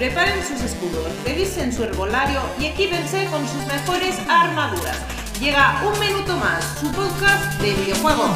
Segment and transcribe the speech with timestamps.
[0.00, 4.98] preparen sus escudos, revisen su herbolario y equípense con sus mejores armaduras.
[5.38, 8.30] Llega un minuto más, su podcast de videojuegos.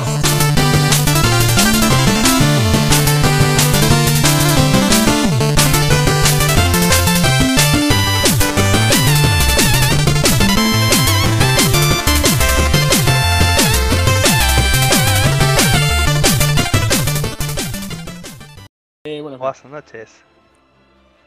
[19.04, 20.33] Eh, bueno, Buenas noches.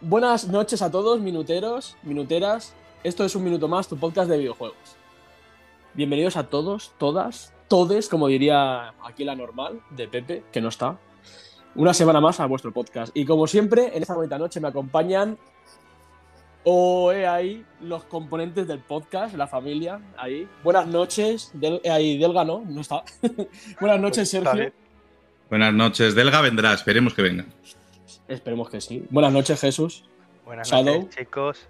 [0.01, 2.73] Buenas noches a todos, minuteros, minuteras.
[3.03, 4.77] Esto es un minuto más, tu podcast de videojuegos.
[5.93, 10.99] Bienvenidos a todos, todas, todes, como diría aquí la normal de Pepe, que no está.
[11.75, 13.15] Una semana más a vuestro podcast.
[13.15, 15.37] Y como siempre, en esta bonita noche me acompañan
[16.63, 20.47] o he ahí los componentes del podcast, la familia, ahí.
[20.63, 23.03] Buenas noches, del, eh, ahí Delga no, no está.
[23.79, 24.73] Buenas noches, Está Sergio.
[25.49, 26.13] Buenas noches.
[26.13, 27.45] Delga vendrá, esperemos que venga.
[28.27, 29.05] Esperemos que sí.
[29.09, 30.03] Buenas noches, Jesús.
[30.45, 31.01] Buenas Shadow.
[31.01, 31.67] noches, chicos.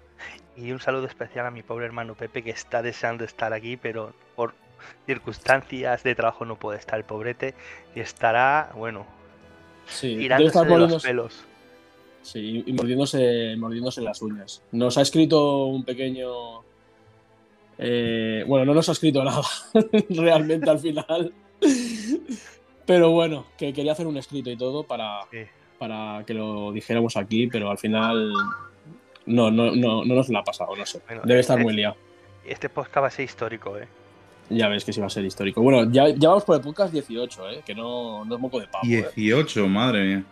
[0.56, 4.12] Y un saludo especial a mi pobre hermano Pepe, que está deseando estar aquí, pero
[4.34, 4.54] por
[5.06, 7.54] circunstancias de trabajo no puede estar el pobrete.
[7.94, 9.06] Y estará, bueno,
[9.86, 11.44] Sí, tirándose de los pelos.
[12.22, 14.62] Sí, y mordiéndose, mordiéndose las uñas.
[14.72, 16.62] Nos ha escrito un pequeño.
[17.78, 19.42] eh, bueno, no nos ha escrito nada
[20.10, 21.32] realmente al final.
[22.84, 25.38] Pero bueno, que quería hacer un escrito y todo para, Sí.
[25.78, 28.32] Para que lo dijéramos aquí, pero al final
[29.26, 31.00] no, no, no, no nos lo ha pasado, no sé.
[31.06, 31.96] Bueno, Debe estar este- muy liado.
[32.44, 33.86] Este podcast va a ser histórico, ¿eh?
[34.50, 35.60] Ya ves que sí va a ser histórico.
[35.60, 37.62] Bueno, ya, ya vamos por el podcast 18, ¿eh?
[37.66, 38.84] que no, no es moco de pavo.
[38.86, 39.06] ¿eh?
[39.14, 40.24] 18, madre mía.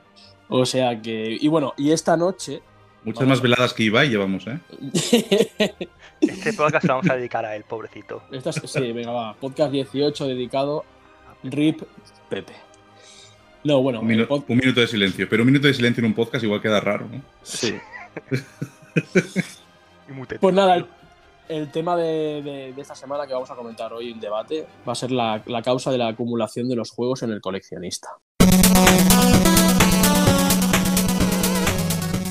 [0.48, 1.36] O sea que.
[1.38, 2.62] Y bueno, y esta noche.
[3.04, 3.28] Muchas Vamos.
[3.38, 4.58] más veladas que Ibai llevamos, ¿eh?
[6.20, 8.22] Este podcast lo vamos a dedicar a él, pobrecito.
[8.32, 9.34] Esta es- sí, venga, va.
[9.34, 10.84] Podcast 18 dedicado
[11.42, 11.82] RIP
[12.30, 12.52] Pepe.
[13.66, 15.28] No, bueno, Un, el minu- pod- un minuto de silencio.
[15.28, 17.20] Pero un minuto de silencio en un podcast igual queda raro, ¿no?
[17.42, 17.74] sí.
[20.40, 20.86] Pues nada, el,
[21.48, 24.92] el tema de, de- de esta semana que vamos a comentar hoy en debate va
[24.92, 28.08] a ser la, la causa de la acumulación de los juegos en el coleccionista.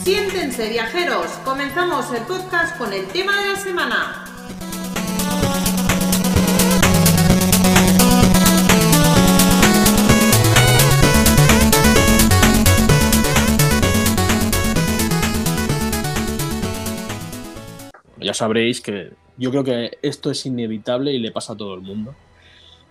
[0.04, 4.25] Siéntense viajeros, comenzamos el podcast con el tema de la semana.
[18.36, 22.14] Sabréis que yo creo que esto es inevitable y le pasa a todo el mundo.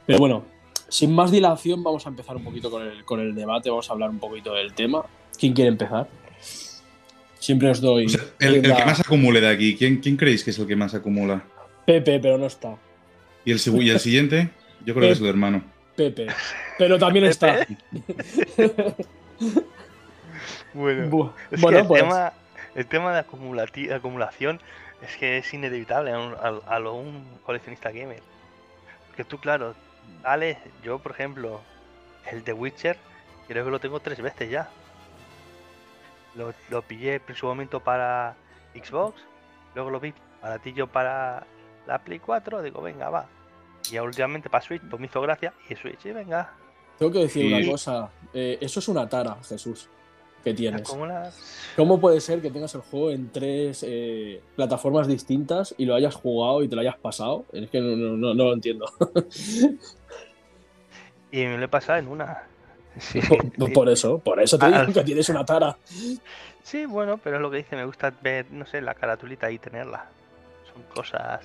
[0.07, 0.45] Pero bueno,
[0.89, 3.93] sin más dilación, vamos a empezar un poquito con el, con el debate, vamos a
[3.93, 5.03] hablar un poquito del tema.
[5.39, 6.09] ¿Quién quiere empezar?
[7.39, 8.07] Siempre os doy.
[8.07, 10.77] O sea, el, que más acumule de aquí, ¿quién, quién creéis que es el que
[10.77, 11.45] más acumula?
[11.87, 12.77] Pepe, pero no está.
[13.45, 14.49] ¿Y el, y el siguiente?
[14.85, 15.63] Yo creo que es el hermano.
[15.97, 16.27] Pepe,
[16.79, 17.67] pero también está.
[20.73, 22.03] Bueno, Bu- es bueno, que el, pues.
[22.03, 22.33] tema,
[22.75, 24.61] el tema de acumulati- acumulación
[25.05, 28.23] es que es inevitable a, un, a- a lo un coleccionista gamer.
[29.09, 29.75] Porque tú, claro,
[30.23, 31.61] Ale, yo por ejemplo,
[32.31, 32.97] el de Witcher,
[33.49, 34.69] creo que lo tengo tres veces ya.
[36.35, 38.35] Lo, lo pillé en su momento para
[38.75, 39.23] Xbox,
[39.75, 41.47] luego lo vi baratillo para
[41.87, 43.27] la Play 4, digo, venga, va.
[43.91, 46.53] Y ahora últimamente para Switch, pues me hizo gracia, y Switch, y venga,
[46.99, 48.11] Tengo que decir Y- una cosa.
[48.33, 49.89] eh, eso es una tara, Jesús,
[50.45, 50.89] que tienes.
[51.77, 56.15] ¿Cómo puede ser que tengas el juego en tres eh, plataformas distintas y lo hayas
[56.15, 57.47] jugado y te lo hayas pasado?
[57.53, 58.87] Es que no, no- no- no lo entiendo.
[61.33, 62.43] Y me lo he pasado en una.
[62.97, 63.21] Sí,
[63.59, 65.77] por, por eso, por eso te Ah, digo al- que tienes una tara.
[66.63, 69.59] Sí, bueno, pero es lo que dice, me gusta ver, no sé, la caratulita y
[69.59, 70.07] tenerla.
[70.73, 71.41] Son cosas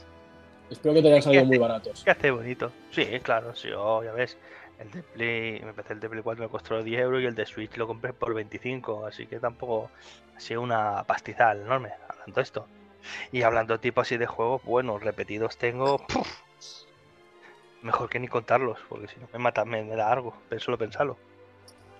[0.70, 2.04] Espero que te hayan salido muy baratos.
[2.04, 2.72] que hace bonito.
[2.92, 4.38] Sí, claro, sí, oh, ya ves.
[4.80, 7.36] El de Play, me empecé el de Play 4 me costó 10 euros y el
[7.36, 9.90] de Switch lo compré por 25, así que tampoco
[10.36, 12.66] ha sido una pastizal enorme, hablando de esto.
[13.32, 16.28] Y hablando tipo así de juegos, bueno, repetidos tengo, ¡puf!
[17.82, 20.78] mejor que ni contarlos, porque si no me mata, me, me da algo, pero solo
[20.78, 21.18] pensarlo.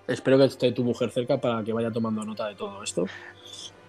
[0.06, 3.06] Espero que esté tu mujer cerca para que vaya tomando nota de todo esto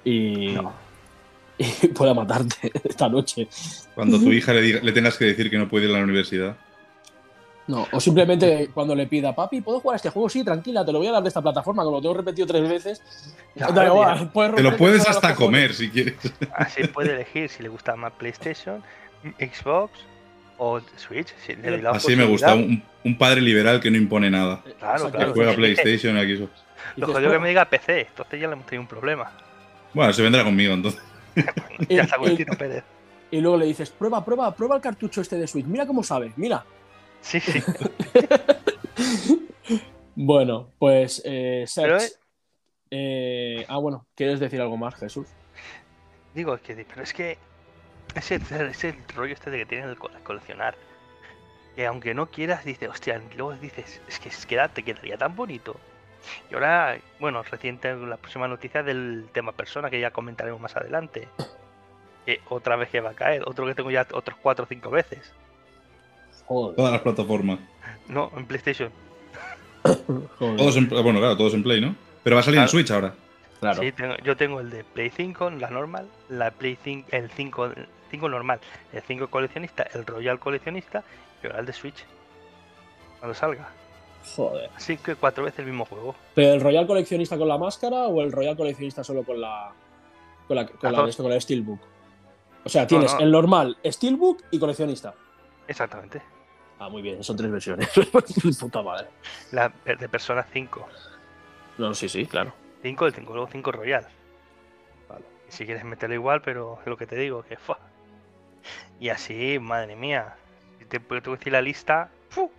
[0.03, 0.73] y, No.
[1.57, 3.47] y pueda matarte esta noche.
[3.95, 6.03] Cuando tu hija le, diga- le tengas que decir que no puede ir a la
[6.03, 6.57] universidad.
[7.67, 10.27] No, o simplemente cuando le pida, papi, ¿puedo jugar a este juego?
[10.29, 12.67] Sí, tranquila, te lo voy a dar de esta plataforma, como lo tengo repetido tres
[12.67, 13.01] veces.
[13.55, 14.31] Claro, Da igual, tío.
[14.31, 16.15] puedes Te lo puedes hasta comer si quieres.
[16.53, 18.83] Así puede elegir si le gusta más PlayStation,
[19.39, 19.91] Xbox
[20.57, 21.33] o Switch.
[21.45, 22.55] Si le doy la Así me gusta.
[22.55, 24.61] Un, un padre liberal que no impone nada.
[24.79, 25.05] Claro.
[25.05, 25.33] Que claro.
[25.33, 25.53] juega.
[25.53, 26.33] PlayStation aquí.
[26.33, 26.49] eso.
[26.97, 29.31] Lo jodido que me diga PC, entonces ya le hemos tenido un problema.
[29.93, 31.01] Bueno, se vendrá conmigo entonces.
[31.89, 32.83] Ya está el- Tino Pérez.
[33.29, 36.33] Y luego le dices, prueba, prueba, prueba el cartucho este de Switch, mira cómo sabe,
[36.35, 36.65] mira.
[37.21, 37.63] Sí, sí.
[40.15, 42.09] Bueno, pues, eh, Serge,
[42.91, 45.27] eh, ah, bueno, ¿quieres decir algo más, Jesús?
[46.35, 47.38] Digo, es que, pero es que
[48.13, 50.75] ese, ese rollo este de que tienen el co- coleccionar.
[51.75, 55.35] Que aunque no quieras, dices, hostia, luego dices, es que es que te quedaría tan
[55.35, 55.77] bonito.
[56.51, 61.29] Y ahora, bueno, reciente la próxima noticia del tema persona que ya comentaremos más adelante.
[62.25, 64.89] Que otra vez que va a caer, otro que tengo ya otros cuatro o cinco
[64.91, 65.33] veces.
[66.51, 67.59] Joder, Todas las plataformas.
[68.09, 68.92] No, en PlayStation.
[69.83, 70.57] joder.
[70.57, 71.95] Todos en, bueno, claro, todos en Play, ¿no?
[72.24, 72.71] Pero va a salir en Claro.
[72.71, 73.13] Switch ahora.
[73.62, 73.81] Claro.
[73.81, 77.65] Sí, tengo- yo tengo el de Play 5, la normal, la Play 5, el 5,
[77.68, 78.59] el 5 normal,
[78.92, 81.03] el 5 coleccionista, el Royal coleccionista
[81.42, 82.06] y ahora el de Switch.
[83.19, 83.69] Cuando salga.
[84.36, 84.69] Joder.
[84.75, 86.15] Así que cuatro veces el mismo juego.
[86.36, 89.71] ¿Pero el Royal coleccionista con la máscara o el Royal coleccionista solo con la.
[90.47, 91.80] con la, con la, esto, con el Steelbook?
[92.65, 93.19] O sea, tienes no.
[93.21, 95.13] el normal, Steelbook y coleccionista.
[95.68, 96.21] Exactamente.
[96.81, 97.88] Ah, muy bien, son tres versiones.
[98.60, 99.07] Puta madre.
[99.51, 100.88] La el de Persona 5.
[101.78, 102.56] No, sí, sí, claro.
[102.81, 104.07] 5, el 5, luego 5 Royal.
[105.07, 105.24] Vale.
[105.48, 107.75] Si quieres meterlo igual, pero es lo que te digo, que fue.
[109.00, 110.38] Y así, madre mía.
[110.80, 112.10] Si te puedo decir la lista.
[112.30, 112.50] ¡fu!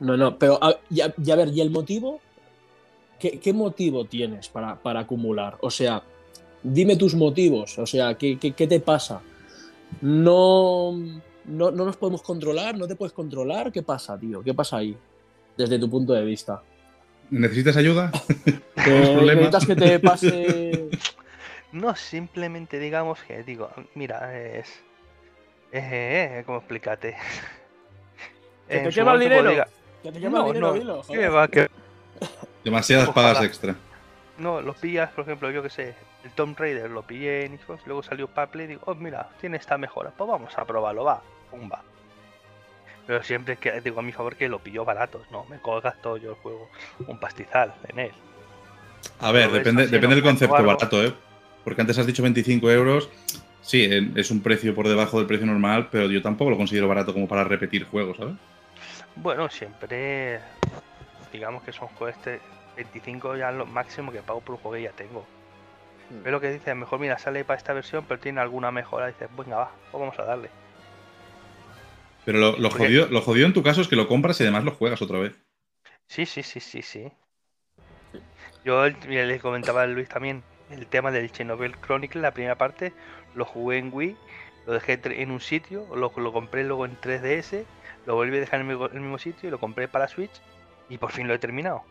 [0.00, 2.20] No, no, pero a, ya, ya a ver, ¿y el motivo?
[3.18, 5.56] ¿Qué, qué motivo tienes para, para acumular?
[5.62, 6.02] O sea,
[6.62, 7.78] dime tus motivos.
[7.78, 9.22] O sea, ¿qué, qué, qué te pasa?
[10.02, 10.92] No,
[11.48, 13.72] no, no nos podemos controlar, no te puedes controlar.
[13.72, 14.42] ¿Qué pasa, tío?
[14.42, 14.96] ¿Qué pasa ahí?
[15.56, 16.62] Desde tu punto de vista.
[17.30, 18.10] ¿Necesitas ayuda?
[18.44, 19.36] ¿Te- problemas?
[19.52, 20.88] ¿Necesitas que te pase.?
[21.70, 24.80] No simplemente digamos que digo, mira, es.
[25.70, 27.14] Eh, ¿Cómo explícate?
[28.66, 29.50] ¿Que te quema el dinero?
[29.50, 29.68] diga,
[30.02, 30.66] ¿Que te no, el dinero?
[30.68, 31.34] no, Dilo, ¿qué joder.
[31.34, 31.48] va?
[31.48, 31.68] Que-
[32.64, 33.34] Demasiadas Ojalá.
[33.34, 33.76] pagas extra.
[34.38, 37.82] No, lo pillas, por ejemplo, yo que sé, el Tomb Raider lo pillé en Xbox,
[37.86, 41.04] luego salió para Play y digo, oh, mira, tiene esta mejora, pues vamos a probarlo,
[41.04, 41.82] va, pumba.
[43.06, 46.30] Pero siempre que digo a mi favor que lo pilló barato, no, me gasto yo
[46.30, 46.68] el juego
[47.06, 48.12] un pastizal en él.
[49.20, 50.74] A ver, depende, así, depende del concepto Algo.
[50.74, 51.14] barato, ¿eh?
[51.64, 53.08] Porque antes has dicho 25 euros.
[53.62, 57.12] Sí, es un precio por debajo del precio normal, pero yo tampoco lo considero barato
[57.12, 58.34] como para repetir juegos, ¿sabes?
[59.16, 60.40] Bueno, siempre,
[61.32, 62.40] digamos que son juegos este
[62.76, 65.26] 25 ya lo máximo que pago por un juego que ya tengo.
[66.10, 66.20] Hmm.
[66.22, 69.28] Pero lo que dices, mejor mira, sale para esta versión, pero tiene alguna mejora, dices,
[69.36, 70.50] venga, va, pues vamos a darle.
[72.28, 74.42] Pero lo, lo Porque- jodido, lo jodido en tu caso es que lo compras y
[74.42, 75.32] además lo juegas otra vez.
[76.06, 77.10] Sí, sí, sí, sí, sí.
[78.64, 82.92] Yo le comentaba a Luis también el tema del Chernobyl Chronicle, la primera parte,
[83.34, 84.16] lo jugué en Wii,
[84.66, 87.64] lo dejé en un sitio, lo, lo compré luego en 3DS,
[88.04, 90.08] lo volví a dejar en el mismo, en el mismo sitio y lo compré para
[90.08, 90.42] Switch
[90.90, 91.82] y por fin lo he terminado.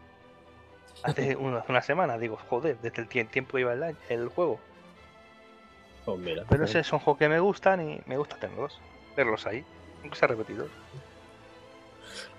[1.01, 1.36] Hace
[1.68, 4.60] una, semana, digo, joder, desde el tie- tiempo que iba el, el juego.
[6.18, 8.80] Mira, Pero ese son juegos que me gustan y me gusta tenerlos,
[9.16, 9.66] verlos ahí,
[10.02, 10.68] aunque sea repetido.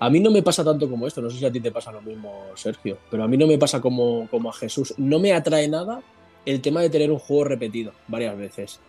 [0.00, 1.90] A mí no me pasa tanto como esto, no sé si a ti te pasa
[1.90, 4.94] lo mismo, Sergio, pero a mí no me pasa como, como a Jesús.
[4.96, 6.02] No me atrae nada
[6.46, 8.80] el tema de tener un juego repetido varias veces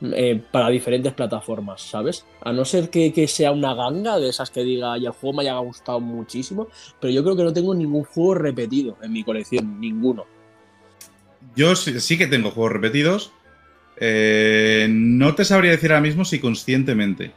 [0.00, 2.24] eh, para diferentes plataformas, ¿sabes?
[2.42, 5.38] A no ser que, que sea una ganga de esas que diga, y el juego
[5.38, 6.68] me haya gustado muchísimo,
[7.00, 10.24] pero yo creo que no tengo ningún juego repetido en mi colección, ninguno.
[11.56, 13.32] Yo sí, sí que tengo juegos repetidos.
[13.96, 17.32] Eh, no te sabría decir ahora mismo si conscientemente.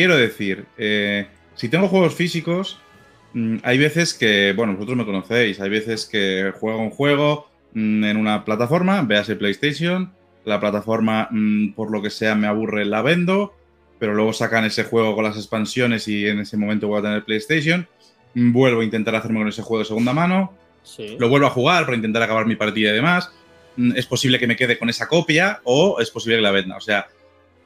[0.00, 2.78] Quiero decir, eh, si tengo juegos físicos,
[3.34, 8.04] mm, hay veces que, bueno, vosotros me conocéis, hay veces que juego un juego mm,
[8.04, 10.10] en una plataforma, véase PlayStation,
[10.46, 13.52] la plataforma, mm, por lo que sea, me aburre, la vendo,
[13.98, 17.22] pero luego sacan ese juego con las expansiones y en ese momento voy a tener
[17.22, 17.86] PlayStation,
[18.34, 21.14] vuelvo a intentar hacerme con ese juego de segunda mano, Sí.
[21.18, 23.30] lo vuelvo a jugar para intentar acabar mi partida y demás.
[23.94, 26.78] Es posible que me quede con esa copia o es posible que la venda.
[26.78, 27.06] O sea,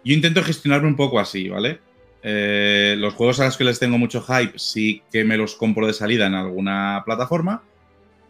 [0.04, 1.78] yo intento gestionarme un poco así, ¿vale?
[2.26, 5.86] Eh, los juegos a los que les tengo mucho hype sí que me los compro
[5.86, 7.62] de salida en alguna plataforma,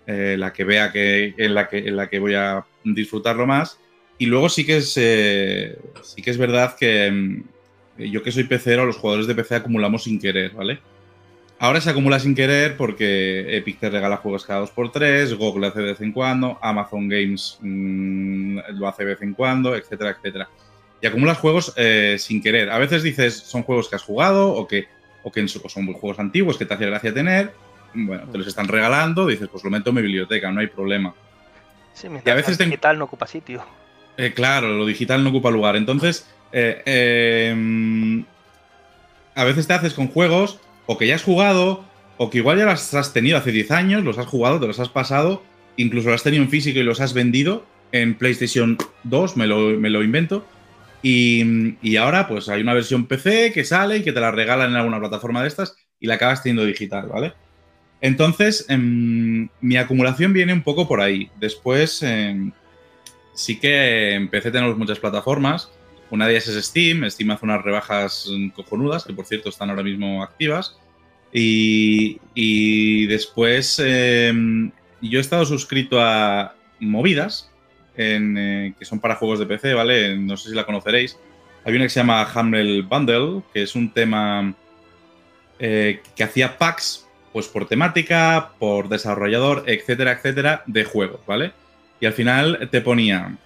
[0.08, 3.78] eh, la que vea que en, la que en la que voy a disfrutarlo más.
[4.18, 8.44] Y luego sí que es, eh, sí que es verdad que mm, yo que soy
[8.44, 10.80] pecero, los jugadores de PC acumulamos sin querer, ¿vale?
[11.60, 15.78] Ahora se acumula sin querer porque Epic te regala juegos cada 2x3, GOG lo hace
[15.78, 20.48] de vez en cuando, Amazon Games mm, lo hace de vez en cuando, etcétera, etcétera.
[21.04, 22.70] Y acumulas juegos eh, sin querer.
[22.70, 24.88] A veces dices son juegos que has jugado o que,
[25.22, 27.52] o que o son juegos antiguos que te hacía gracia tener.
[27.92, 31.14] Bueno, te los están regalando, dices, pues lo meto en mi biblioteca, no hay problema.
[31.92, 33.62] Sí, Y a veces ten- digital no ocupa sitio.
[34.16, 35.76] Eh, claro, lo digital no ocupa lugar.
[35.76, 38.20] Entonces, eh, eh, mm,
[39.34, 41.84] a veces te haces con juegos o que ya has jugado
[42.16, 44.80] o que igual ya los has tenido hace 10 años, los has jugado, te los
[44.80, 45.42] has pasado,
[45.76, 49.58] incluso los has tenido en físico y los has vendido en PlayStation 2, me lo,
[49.78, 50.46] me lo invento.
[51.06, 54.76] Y, ahora pues hay una versión PC que sale y que te la regalan en
[54.76, 57.34] alguna plataforma de estas y la acabas teniendo digital, ¿vale?
[58.00, 61.30] Entonces, em, mi acumulación viene un poco por ahí.
[61.38, 62.52] Después, em,
[63.34, 65.70] sí que en PC tenemos muchas plataformas.
[66.10, 67.08] Una de ellas es Steam.
[67.10, 70.78] Steam hace unas rebajas cojonudas, que por cierto están ahora mismo activas.
[71.34, 74.70] Y, y después em,
[75.02, 77.50] yo he estado suscrito a Movidas,
[77.96, 80.16] en, eh, que son para juegos de PC, ¿vale?
[80.16, 81.18] No sé si la conoceréis.
[81.64, 84.54] Hay una que se llama Humble Bundle, que es un tema
[85.58, 91.52] eh, que hacía packs pues por temática, por desarrollador, etcétera, etcétera, de juegos, ¿vale?
[91.98, 93.36] Y al final te ponía,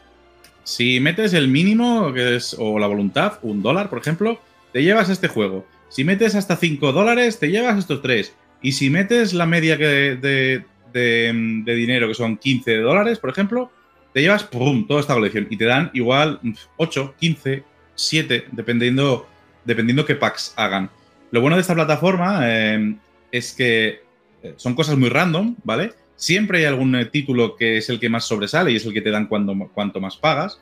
[0.69, 4.39] si metes el mínimo, que es, o la voluntad, un dólar, por ejemplo,
[4.75, 5.67] te llevas este juego.
[5.89, 8.35] Si metes hasta 5 dólares, te llevas estos tres.
[8.61, 13.73] Y si metes la media de, de, de, dinero, que son 15 dólares, por ejemplo,
[14.13, 14.87] te llevas ¡pum!
[14.87, 15.47] toda esta colección.
[15.51, 16.41] Y te dan igual
[16.77, 17.63] 8, 15,
[17.95, 19.29] 7, dependiendo,
[19.65, 20.91] dependiendo qué packs hagan.
[21.31, 22.97] Lo bueno de esta plataforma eh,
[23.31, 24.01] es que
[24.43, 25.93] eh, son cosas muy random, ¿vale?
[26.17, 29.03] Siempre hay algún eh, título que es el que más sobresale y es el que
[29.03, 30.61] te dan cuando, cuanto más pagas.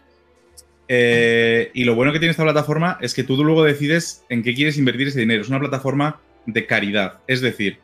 [0.88, 4.78] y lo bueno que tiene esta plataforma es que tú luego decides en qué quieres
[4.78, 5.42] invertir ese dinero.
[5.42, 7.20] Es una plataforma de caridad.
[7.26, 7.78] Es decir,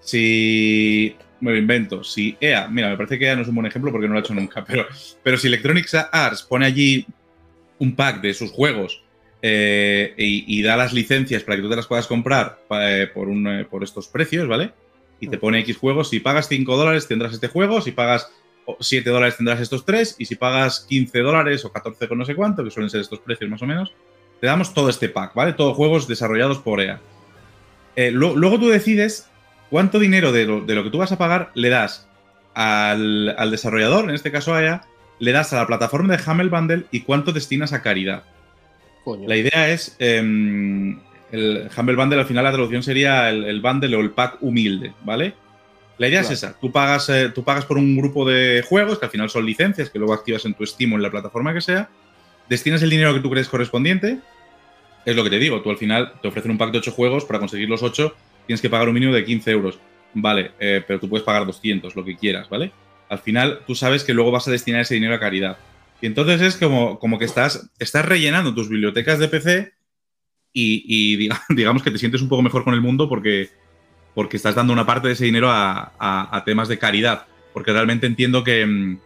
[0.00, 3.66] si me lo invento, si EA, mira, me parece que EA no es un buen
[3.66, 4.86] ejemplo porque no lo ha hecho nunca, pero,
[5.22, 7.06] pero si Electronic Arts pone allí
[7.78, 9.04] un pack de sus juegos
[9.46, 13.46] eh, y, da las licencias para que tú te las puedas comprar eh, por, un,
[13.46, 14.72] eh, por estos precios, ¿vale?
[15.20, 16.08] Y te pone X juegos.
[16.08, 18.30] Si pagas 5 dólares tendrás este juego, si pagas
[18.80, 22.34] 7 dólares tendrás estos tres, y si pagas 15 dólares o 14 con no sé
[22.34, 23.92] cuánto, que suelen ser estos precios más o menos,
[24.40, 25.52] te damos todo este pack, ¿vale?
[25.52, 26.98] Todos juegos desarrollados por EA.
[28.12, 29.28] luego tú decides
[29.74, 32.06] cuánto dinero de lo, que tú vas a pagar le das
[32.54, 34.82] al, al desarrollador, en este caso a EA,
[35.18, 38.22] le das a la plataforma de Hamel Bundle y cuánto destinas a caridad.
[39.26, 39.96] La idea es.
[39.98, 41.00] Em,
[41.32, 45.34] el Humble Bundle, al final la traducción sería el, bundle o el pack humilde, ¿vale?
[45.98, 46.56] La idea es esa.
[46.60, 49.90] Tú pagas, eh, tú pagas por un grupo de juegos, que al final son licencias,
[49.90, 51.88] que luego activas en tu Steam o en la plataforma que sea.
[52.48, 54.20] Destinas el dinero que tú crees correspondiente.
[55.04, 55.62] Es lo que te digo.
[55.62, 57.24] Tú al final te ofrecen un pack de 8 juegos.
[57.24, 58.14] Para conseguir los 8
[58.46, 59.78] tienes que pagar un mínimo de 15 euros.
[60.14, 62.72] Vale, eh, pero tú puedes pagar 200, lo que quieras, ¿vale?
[63.08, 65.58] Al final tú sabes que luego vas a destinar ese dinero a caridad.
[66.00, 69.72] Y entonces es como, como que estás, estás rellenando tus bibliotecas de PC
[70.52, 73.50] y, digamos que te sientes un poco mejor con el mundo porque,
[74.14, 77.26] porque estás dando una parte de ese dinero a, temas de caridad.
[77.52, 78.98] Porque realmente entiendo que, mm,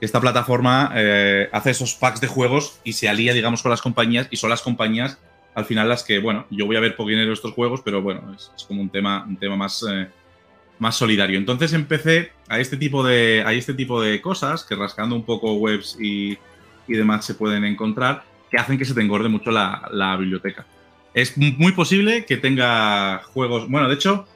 [0.00, 4.28] esta plataforma eh, hace esos packs de juegos y se alía, digamos, con las compañías
[4.30, 5.18] y son las compañías
[5.54, 8.34] al final las que, bueno, yo voy a ver poco dinero estos juegos, pero bueno,
[8.34, 10.08] es, como un tema, un tema más, eh,
[10.78, 11.38] más solidario.
[11.38, 15.54] Entonces empecé a este tipo de, a este tipo de cosas que rascando un poco
[15.54, 16.38] webs y,
[16.86, 20.66] demás se pueden encontrar que hacen que se te engorde mucho la, biblioteca.
[21.14, 23.70] Es muy posible que tenga juegos.
[23.70, 24.26] Bueno, de hecho,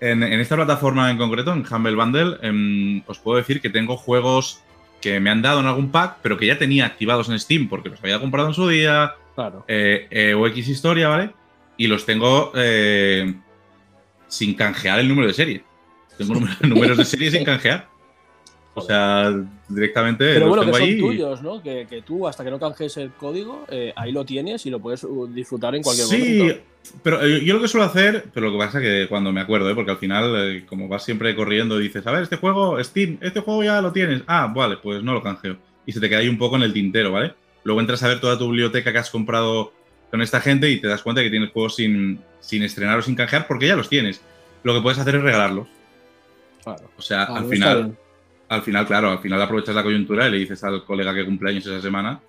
[0.00, 4.62] en, esta plataforma en concreto, en Humble Bundle, em, os puedo decir que tengo juegos
[5.00, 7.90] que me han dado en algún pack, pero que ya tenía activados en Steam porque
[7.90, 9.14] los había comprado en su día.
[9.34, 9.64] Claro.
[9.68, 11.30] Eh, eh, o X historia, ¿vale?
[11.76, 13.34] Y los tengo eh,
[14.28, 15.64] sin canjear el número de serie.
[16.16, 17.88] Tengo números de serie sin canjear.
[18.76, 19.32] O sea,
[19.68, 20.34] directamente.
[20.34, 21.62] Pero bueno, que son tuyos, ¿no?
[21.62, 25.04] Que, tú, hasta que no canjees el código, eh, ahí lo tienes y lo puedes
[25.04, 26.54] uh, disfrutar en cualquier momento.
[26.54, 26.60] Sí,
[27.02, 29.70] pero yo lo que suelo hacer, pero lo que pasa es que cuando me acuerdo,
[29.70, 29.74] ¿eh?
[29.74, 33.62] porque al final, como vas siempre corriendo, dices, a ver, este juego, Steam, este juego
[33.62, 34.22] ya lo tienes.
[34.26, 35.56] Ah, vale, pues no lo canjeo.
[35.86, 37.34] Y se te queda ahí un poco en el tintero, ¿vale?
[37.64, 39.72] Luego entras a ver toda tu biblioteca que has comprado
[40.10, 43.16] con esta gente y te das cuenta que tienes juegos sin, sin estrenar o sin
[43.16, 44.22] canjear porque ya los tienes
[44.64, 45.68] lo que puedes hacer es regalarlos.
[46.64, 46.90] Claro.
[46.96, 47.96] O sea, al final,
[48.48, 51.66] al final, claro, al final aprovechas la coyuntura y le dices al colega que cumpleaños
[51.66, 52.20] esa semana,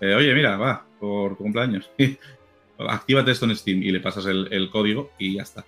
[0.00, 1.90] eh, oye, mira, va, por tu cumpleaños,
[2.78, 5.64] actívate esto en Steam y le pasas el, código y ya está.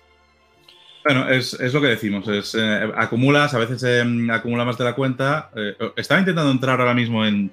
[1.03, 4.93] Bueno, es, lo que decimos, es eh, acumulas, a veces em, acumula más de la
[4.93, 5.49] cuenta.
[5.55, 7.51] Eh, estaba intentando entrar ahora mismo en,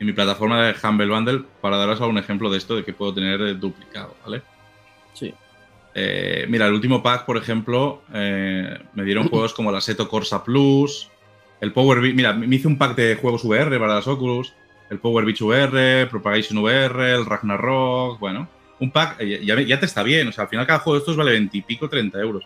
[0.00, 3.12] en mi plataforma de Humble Bundle para daros algún ejemplo de esto, de que puedo
[3.12, 4.42] tener duplicado, ¿vale?
[5.12, 5.34] Sí.
[5.94, 10.42] Eh, mira, el último pack, por ejemplo, eh, me dieron juegos como la Seto Corsa
[10.42, 11.10] Plus,
[11.60, 12.14] el Power Beach.
[12.14, 14.54] Mira, me hice un pack de juegos VR para las Oculus,
[14.88, 18.18] el Power Beach VR, Propagation VR, el Ragnarok.
[18.18, 18.48] Bueno,
[18.80, 20.28] un pack eh, ya, te está bien.
[20.28, 22.44] O sea, al final cada juego de estos vale 20 y pico, 30 euros.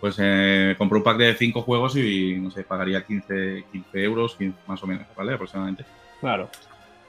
[0.00, 4.38] Pues eh, compré un pack de 5 juegos y, no sé, pagaría 15, 15 euros,
[4.66, 5.34] más o menos, ¿vale?
[5.34, 5.84] Aproximadamente.
[6.20, 6.48] Claro.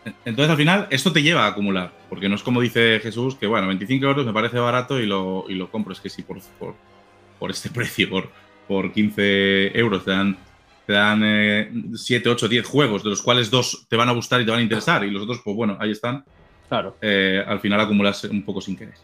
[0.03, 3.45] Entonces, al final, esto te lleva a acumular, porque no es como dice Jesús, que
[3.45, 5.93] bueno, 25 euros me parece barato y lo, y lo compro.
[5.93, 6.39] Es que si por,
[7.39, 8.29] por, este precio, por,
[8.67, 10.37] por 15 euros, te dan,
[10.87, 14.45] te dan 7, 8, 10 juegos, de los cuales dos te van a gustar y
[14.45, 16.25] te van a interesar, y los otros, pues bueno, ahí están.
[16.67, 16.97] Claro.
[17.01, 18.95] Eh, al final acumulas un poco sin querer.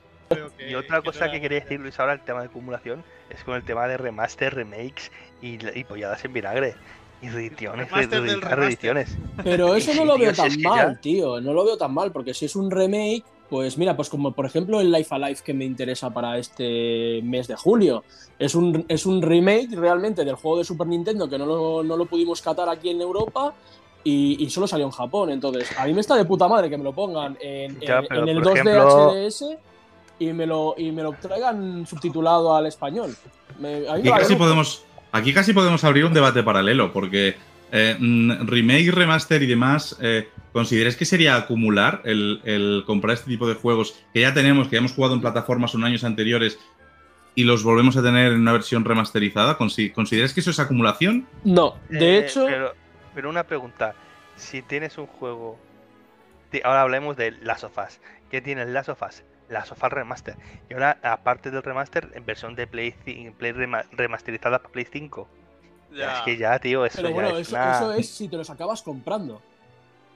[0.68, 3.64] Y otra cosa que quería decir Luis ahora, el tema de acumulación, es con el
[3.64, 5.12] tema de remaster, remakes
[5.42, 6.76] y, y polladas en vinagre
[7.22, 8.60] Y reediciones, Remaster remaster.
[8.60, 9.18] reediciones.
[9.44, 11.42] Pero eso no lo veo es tan ya- mal, tío.
[11.42, 14.46] No lo veo tan mal, porque si es un remake, pues mira, pues como por
[14.46, 18.04] ejemplo el Life Alive que me interesa para este mes de julio.
[18.38, 21.98] Es un, es un remake realmente del juego de Super Nintendo que no lo, no
[21.98, 23.54] lo pudimos catar aquí en Europa
[24.04, 25.32] y, y solo salió en Japón.
[25.32, 28.06] Entonces, a mí me está de puta madre que me lo pongan en, Ya, en-
[28.08, 29.58] pero, en el por 2D ejemplo- HDS
[30.20, 33.16] y me, lo, y me lo traigan subtitulado al español.
[33.60, 34.38] Me- a mí casi, mucho.
[34.38, 37.36] podemos, aquí casi podemos abrir un debate paralelo, porque
[37.72, 43.30] eh, mm, remake, remaster y demás, eh, ¿consideráis que sería acumular el, el comprar este
[43.30, 46.60] tipo de juegos que ya tenemos, que ya hemos jugado en plataformas en años anteriores
[47.36, 49.58] y los volvemos a tener en una versión remasterizada?
[49.58, 51.28] Consi- ¿Consideráis que eso es acumulación?
[51.44, 52.46] No, de Eh, hecho.
[52.46, 52.74] Pero,
[53.14, 53.94] pero una pregunta.
[54.36, 55.60] Si tienes un juego.
[56.64, 58.00] Ahora hablemos de Last of Us.
[58.32, 58.90] ¿Qué tiene el Last
[59.56, 60.36] of Us Remaster.
[60.70, 62.92] Y ahora, aparte del remaster, en versión de Play,
[63.38, 65.28] Play rema- remasterizada para Play 5.
[65.96, 66.18] Ya.
[66.18, 68.38] Es que ya, tío, eso Pero ya bueno, es eso, una- eso es si te
[68.38, 69.42] los acabas comprando.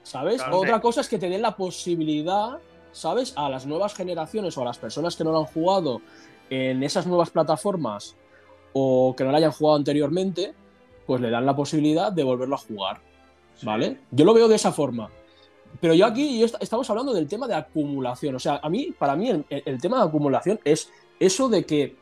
[0.02, 0.42] ¿Sabes?
[0.42, 2.58] Claro, Otra cosa es que te den la posibilidad,
[2.90, 3.32] ¿sabes?
[3.36, 6.02] A las nuevas generaciones o a las personas que no lo han jugado
[6.50, 8.16] en esas nuevas plataformas
[8.72, 10.54] o que no lo hayan jugado anteriormente,
[11.06, 13.00] pues le dan la posibilidad de volverlo a jugar.
[13.62, 13.98] ¿Vale?
[14.10, 15.08] Yo lo veo de esa forma.
[15.80, 18.34] Pero yo aquí estamos hablando del tema de acumulación.
[18.34, 21.96] O sea, a mí, para mí, el, tema de acumulación es eso de que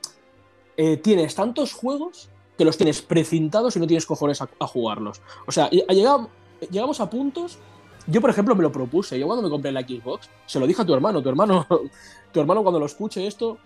[0.77, 5.23] eh, tienes tantos juegos que los tienes precintados y no tienes cojones a, jugarlos.
[5.47, 7.59] O sea, llegamos a puntos.
[8.07, 9.19] Yo, por ejemplo, me lo propuse.
[9.19, 11.23] Yo cuando me compré la Xbox, se lo dije a tu hermano.
[11.23, 11.67] Tu hermano,
[12.33, 13.59] tu hermano cuando lo escuche esto,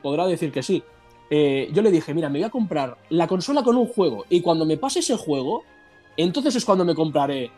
[0.00, 0.82] podrá decir que sí.
[1.28, 4.24] Eh, yo le dije, mira, me voy a comprar la consola con un juego.
[4.28, 5.64] Y cuando me pase ese juego,
[6.16, 7.50] entonces es cuando me compraré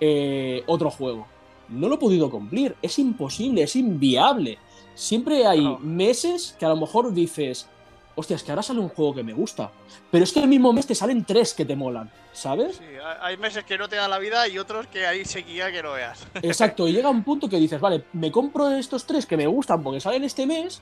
[0.00, 1.26] eh, otro juego.
[1.68, 2.76] No lo he podido cumplir.
[2.82, 4.58] Es imposible, es inviable.
[4.94, 5.78] Siempre hay No.
[5.78, 7.68] meses que a lo mejor dices,
[8.14, 9.70] hostia, es que ahora sale un juego que me gusta.
[10.10, 12.76] Pero es que el mismo mes te salen tres que te molan, ¿sabes?
[12.76, 15.72] Sí, hay- hay meses que no te da la vida y otros que ahí seguía
[15.72, 16.24] que no veas.
[16.42, 19.82] Exacto, y llega un punto que dices, vale, me compro estos tres que me gustan
[19.82, 20.80] porque salen este mes,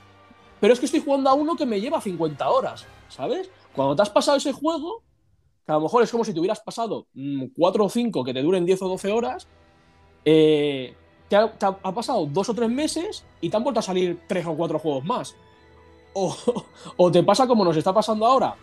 [0.61, 3.49] pero es que estoy jugando a uno que me lleva 50 horas, ¿sabes?
[3.75, 5.03] Cuando te has pasado ese juego,
[5.65, 7.07] que a lo mejor es como si te hubieras pasado
[7.55, 9.49] 4 o 5 que te duren 10 o 12 horas,
[10.25, 10.95] eh,
[11.29, 14.55] te, ha pasado dos o tres meses y te han vuelto a salir tres o
[14.55, 15.35] cuatro juegos más.
[16.13, 16.37] O,
[16.97, 18.55] o te pasa como nos está pasando ahora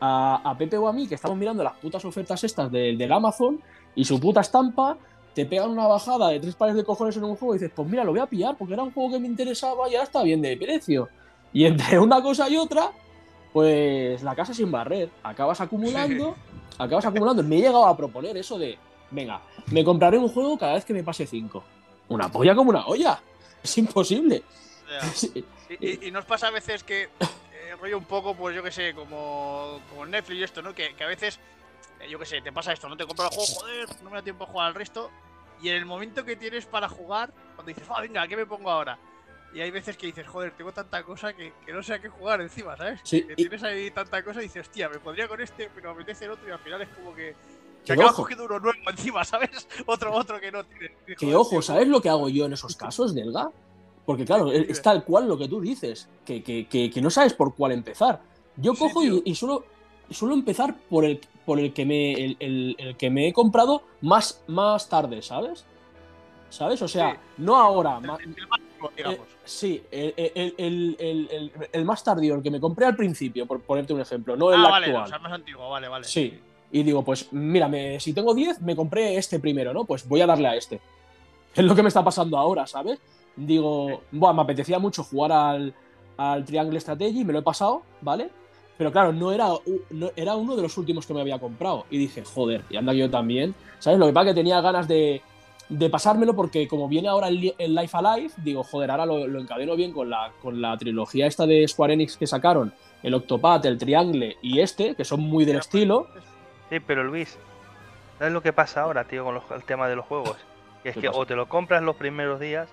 [0.00, 3.12] a, a Pepe o a mí, que estamos mirando las putas ofertas estas del, del
[3.12, 3.60] Amazon
[3.94, 4.98] y su puta estampa,
[5.34, 7.88] te pegan una bajada de tres pares de cojones en un juego y dices, pues
[7.88, 10.22] mira, lo voy a pillar porque era un juego que me interesaba y ahora está
[10.22, 11.08] bien de precio.
[11.52, 12.92] Y entre una cosa y otra,
[13.52, 15.10] pues la casa sin barrer.
[15.22, 16.36] Acabas acumulando,
[16.78, 17.42] acabas acumulando.
[17.42, 18.78] Me he llegado a proponer eso de,
[19.10, 21.64] venga, me compraré un juego cada vez que me pase cinco.
[22.08, 23.20] Una polla como una olla.
[23.62, 24.42] Es imposible.
[25.14, 28.62] Sí, Y, y- y nos pasa a veces que eh, rollo un poco, pues yo
[28.64, 30.74] que sé, como, como Netflix y esto, ¿no?
[30.74, 31.38] Que, que a veces,
[32.00, 34.16] eh, yo que sé, te pasa esto, no te compras el juego, joder, no me
[34.16, 35.08] da tiempo a jugar al resto.
[35.62, 38.68] Y en el momento que tienes para jugar, cuando dices, ah, venga, ¿qué me pongo
[38.68, 38.98] ahora?
[39.52, 42.08] Y hay veces que dices, joder, tengo tanta cosa que, que no sé a qué
[42.08, 43.00] jugar encima, ¿sabes?
[43.02, 45.88] Sí, Que y- tienes ahí tanta cosa y dices, hostia, me podría con este, pero
[45.94, 47.34] me apetece el otro y al final es como que.
[47.84, 49.66] Que acabas cogiendo uno nuevo encima, ¿sabes?
[49.86, 50.94] Otro, otro que no tiene.
[51.18, 53.50] Que ojo, ¿sabes lo que hago yo en esos casos, Delga?
[54.04, 57.32] Porque claro, es tal cual lo que tú dices, que, que- que- que no sabes
[57.32, 58.20] por cuál empezar.
[58.56, 59.64] Yo Sí, cojo y, y suelo,
[60.10, 63.82] suelo empezar por el, por el que me el, el- el que me he comprado
[64.02, 65.64] más, más tarde, ¿sabes?
[66.50, 66.82] ¿Sabes?
[66.82, 67.18] O sea, Sí.
[67.38, 67.96] no ahora.
[67.98, 68.60] El, el más
[68.96, 69.18] digamos.
[69.18, 73.60] eh, sí, el, el- el- el- más tardío, el que me compré al principio, por
[73.60, 75.04] ponerte un ejemplo, no el ah, vale, actual.
[75.04, 76.04] o sea, más antiguo, vale, vale.
[76.04, 76.38] Sí.
[76.72, 79.84] Y digo, pues mira, me- si tengo 10, me compré este primero, ¿no?
[79.84, 80.80] Pues voy a darle a este.
[81.54, 83.00] Es lo que me está pasando ahora, ¿sabes?
[83.36, 85.74] Digo, buah, me apetecía mucho jugar al,
[86.16, 88.30] al Triangle Strategy, me lo he pasado, ¿vale?
[88.78, 89.48] Pero claro, no era,
[89.90, 91.86] no- era uno de los últimos que me había comprado.
[91.90, 93.54] Y dije, joder, y anda yo también.
[93.78, 93.98] ¿Sabes?
[93.98, 95.20] Lo que pasa es que tenía ganas de,
[95.70, 99.26] de pasármelo porque como viene ahora el, li- el Life Alive, digo, joder, ahora lo,
[99.26, 103.14] lo encadeno bien con la, con la trilogía esta de Square Enix que sacaron, el
[103.14, 106.08] Octopath, el Triangle y este, que son muy del estilo.
[106.68, 107.38] Sí, pero Luis,
[108.18, 110.36] ¿sabes lo que pasa ahora, tío, con los- el tema de los juegos?
[110.82, 111.18] Que es ¿Qué que pasa?
[111.20, 112.68] o te lo compras los primeros días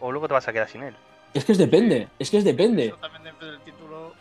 [0.00, 0.94] o luego te vas a quedar sin él.
[1.34, 2.86] Es que es depende, es que es depende.
[2.86, 4.12] Eso también depende del título.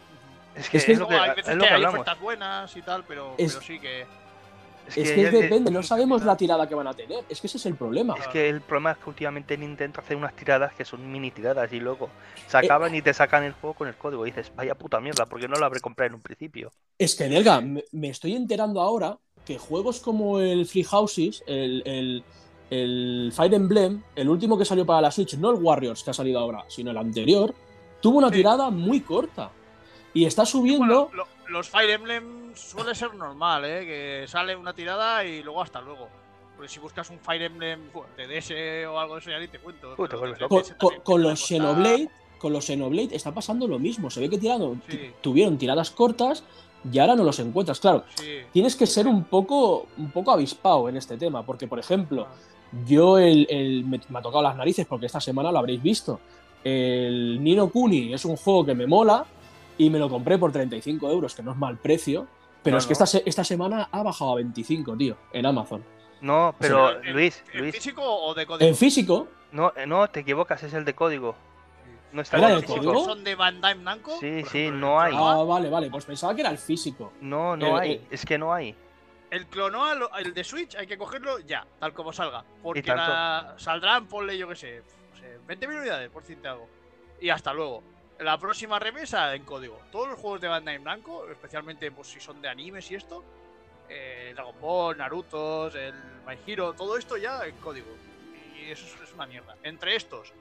[0.56, 2.00] Es que Es es, lo que, hay es veces lo que que hay hablamos.
[2.02, 4.06] ofertas buenas y tal, pero, Es- pero sí que.
[4.88, 7.24] Es que es depende, no sabemos la tirada que van a tener.
[7.30, 8.16] Es que ese es el problema.
[8.20, 11.72] Es que el problema es que últimamente Nintendo hace unas tiradas que son mini tiradas
[11.72, 14.26] y luego Eh, se acaban y te sacan el juego con el código.
[14.28, 16.72] Y dices, vaya puta mierda, porque no lo habré comprado en un principio.
[16.98, 21.82] Es que, Delga, me, me estoy enterando ahora que juegos como el Free Houses, el,
[21.86, 22.24] el,
[22.70, 26.14] el Fire Emblem, el último que salió para la Switch, no el Warriors que ha
[26.14, 27.54] salido ahora, sino el anterior,
[28.02, 28.36] tuvo una Sí.
[28.36, 29.52] tirada muy corta.
[30.14, 31.06] Y está subiendo.
[31.08, 33.86] Bueno, lo- los Fire Emblem suele ser normal, ¿eh?
[33.86, 36.08] Que sale una tirada y luego hasta luego.
[36.56, 38.52] Porque si buscas un Fire Emblem bueno, TDS
[38.88, 39.96] o algo de eso ya ni te cuento.
[39.98, 40.48] Uy, te de.
[40.48, 43.80] Con, 3DS con- también con empieza a los Xenoblade, con los Xenoblade está pasando lo
[43.80, 44.10] mismo.
[44.10, 45.12] Se ve que tiraron, Sí.
[45.22, 46.44] tuvieron tiradas cortas
[46.92, 47.80] y ahora no los encuentras.
[47.80, 48.40] Claro, Sí.
[48.52, 52.28] tienes que ser un poco, un poco avispado en este tema, porque por ejemplo,
[52.86, 56.20] yo el, el- me, me ha tocado las narices porque esta semana lo habréis visto.
[56.64, 59.26] El Nino Kuni es un juego que me mola
[59.78, 62.28] y me lo compré por 35 euros, que no es mal precio.
[62.64, 63.04] Pero No, es que no.
[63.04, 65.84] esta, esta semana ha bajado a 25, tío, en Amazon.
[66.22, 68.70] No, pero ¿En- Luis, ¿En Luis, físico o de código?
[68.70, 71.36] En físico, no, eh, no, te equivocas, es el de código.
[72.12, 72.86] No está ¿Era en de físico.
[72.86, 73.06] código?
[73.06, 74.20] son de Bandai Namco?
[74.20, 75.18] Sí, sí, no el hay.
[75.18, 77.14] Ah, vale, vale, pues pensaba que era el físico.
[77.22, 78.08] No, no Eh, hay, eh.
[78.12, 78.76] es que no hay.
[79.32, 82.44] El Clonoa, lo- el de Switch, hay que cogerlo ya, tal como salga.
[82.62, 86.68] Porque la- saldrán, ponle yo que sé, no sé, 20.000 unidades, por decirte algo.
[87.22, 87.82] Y hasta luego.
[88.22, 89.80] La próxima remesa en código.
[89.92, 93.24] Todos los juegos de Bandai Blanco, especialmente pues, si son de animes y esto,
[93.90, 95.94] eh, Dragon Ball, Naruto, el
[96.26, 97.88] My Hero, todo esto ya en código.
[98.56, 99.56] Y eso es- es una mierda.
[99.64, 100.32] Entre estos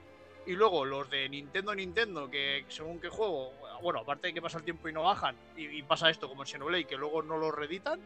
[0.46, 4.58] y luego los de Nintendo Nintendo, que según qué juego, bueno, aparte de que pasa
[4.58, 7.38] el tiempo y no bajan, y, y pasa esto como en Xenoblade, que luego no
[7.38, 7.98] lo reeditan,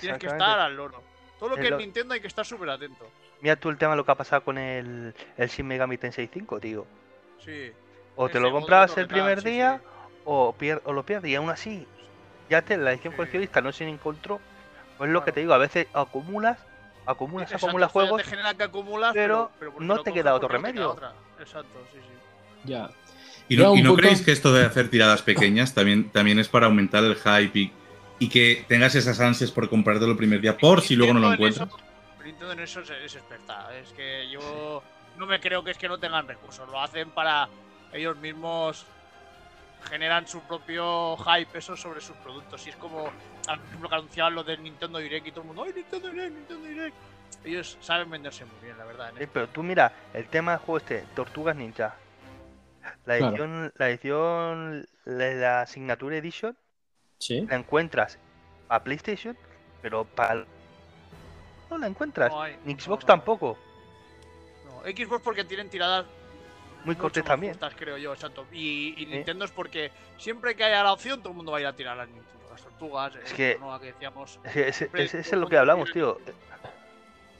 [0.00, 1.02] tienes que estar al loro.
[1.38, 3.08] Todo lo Es que es lo- Nintendo hay que estar súper atento.
[3.40, 6.60] Mira tú el tema lo que ha pasado con el, el Shin Megami Tensei 5,
[6.60, 6.86] tío.
[7.44, 7.72] Sí.
[8.22, 9.88] O te lo comprabas el primer sí, día sí.
[10.26, 11.86] O, pier- o lo pierdes y aún así
[12.50, 13.16] ya te la edición Sí.
[13.16, 14.40] coleccionista no se encontró.
[14.98, 16.58] Pues lo que te digo, a veces acumulas,
[17.06, 20.90] acumulas, Exacto, acumulas juegos Te genera que acumulas, pero no te queda otro queda remedio.
[20.90, 21.14] otra.
[21.38, 22.68] Exacto, sí, sí.
[22.68, 22.90] Ya.
[23.48, 26.48] ¿Y no, y no punto- creéis que esto de hacer tiradas pequeñas también, también es
[26.48, 27.72] para aumentar el hype y,
[28.18, 31.28] y que tengas esas ansias por comprártelo el primer día por si luego no lo
[31.28, 31.66] en encuentras?
[31.68, 31.78] eso-
[32.22, 33.74] Nintendo en eso es, es experta.
[33.76, 34.82] Es que yo
[35.16, 36.68] no me creo que es que no tengan recursos.
[36.68, 37.48] Lo hacen para
[37.92, 38.86] ellos mismos
[39.88, 42.66] generan su propio hype eso sobre sus productos.
[42.66, 45.62] Y es como, por ejemplo, que anunciaban lo del Nintendo Direct y todo el mundo,
[45.64, 46.96] ¡ay, Nintendo Direct, Nintendo Direct!
[47.44, 49.12] Ellos saben venderse muy bien, la verdad.
[49.32, 51.94] pero tú mira, el tema del juego este, Tortugas Ninja.
[53.06, 53.28] La Claro.
[53.28, 56.56] edición, la edición, la, la Signature Edition,
[57.18, 57.46] Sí.
[57.48, 58.18] la encuentras
[58.68, 59.36] a PlayStation,
[59.82, 60.44] pero para
[61.70, 62.30] no la encuentras.
[62.30, 63.06] No hay- Ni no, Xbox no.
[63.06, 63.58] tampoco.
[64.66, 66.06] No, Xbox porque tienen tiradas
[66.84, 67.52] Muy más también.
[67.54, 68.46] justas, creo yo, exacto.
[68.52, 69.06] Y.
[69.08, 71.72] Nintendo es porque siempre que haya la opción, todo el mundo va a ir a
[71.74, 72.30] tirar las Nintendo.
[72.50, 74.40] Las tortugas, Es el que- decíamos.
[74.44, 76.18] Es, que ese- Siempre ese- ese todo es lo que hablamos, tío.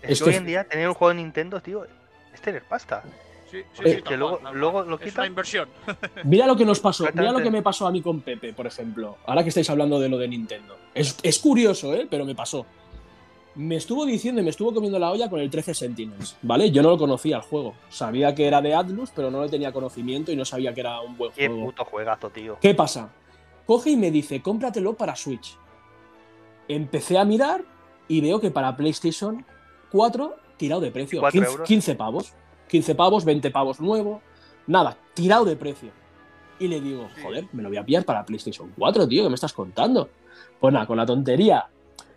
[0.03, 1.85] Es, que hoy en día tener un juego de Nintendo, tío,
[2.33, 3.03] es tener pasta.
[3.51, 5.69] Sí, sí, Eh, sí, tal que luego- luego lo Es una inversión.
[6.25, 8.67] Mira lo que nos pasó, mira lo que me pasó a mí con Pepe, por
[8.69, 9.19] ejemplo.
[9.27, 10.79] Ahora que estáis hablando de lo de Nintendo.
[10.95, 12.07] Es, es curioso, ¿eh?
[12.09, 12.65] Pero me pasó.
[13.57, 16.71] Me estuvo diciendo y me estuvo comiendo la olla con el 13 Sentinels, ¿vale?
[16.71, 17.75] Yo no lo conocía el juego.
[17.89, 21.01] Sabía que era de Atlus, pero no le tenía conocimiento y no sabía que era
[21.01, 21.67] un buen Qué juego.
[21.67, 22.59] puto juegazo, tío.
[22.61, 23.11] ¿Qué pasa?
[23.67, 25.57] Coge y me dice, cómpratelo para Switch.
[26.69, 27.65] Empecé a mirar
[28.07, 29.45] y veo que para PlayStation
[29.91, 31.21] 4, tirado de precio.
[31.21, 31.69] 4 15, euros.
[31.69, 32.33] 15 pavos.
[32.69, 34.23] 15 pavos, 20 pavos nuevo.
[34.69, 35.91] Nada, tirado de precio.
[36.61, 39.35] Y le digo, joder, me lo voy a pillar para PlayStation 4, tío, ¿qué me
[39.35, 40.09] estás contando?
[40.61, 41.67] Pues nada, con la tontería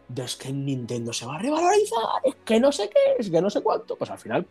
[0.07, 3.41] de es que Nintendo se va a revalorizar, es que no sé qué, es que
[3.41, 3.95] no sé cuánto.
[3.95, 4.45] Pues al final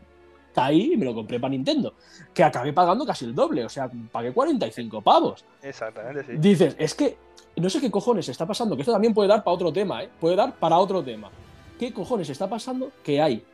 [0.54, 1.94] caí y me lo compré para Nintendo.
[2.32, 5.44] Que acabé pagando casi el doble, o sea, pagué 45 pavos.
[5.62, 6.32] Exactamente, sí.
[6.38, 7.16] Dices, es que
[7.56, 10.10] no sé qué cojones está pasando, que esto también puede dar para otro tema, ¿eh?
[10.20, 11.30] Puede dar para otro tema.
[11.78, 12.92] ¿Qué cojones está pasando?
[13.02, 13.44] Que hay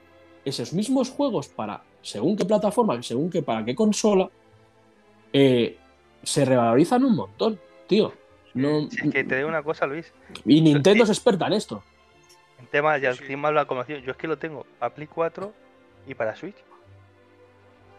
[0.44, 4.30] esos mismos juegos para según qué plataforma, según qué para qué consola,
[5.32, 5.76] eh,
[6.22, 8.12] se revalorizan un montón, tío.
[8.54, 10.12] No, Si es que te digo una cosa, Luis.
[10.44, 11.82] y Nintendo es experta en esto.
[12.58, 13.20] En tema, ya Sí.
[13.22, 15.52] encima habla como yo es que lo tengo para Play 4
[16.06, 16.56] y para Switch.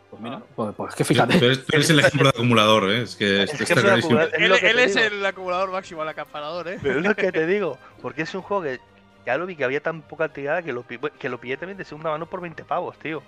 [0.10, 1.38] Pues mira, pues, pues que Tú fíjate.
[1.38, 3.04] eres, tú eres el ejemplo de acumulador, ¿eh?
[3.04, 4.20] Es que Es está clarísimo.
[4.20, 6.80] es Él, lo es el acumulador máximo, el acaparador, ¿eh?
[6.82, 8.80] Pero es lo que te digo, porque es un juego que
[9.26, 11.86] ya lo vi que había tan poca tirada que lo, que lo pillé también de
[11.86, 13.22] segunda mano por 20 pavos, tío.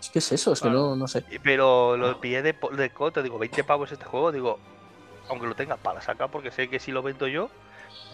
[0.00, 1.24] Es que es eso, es que no, no sé.
[1.42, 4.58] Pero lo pillé de, de cote, digo, 20 pavos este juego, digo,
[5.28, 7.48] aunque lo tenga para sacar, porque sé que si lo vendo yo,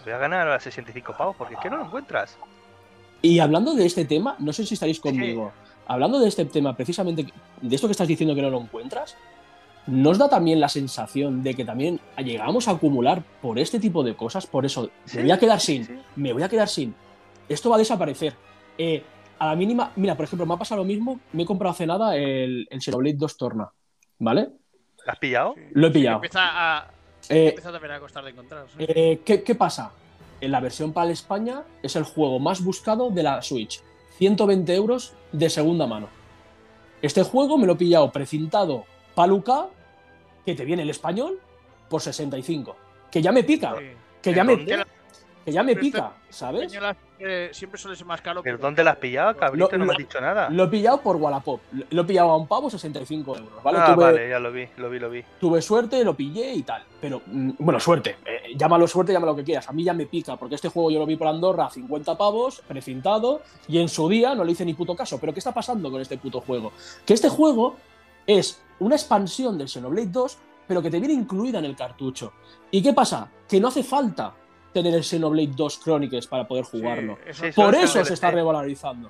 [0.03, 2.37] voy a ganar a 65 pavos, porque es que no lo encuentras.
[3.21, 5.51] Y hablando de este tema, no sé si estaréis conmigo.
[5.87, 7.25] Hablando de este tema, precisamente
[7.61, 9.17] de esto que estás diciendo que no lo encuentras,
[9.87, 14.15] ¿nos da también la sensación de que también llegamos a acumular por este tipo de
[14.15, 14.45] cosas?
[14.47, 15.99] Por eso, Sí, me voy a quedar sin, sí.
[16.15, 16.95] me voy a quedar sin.
[17.49, 18.33] Esto va a desaparecer.
[18.77, 19.03] Eh,
[19.39, 21.85] a la mínima, mira, por ejemplo, me ha pasado lo mismo, me he comprado hace
[21.85, 23.69] nada el, el Xenoblade 2 Torna,
[24.19, 24.49] ¿vale?
[25.05, 25.55] ¿Lo has pillado?
[25.73, 26.15] Lo he Sí, pillado.
[26.15, 26.39] Empieza
[26.79, 26.87] a,
[27.29, 28.65] Eh, empieza también a costar de encontrar.
[28.69, 28.85] sí.
[28.87, 29.91] eh, ¿qué, qué pasa?
[30.41, 33.81] En la versión para el España es el juego más buscado de la Switch.
[34.17, 36.07] 120 euros de segunda mano.
[37.01, 39.67] Este juego me lo he pillado precintado Paluca,
[40.45, 41.39] que te viene el español,
[41.89, 42.75] por 65.
[43.11, 43.75] Que ya me pica.
[43.77, 43.85] Sí.
[44.21, 44.85] Que ¿En ya me, dónde?
[45.45, 46.71] Que ya me pica, ¿sabes?
[47.51, 48.41] Siempre suele ser más caro.
[48.43, 49.69] ¿Pero dónde la has pillado, cabrito?
[49.71, 50.49] Lo- no me has dicho nada.
[50.49, 51.61] Lo he pillado por Wallapop.
[51.89, 53.77] Lo he pillado a un pavo 65 euros, ¿vale?
[53.81, 55.23] ah, tuve, vale, ya lo vi, lo vi, lo vi.
[55.39, 56.83] tuve suerte, lo pillé y tal.
[56.99, 58.17] Pero, mm, bueno, suerte.
[58.25, 59.69] eh, llámalo suerte, llámalo lo que quieras.
[59.69, 62.17] A mí ya me pica, porque este juego yo lo vi por Andorra a 50
[62.17, 65.17] pavos, precintado, y en su día no le hice ni puto caso.
[65.19, 66.73] Pero ¿qué está pasando con este puto juego?
[67.05, 67.75] Que este juego
[68.27, 72.33] es una expansión del Xenoblade 2, pero que te viene incluida en el cartucho.
[72.71, 73.29] ¿Y qué pasa?
[73.47, 74.33] Que no hace falta
[74.73, 77.17] tener el Xenoblade 2 Chronicles para poder Sí, jugarlo.
[77.25, 79.09] eso- Por eso se está revalorizando.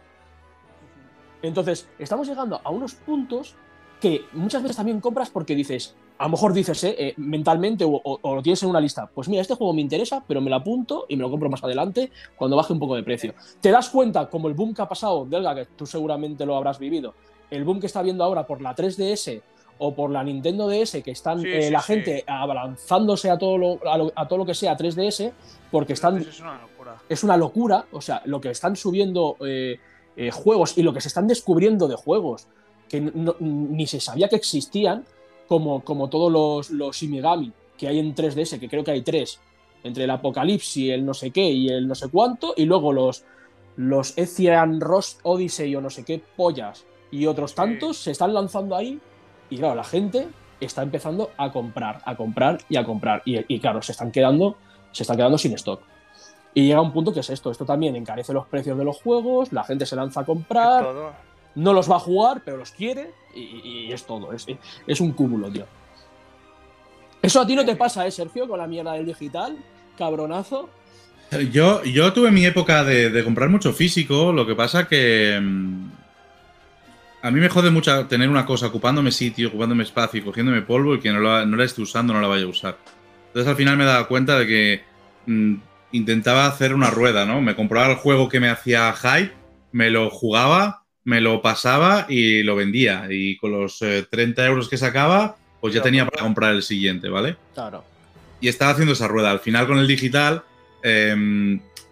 [1.42, 3.56] Entonces, estamos llegando a unos puntos
[4.00, 7.92] que muchas veces también compras porque dices, a lo mejor dices eh, eh, mentalmente o,
[8.04, 10.50] o- o lo tienes en una lista, pues mira, este juego me interesa, pero me
[10.50, 13.34] lo apunto y me lo compro más adelante cuando baje un poco de precio.
[13.62, 16.80] Te das cuenta, como el boom que ha pasado, Delga, que tú seguramente lo habrás
[16.80, 17.14] vivido,
[17.50, 19.42] el boom que está viendo ahora por la 3DS
[19.80, 21.88] o por la Nintendo DS, que están Sí, eh, sí, la sí.
[21.94, 25.32] gente abalanzándose a todo, lo, a, lo- a todo lo que sea 3DS,
[25.72, 26.98] porque están Es una locura.
[27.10, 27.86] es una locura.
[27.92, 29.80] O sea, lo que están subiendo eh,
[30.16, 32.48] eh, juegos y lo que se están descubriendo de juegos
[32.90, 35.04] que no- ni se sabía que existían,
[35.48, 39.40] como, como todos los, los Shimigami que hay en 3DS, que creo que hay tres,
[39.84, 43.26] entre el Apocalipsis, el no sé qué y el no sé cuánto, y luego los,
[43.76, 48.76] los Etian Rost Odyssey o no sé qué pollas y otros tantos se están lanzando
[48.76, 49.00] ahí,
[49.54, 50.28] y claro, la gente
[50.60, 54.58] está empezando a comprar, a comprar y a comprar, y, y claro, se están quedando,
[54.92, 55.82] se están quedando sin stock.
[56.56, 57.52] Y llega un punto que es esto.
[57.52, 61.14] Esto también encarece los precios de los juegos, la gente se lanza a comprar, todo.
[61.56, 64.34] no los va a jugar, pero los quiere y, y es todo.
[64.34, 64.48] Es,
[64.88, 65.66] es un cúmulo, tío.
[67.22, 68.48] Eso a ti no te pasa, ¿eh, Sergio?
[68.48, 69.58] Con la mierda del digital,
[69.98, 70.70] cabronazo.
[71.52, 75.92] Yo, yo tuve mi época de, de comprar mucho físico, lo que pasa que mm,
[77.24, 80.96] a mí me jode mucho tener una cosa ocupándome sitio, ocupándome espacio y cogiéndome polvo
[80.96, 82.78] y que no la, no la esté usando, no la vaya a usar.
[83.28, 84.84] Entonces al final me daba cuenta de que
[85.26, 85.56] mm,
[85.94, 87.40] intentaba hacer una rueda, ¿no?
[87.40, 89.32] Me compraba el juego que me hacía hype,
[89.72, 93.08] me lo jugaba, me lo pasaba y lo vendía.
[93.10, 97.08] Y con los eh, 30 euros que sacaba, pues ya tenía para comprar el siguiente,
[97.08, 97.38] ¿vale?
[97.54, 97.86] Claro.
[98.42, 99.32] y estaba haciendo esa rueda.
[99.32, 100.44] Al final con el digital,
[100.84, 101.16] eh,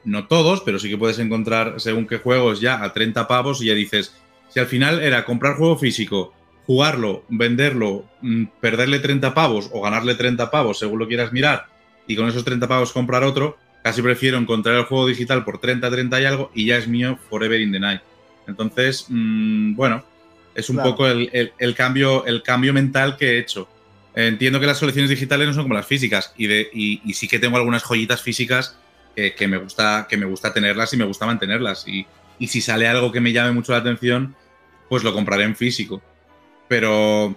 [0.04, 3.68] no todos, pero sí que puedes encontrar según qué juegos ya a 30 pavos y
[3.68, 4.14] ya dices,
[4.54, 6.34] si al final era comprar juego físico,
[6.66, 11.66] jugarlo, venderlo, mm, perderle 30 pavos o ganarle 30 pavos según lo quieras mirar
[12.08, 15.90] y con esos 30 pavos comprar otro, casi prefiero encontrar el juego digital por 30,
[15.90, 18.02] 30 y algo y ya es mío forever in the night.
[18.48, 20.04] Entonces, mm, bueno,
[20.54, 20.92] es un Claro.
[20.92, 23.68] poco el, el- el cambio, el cambio mental que he hecho.
[24.14, 27.28] Entiendo que las colecciones digitales no son como las físicas y, de, y, y sí
[27.30, 28.78] que tengo algunas joyitas físicas
[29.16, 31.88] que, que me, gusta, que me gusta tenerlas y me gusta mantenerlas.
[31.88, 32.06] Y,
[32.38, 34.36] y si sale algo que me llame mucho la atención,
[34.92, 36.02] pues lo compraré en físico.
[36.68, 37.34] Pero,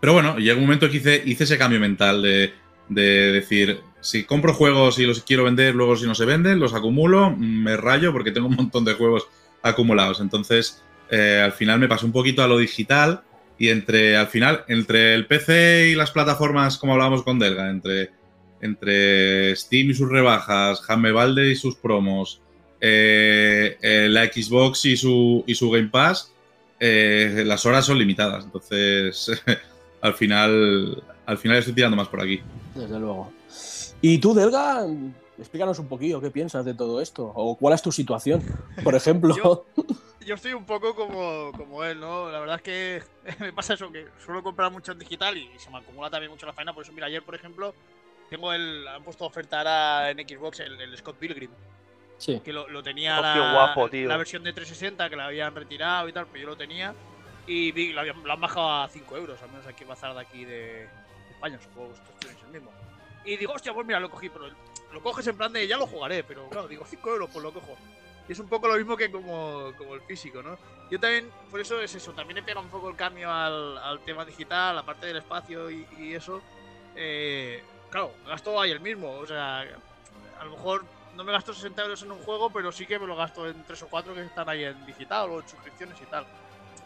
[0.00, 2.54] pero bueno, llega un momento que hice, hice ese cambio mental de,
[2.88, 6.72] de decir, si compro juegos y los quiero vender, luego si no se venden, los
[6.72, 9.26] acumulo, me rayo porque tengo un montón de juegos
[9.62, 10.20] acumulados.
[10.20, 13.20] Entonces, eh, al final me pasé un poquito a lo digital
[13.58, 18.12] y entre, al final, entre el PC y las plataformas, como hablábamos con Delga, entre,
[18.62, 22.40] entre Steam y sus rebajas, Jaime Valde y sus promos,
[22.80, 26.32] eh, eh, la Xbox y su, y su Game Pass,
[26.80, 28.44] eh, las horas son limitadas.
[28.44, 29.30] Entonces,
[30.00, 32.40] al final, al final estoy tirando más por aquí.
[32.74, 33.32] Desde luego.
[34.00, 34.86] Y tú, Delga,
[35.38, 37.32] explícanos un poquillo qué piensas de todo esto.
[37.34, 38.42] O cuál es tu situación,
[38.84, 39.36] por ejemplo.
[39.36, 39.66] Yo-
[40.26, 42.30] Yo estoy un poco como, como él, ¿no?
[42.30, 43.02] La verdad es que
[43.40, 46.44] me pasa eso, que suelo comprar mucho en digital y se me acumula también mucho
[46.46, 46.74] la faena.
[46.74, 47.74] Por eso, mira, ayer, por ejemplo,
[48.28, 48.86] tengo el.
[48.88, 51.50] Han puesto a ofertar ahora en Xbox el, el Scott Pilgrim,
[52.18, 52.40] Sí.
[52.40, 56.12] que lo, lo tenía la, guapo, la versión de 360 que la habían retirado y
[56.12, 56.94] tal, pero yo lo tenía.
[57.46, 60.14] Y vi, lo, habían, lo han bajado a 5 euros, al menos aquí en Bazar
[60.14, 60.88] de aquí de, de
[61.30, 62.70] España, supongo que esto es el mismo.
[63.24, 64.50] Y digo, hostia, pues mira, lo cogí, pero
[64.92, 67.52] lo coges en plan de ya lo jugaré, pero claro, digo, 5 euros, pues lo
[67.52, 67.76] cojo.
[68.28, 70.58] Y es un poco lo mismo que como, como el físico, ¿no?
[70.90, 74.00] Yo también, por eso es eso, también he pegado un poco el cambio al, al
[74.00, 76.42] tema digital, aparte del espacio y, y eso.
[76.94, 80.84] Eh, claro, gasto ahí el mismo, o sea, a lo mejor
[81.18, 83.64] no me gasto 60 euros en un juego, pero sí que me lo gasto en
[83.64, 86.28] 3 o 4 que están ahí en digital o en suscripciones y tal.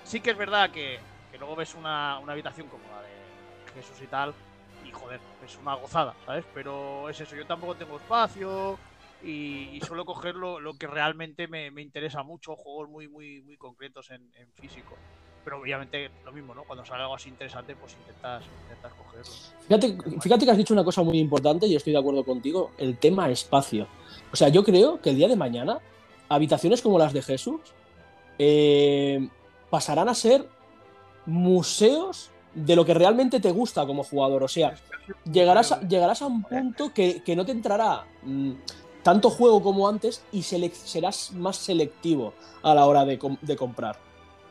[0.02, 4.00] Sí que es verdad que, que luego ves una, una habitación como la de Jesús
[4.00, 4.34] y tal,
[4.80, 6.46] y joder, es una gozada, ¿sabes?
[6.50, 8.80] Pero es eso, yo tampoco tengo espacio
[9.20, 13.42] y, y suelo coger lo, lo que realmente me, me interesa mucho, juegos muy, muy,
[13.42, 15.02] muy concretos en, en físico.
[15.44, 16.62] Pero obviamente lo mismo, ¿no?
[16.64, 19.32] Cuando sale algo así interesante, pues intentas, intentas cogerlo.
[19.68, 22.96] Fíjate, fíjate que has dicho una cosa muy importante y estoy de acuerdo contigo, el
[22.98, 23.86] tema espacio.
[24.32, 25.78] O sea, yo creo que el día de mañana,
[26.28, 27.60] habitaciones como las de Jesús
[28.38, 29.28] eh,
[29.70, 30.48] pasarán a ser
[31.26, 34.42] museos de lo que realmente te gusta como jugador.
[34.44, 34.74] O sea,
[35.30, 38.04] llegarás a, llegarás a un punto que, que no te entrará.
[38.22, 38.52] mm,
[39.02, 43.98] tanto juego como antes y serás más selectivo a la hora de, com- de comprar.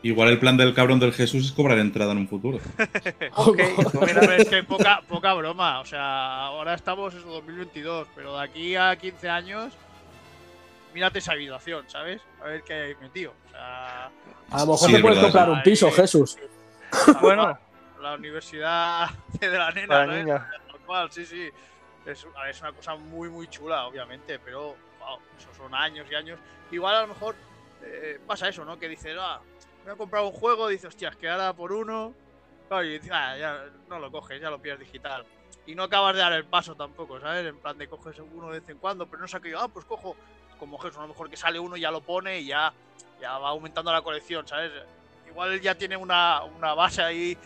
[0.03, 2.59] Igual el plan del cabrón del Jesús es cobrar entrada en un futuro.
[3.35, 3.59] Ok,
[3.93, 5.79] pues mira, es que poca, poca broma.
[5.79, 9.73] O sea, ahora estamos en 2022, pero de aquí a 15 años,
[10.93, 12.21] mírate esa habitación, ¿sabes?
[12.41, 13.33] A ver qué hay metido.
[13.47, 14.05] O sea,
[14.49, 15.51] A lo mejor Sí, te es puedes verdad, comprar sí.
[15.51, 16.37] un piso, Jesús.
[17.21, 17.57] bueno,
[18.01, 19.09] la universidad
[19.39, 20.25] de la nena, ¿sabes?
[20.25, 20.49] niña.
[20.67, 21.49] Tal cual, sí, sí.
[22.05, 26.07] Es, a ver, es una cosa muy, muy chula, obviamente, pero wow, eso son años
[26.09, 26.39] y años.
[26.71, 27.35] Igual a lo mejor
[27.83, 28.79] eh, pasa eso, ¿no?
[28.79, 29.39] Que dices, ah,
[29.85, 32.13] me he comprado un juego, dices, hostias, que ahora por uno.
[32.67, 35.25] Claro, y dices, ah, ya no lo coges, ya lo pillas digital.
[35.65, 37.45] Y no acabas de dar el paso tampoco, ¿sabes?
[37.45, 39.85] En plan de coges uno de vez en cuando, pero no sé qué, ah, pues
[39.85, 40.15] cojo
[40.57, 42.71] como Jesús, a lo mejor que sale uno y ya lo pone y ya,
[43.19, 44.71] ya va aumentando la colección, ¿sabes?
[45.27, 47.37] Igual él ya tiene una, una base ahí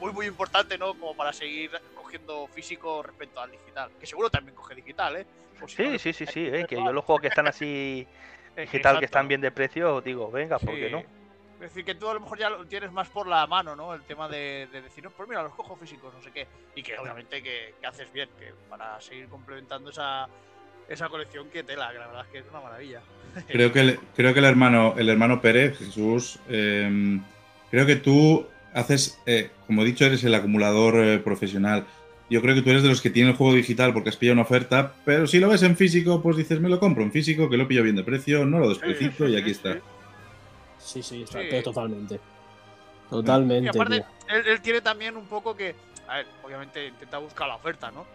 [0.00, 0.94] muy, muy importante, ¿no?
[0.94, 3.90] Como para seguir cogiendo físico respecto al digital.
[3.98, 5.26] Que seguro también coge digital, ¿eh?
[5.66, 8.06] Sí, sí, sí, sí, eh, que yo los juegos que están así
[8.56, 10.92] digital, que están bien de precio, digo, venga, ¿por qué Sí.
[10.92, 11.21] no?
[11.62, 13.94] Es decir, que tú a lo mejor ya lo tienes más por la mano, ¿no?
[13.94, 16.48] El tema de, de decir, no, pues mira, los cojo físicos, no sé qué.
[16.74, 20.26] Y que obviamente que, que haces bien, que para seguir complementando esa,
[20.88, 23.00] esa colección que tela, que la verdad es que es una maravilla.
[23.48, 27.18] Creo que el, creo que el hermano, el hermano Pérez, Jesús, eh,
[27.70, 28.44] creo que tú
[28.74, 31.86] haces, eh, como he dicho, eres el acumulador eh, profesional.
[32.28, 34.34] Yo creo que tú eres de los que tiene el juego digital porque has pillado
[34.34, 37.48] una oferta, pero si lo ves en físico, pues dices, me lo compro en físico,
[37.48, 39.78] que lo pillo bien de precio, no lo desprecito y aquí está.
[40.82, 41.46] Sí, sí, está, Sí.
[41.50, 42.20] pero totalmente.
[43.08, 43.64] Totalmente.
[43.66, 45.74] Y aparte, él, él tiene también un poco que,
[46.08, 48.06] a ver, obviamente intenta buscar la oferta, ¿no?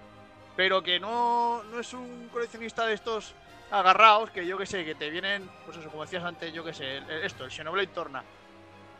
[0.55, 3.33] Pero que no, no es un coleccionista de estos
[3.69, 6.73] agarrados que yo que sé, que te vienen, pues eso, como decías antes, yo que
[6.73, 8.23] sé, el- esto, el Xenoblade Torna.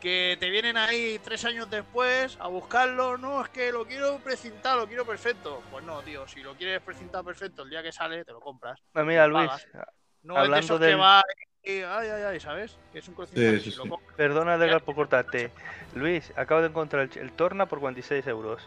[0.00, 4.82] Que te vienen ahí tres años después a buscarlo, no, es que lo quiero precintado,
[4.82, 5.60] lo quiero perfecto.
[5.72, 8.78] Pues no, tío, si lo quieres precintado perfecto el día que sale, te lo compras.
[8.92, 9.66] Pues mira, Luis, pagas.
[10.22, 11.22] No es de Hablando esos que va
[11.64, 12.76] y, ay, ay, ay, ¿sabes?
[12.92, 13.90] Que es un coleccionista Sí, sí, sí.
[14.16, 15.50] perdona Edgar por cortarte.
[15.94, 18.62] Luis, acabo de encontrar el, el Torna por 46 euros.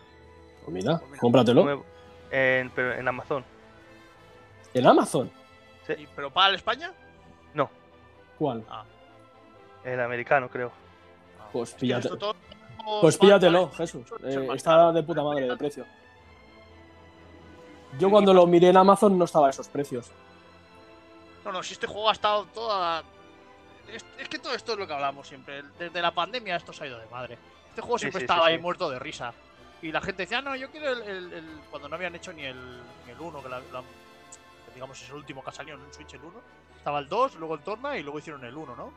[0.63, 1.83] Pues mira, Pues mira, cómpratelo.
[2.31, 3.43] En, pero en Amazon.
[4.73, 5.31] ¿En Amazon?
[5.97, 6.93] y- ¿Pero para España?
[7.53, 7.69] No,
[8.37, 8.63] ¿Cuál?
[9.83, 10.71] el americano, creo.
[11.51, 12.09] Pues Es que píllate-
[13.01, 14.05] Pues píllatelo, Jesús.
[14.23, 15.85] es Eh, está de puta madre de precio.
[17.99, 20.09] Yo cuando lo miré en Amazon no estaba a esos precios.
[21.45, 23.03] No, no, si este juego ha estado toda.
[23.87, 25.63] Es, es que todo esto es lo que hablamos siempre.
[25.79, 27.37] Desde la pandemia esto se ha ido de madre.
[27.69, 29.33] Este juego Sí, siempre sí, estaba sí, ahí muerto de risa.
[29.81, 31.01] Y la gente decía, no, yo quiero el.
[31.01, 31.59] el- el-".
[31.69, 32.55] Cuando no habían hecho ni el,
[33.05, 33.61] ni el 1, que, la-
[34.73, 36.41] digamos es el último que ha salido en Switch, el 1.
[36.77, 38.91] Estaba el 2, luego el Torna y luego hicieron el 1, ¿no?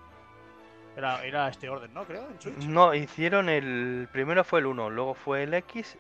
[0.97, 2.05] Era, era este orden, ¿no?
[2.05, 2.57] Creo, en Switch.
[2.59, 4.09] No, hicieron el.
[4.13, 5.97] Primero fue el 1, luego fue el X,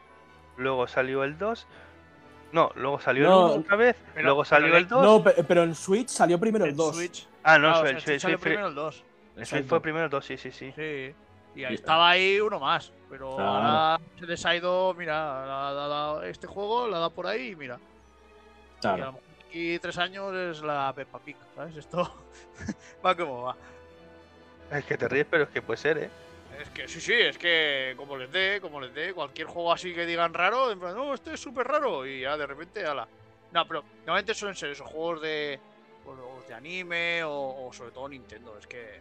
[0.57, 1.67] luego salió el 2.
[2.55, 5.03] No, luego salió No, el 1 otra vez, pero- luego salió el- el 2.
[5.05, 6.95] No, pe- pero en Switch salió primero el En 2.
[6.95, 7.27] Switch.
[7.43, 8.95] ah, no, Claro, o fue- sea, en sí, Switch salió fue- primero el 2.
[8.95, 9.67] sí, Exacto.
[9.69, 10.73] fue primero el 2, sí, sí, sí.
[10.77, 11.15] Sí.
[11.57, 12.93] Y ahí Y- estaba ahí uno más.
[13.11, 13.51] Pero Claro.
[13.51, 15.89] ahora se les ha ido, mira, la- la-
[16.21, 17.75] la- este juego la da por ahí y mira.
[17.77, 19.13] Y a lo Claro.
[19.13, 21.77] mejor aquí tres años es la Peppa Pig, ¿sabes?
[21.77, 22.13] Esto
[23.05, 23.57] va como va.
[24.71, 26.11] Es que te ríes, pero es que puede ser, ¿eh?
[26.61, 29.95] Es que sí, sí, es que como les dé, como les dé, cualquier juego así
[29.95, 33.09] que digan raro, en plan, no, esto es súper raro, y ya de repente, ala.
[33.53, 35.59] No, pero normalmente suelen ser esos juegos de,
[36.05, 39.01] pues, de anime o, o sobre todo Nintendo, es que.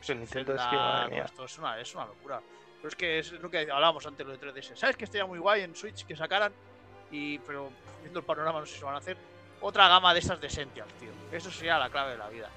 [0.00, 2.40] sé, Nintendo es que, esto es una, es una locura.
[2.76, 4.74] Pero es que es lo que hablábamos antes lo de 3DS.
[4.76, 6.52] ¿Sabes que estaría muy guay en Switch que sacaran?
[7.10, 9.18] Y, pero viendo el panorama, no sé si van a hacer
[9.60, 11.10] otra gama de esas de Essentials, tío.
[11.30, 12.48] Eso sería la clave de la vida.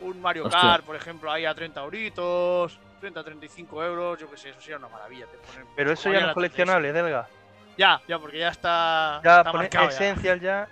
[0.00, 0.60] Un Mario Hostia.
[0.60, 4.76] Kart, por ejemplo, ahí a 30 euritos, 30, 35 euros, yo qué sé, eso sería
[4.78, 5.26] una maravilla.
[5.26, 6.34] te ponen- Pero eso ya no es la 3DS.
[6.34, 7.28] coleccionable, Delga.
[7.76, 9.90] Ya, ya, porque ya está, Ya está pone marcado ya.
[9.90, 10.68] Essential ya.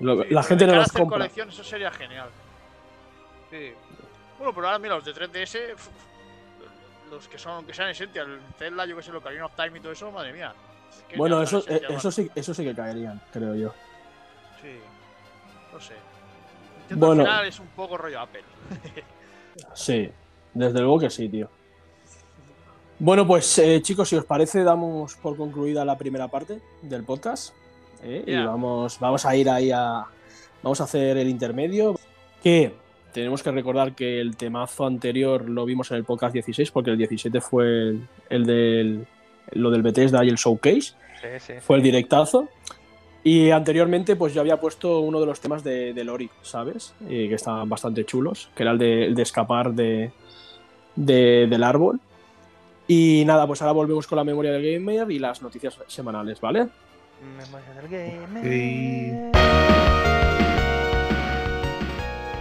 [0.00, 1.18] Lo- Sí, la gente no los compra.
[1.18, 2.30] colección, eso sería genial.
[3.50, 3.74] Sí.
[4.38, 5.88] Bueno, pero ahora mira, los de 3DS, uf,
[7.10, 9.78] los que son, que sean Essential, el Zelda, yo que sé, lo Ocarina of Time
[9.78, 10.54] y todo eso, madre mía.
[10.90, 13.74] Es que Bueno, eso, eh, eso, sí, eso sí que caerían, creo yo.
[14.62, 14.78] Sí.
[15.72, 15.94] No sé.
[16.88, 17.22] Nintendo Bueno.
[17.22, 18.42] al final es un poco rollo Apple.
[19.74, 20.10] Sí,
[20.54, 21.48] desde luego que sí, tío.
[22.98, 27.54] Bueno, pues eh, chicos, si os parece, damos por concluida la primera parte del podcast.
[28.02, 28.24] ¿eh?
[28.26, 30.04] Y vamos, vamos a ir ahí a.
[30.62, 31.98] Vamos a hacer el intermedio.
[32.42, 32.74] Que
[33.14, 36.98] tenemos que recordar que el temazo anterior lo vimos en el podcast 16, porque el
[36.98, 39.06] 17 fue el, el del.
[39.52, 40.80] Lo del Bethesda y el Showcase.
[41.22, 41.52] Sí, sí.
[41.62, 42.50] Fue el directazo.
[43.24, 46.94] Y anteriormente, pues yo había puesto uno de los temas de, de Lori, ¿sabes?
[47.08, 50.12] Y que estaban bastante chulos, que era el de, el de escapar de,
[50.96, 52.00] del árbol.
[52.86, 56.66] Y nada, pues ahora volvemos con la memoria del Game y las noticias semanales, ¿vale?
[57.36, 59.30] Memoria del Game okay.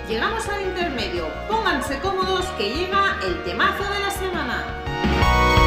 [0.10, 1.28] Llegamos al intermedio.
[1.48, 5.59] Pónganse cómodos que llega el temazo de la semana.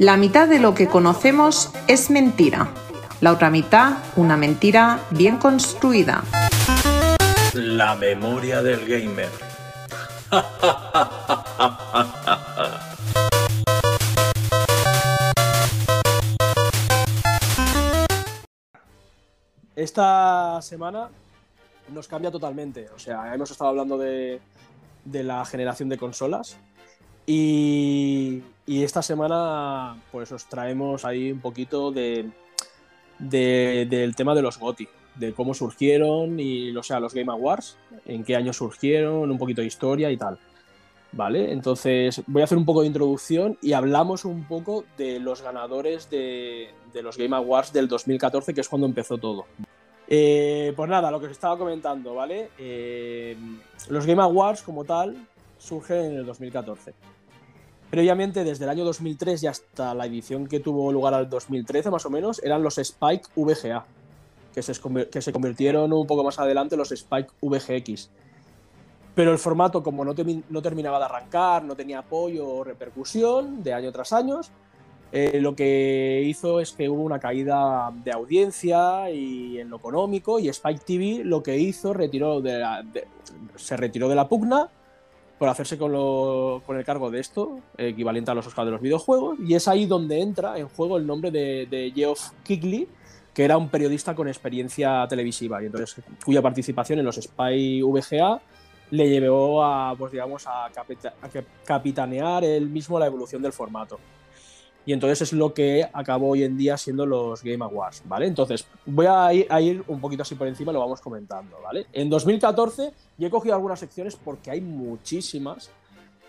[0.00, 2.72] La mitad de lo que conocemos es mentira.
[3.20, 6.24] La otra mitad, una mentira bien construida.
[7.52, 9.28] La memoria del gamer.
[19.76, 21.10] Esta semana
[21.92, 22.88] nos cambia totalmente.
[22.96, 24.40] O sea, hemos estado hablando de,
[25.04, 26.56] de la generación de consolas.
[27.26, 32.28] Y, y esta semana, pues os traemos ahí un poquito de,
[33.18, 37.76] de- del tema de los GOTY, de cómo surgieron y o sea, los Game Awards,
[38.06, 40.38] en qué año surgieron, un poquito de historia y tal.
[41.12, 41.50] ¿Vale?
[41.52, 46.08] Entonces voy a hacer un poco de introducción y hablamos un poco de los ganadores
[46.08, 49.46] de, de los Game Awards del 2014, que es cuando empezó todo.
[50.06, 52.50] Eh, pues nada, lo que os estaba comentando, ¿vale?
[52.58, 53.36] Eh,
[53.88, 55.16] los Game Awards como tal
[55.60, 56.94] surgen en el 2014.
[57.90, 62.06] Previamente, desde el año 2003 y hasta la edición que tuvo lugar al 2013 más
[62.06, 63.84] o menos, eran los Spike VGA,
[64.54, 64.72] que se,
[65.10, 68.10] que se convirtieron un poco más adelante en los Spike VGX.
[69.14, 70.14] Pero el formato, como no
[70.62, 74.40] terminaba de arrancar, no tenía apoyo o repercusión de año tras año,
[75.12, 80.38] eh, lo que hizo es que hubo una caída de audiencia y en lo económico
[80.38, 83.08] y Spike TV lo que hizo retiró de la- de-
[83.56, 84.68] se retiró de la pugna
[85.40, 88.80] por hacerse con, lo- con el cargo de esto, equivalente a los Oscars de los
[88.82, 92.86] videojuegos, y es ahí donde entra en juego el nombre de, Geoff Keighley,
[93.32, 98.38] que era un periodista con experiencia televisiva, y entonces cuya participación en los Spy VGA
[98.90, 101.28] le llevó a, pues digamos, a, capita- a
[101.64, 103.98] capitanear él mismo la evolución del formato.
[104.86, 108.26] Y entonces es lo que acabó hoy en día siendo los Game Awards, ¿vale?
[108.26, 111.86] Entonces, voy a ir, un poquito así por encima lo vamos comentando, ¿vale?
[111.92, 115.70] En 2014, y he cogido algunas secciones porque hay muchísimas,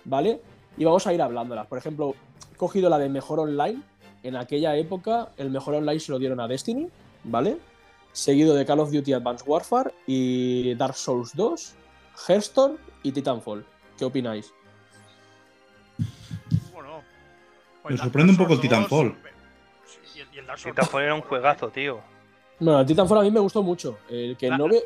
[0.03, 0.41] ¿vale?
[0.77, 1.67] Y vamos a ir hablándolas.
[1.67, 2.13] Por ejemplo,
[2.53, 3.81] he cogido la de Mejor Online.
[4.23, 6.87] En aquella época, el Mejor Online se lo dieron a Destiny,
[7.23, 7.57] ¿vale?
[8.11, 11.73] Seguido de Call of Duty Advanced Warfare y Dark Souls 2,
[12.27, 13.65] Hearthstone y Titanfall.
[13.97, 14.53] ¿Qué opináis?
[17.89, 19.15] Me Dark sorprende un poco el Souls 2, Titanfall.
[19.85, 21.99] sí, y el, Dark Souls Titanfall era un 2, juegazo, tío.
[22.59, 23.99] Bueno, el Titanfall a mí me gustó mucho.
[24.09, 24.83] El que La- no ve...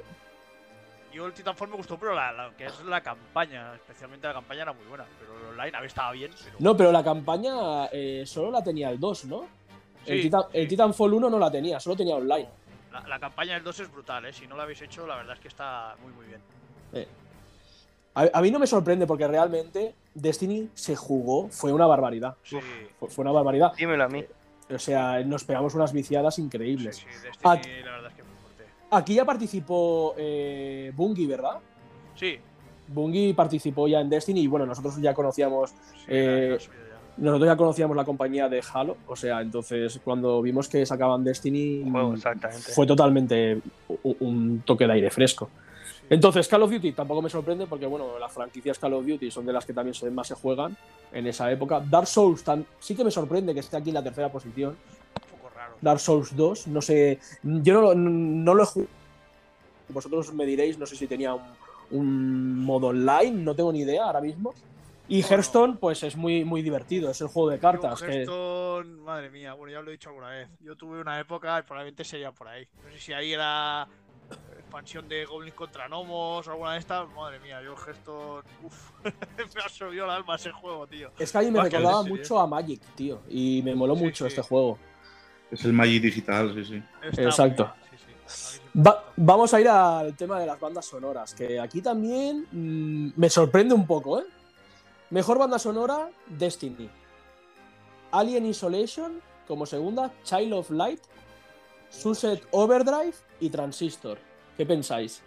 [1.14, 4.64] Yo el Titanfall me gustó, pero la, la- que es la campaña, especialmente la campaña
[4.64, 5.06] era muy buena.
[5.20, 6.32] Pero el online a ver estaba bien.
[6.44, 6.56] Pero...
[6.60, 9.46] No, pero la campaña eh, solo la tenía el 2, ¿no?
[10.06, 10.68] el, Sí.
[10.68, 12.48] Titanfall 1 no la tenía, solo tenía online.
[12.92, 14.34] La, la campaña del 2 es brutal, ¿eh?
[14.34, 16.40] Si no la habéis hecho, la verdad es que está muy, muy bien.
[16.94, 17.08] Eh.
[18.14, 22.36] A, a mí no me sorprende porque realmente Destiny se jugó, fue una barbaridad.
[22.44, 22.58] Sí,
[23.00, 23.74] Fue, fue una barbaridad.
[23.78, 24.24] Dímelo a mí.
[24.74, 26.96] O sea, nos pegamos unas viciadas sí, increíbles.
[26.98, 27.56] sí, Destiny, Ah.
[27.86, 28.64] la verdad es que es muy fuerte.
[28.92, 31.60] Aquí ya participó eh, Bungie, ¿verdad?
[32.16, 32.40] Sí,
[32.88, 36.58] Bungie participó ya en Destiny y bueno, nosotros ya conocíamos sí, Eh,
[37.18, 41.90] nosotros ya conocíamos la compañía de Halo, o sea, entonces cuando vimos que sacaban Destiny
[41.90, 42.72] Juego, exactamente.
[42.74, 43.62] fue totalmente
[44.20, 45.50] un toque de aire fresco.
[46.10, 49.46] Entonces, Call of Duty tampoco me sorprende porque, bueno, las franquicias Call of Duty son
[49.46, 50.78] de las que también más se juegan
[51.12, 51.80] en esa época.
[51.80, 54.72] Dark Souls tan- sí que me sorprende que esté aquí en la tercera posición.
[54.72, 55.76] Un poco raro.
[55.82, 58.92] Dark Souls 2, no sé, yo no, lo- no lo he jugado.
[59.90, 61.42] Vosotros me diréis, no sé si tenía un,
[61.92, 64.54] un modo online, no tengo ni idea ahora mismo.
[65.08, 65.22] Y.
[65.22, 68.02] Hearthstone, pues es muy, muy divertido, es el juego de cartas.
[68.02, 70.50] Que- Hearthstone, madre mía, bueno, ya lo he dicho alguna vez.
[70.62, 72.68] Yo tuve una época y probablemente sería por ahí.
[72.84, 73.88] No sé si ahí era
[74.66, 77.08] expansión de Goblins contra Gnomos o alguna de estas.
[77.14, 78.44] Madre mía, yo Hearthstone.
[78.64, 78.92] Uff,
[79.56, 81.12] me absorbió el alma ese juego, tío.
[81.18, 82.18] Es que a mí me el recordaba serie.
[82.18, 83.22] mucho a Magic, tío.
[83.30, 84.28] Y me moló Sí, mucho sí.
[84.30, 84.78] este juego.
[85.52, 86.84] Es el Magic digital, sí, sí.
[87.04, 87.74] Está muy Exacto.
[88.28, 93.14] sí, Va- vamos a ir al tema de las bandas sonoras, que aquí también mm,
[93.16, 94.26] me sorprende un poco, ¿eh?
[95.12, 96.90] Mejor banda sonora, Destiny.
[98.12, 101.00] Alien Isolation, como segunda, Child of Light,
[101.90, 104.18] Sunset Overdrive y Transistor.
[104.58, 105.22] ¿Qué pensáis?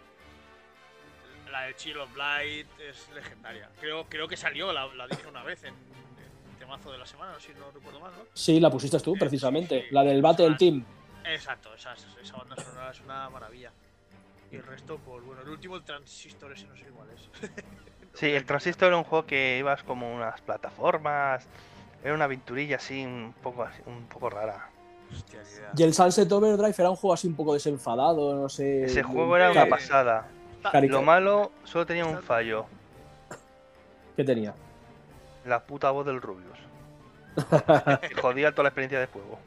[1.51, 3.69] La de Chill of Light es legendaria.
[3.81, 7.39] Creo, creo que salió, la, la dije una vez en, en temazo de la semana,
[7.41, 8.25] si no recuerdo mal, ¿no?
[8.35, 9.81] Sí, la pusiste tú, Eh, precisamente.
[9.83, 9.95] sí, sí.
[9.95, 10.85] La del Battle Esas- Team.
[11.25, 13.71] Exacto, esa, esa banda sonora es una maravilla.
[14.51, 17.51] Y el resto, pues bueno, el último, el transistor, ese no sé igual es.
[18.15, 21.47] Sí, el Transistor era un juego que ibas como unas plataformas.
[22.03, 24.71] Era una aventurilla así, un poco, así, un poco rara.
[25.13, 25.41] Hostia.
[25.77, 28.85] Y el Sunset Overdrive era un juego así un poco desenfadado, no sé.
[28.85, 30.29] Ese juego era una pasada.
[30.83, 32.67] Lo malo solo tenía un fallo.
[34.17, 34.55] ¿Qué tenía?
[35.45, 36.59] La puta voz del Rubius.
[38.21, 39.39] Jodía toda la experiencia de juego.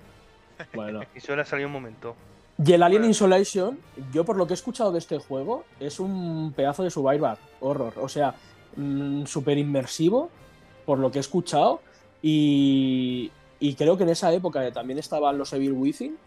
[0.74, 1.01] Bueno.
[1.16, 2.16] Y solo ha salido un momento.
[2.64, 3.07] Y el Alien Bueno.
[3.09, 3.80] Insolation,
[4.14, 7.93] yo por lo que he escuchado de este juego, es un pedazo de survival horror.
[7.97, 8.36] O sea,
[9.26, 10.30] súper inmersivo,
[10.86, 11.82] por lo que he escuchado.
[12.22, 13.32] Y,
[13.62, 16.18] y creo que en esa época también estaban los Evil Within.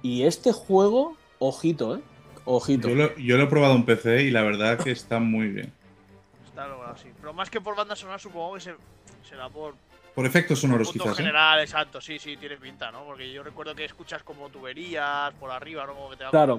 [0.00, 2.00] Y este juego, ojito, ¿eh?
[2.46, 2.88] Ojito.
[2.88, 5.72] Yo lo, yo lo he probado en PC y la verdad que está muy bien.
[6.46, 7.08] Está logrado, sí.
[7.20, 8.74] Pero más que por banda sonora, supongo que se,
[9.28, 9.74] será por
[10.14, 11.18] Por efectos sonoros, punto quizás.
[11.18, 11.22] ¿eh?
[11.22, 12.00] general, exacto.
[12.00, 13.04] Sí, sí, tiene pinta, ¿no?
[13.04, 15.94] Porque yo recuerdo que escuchas como tuberías por arriba, ¿no?
[15.94, 16.58] Como que te va Claro.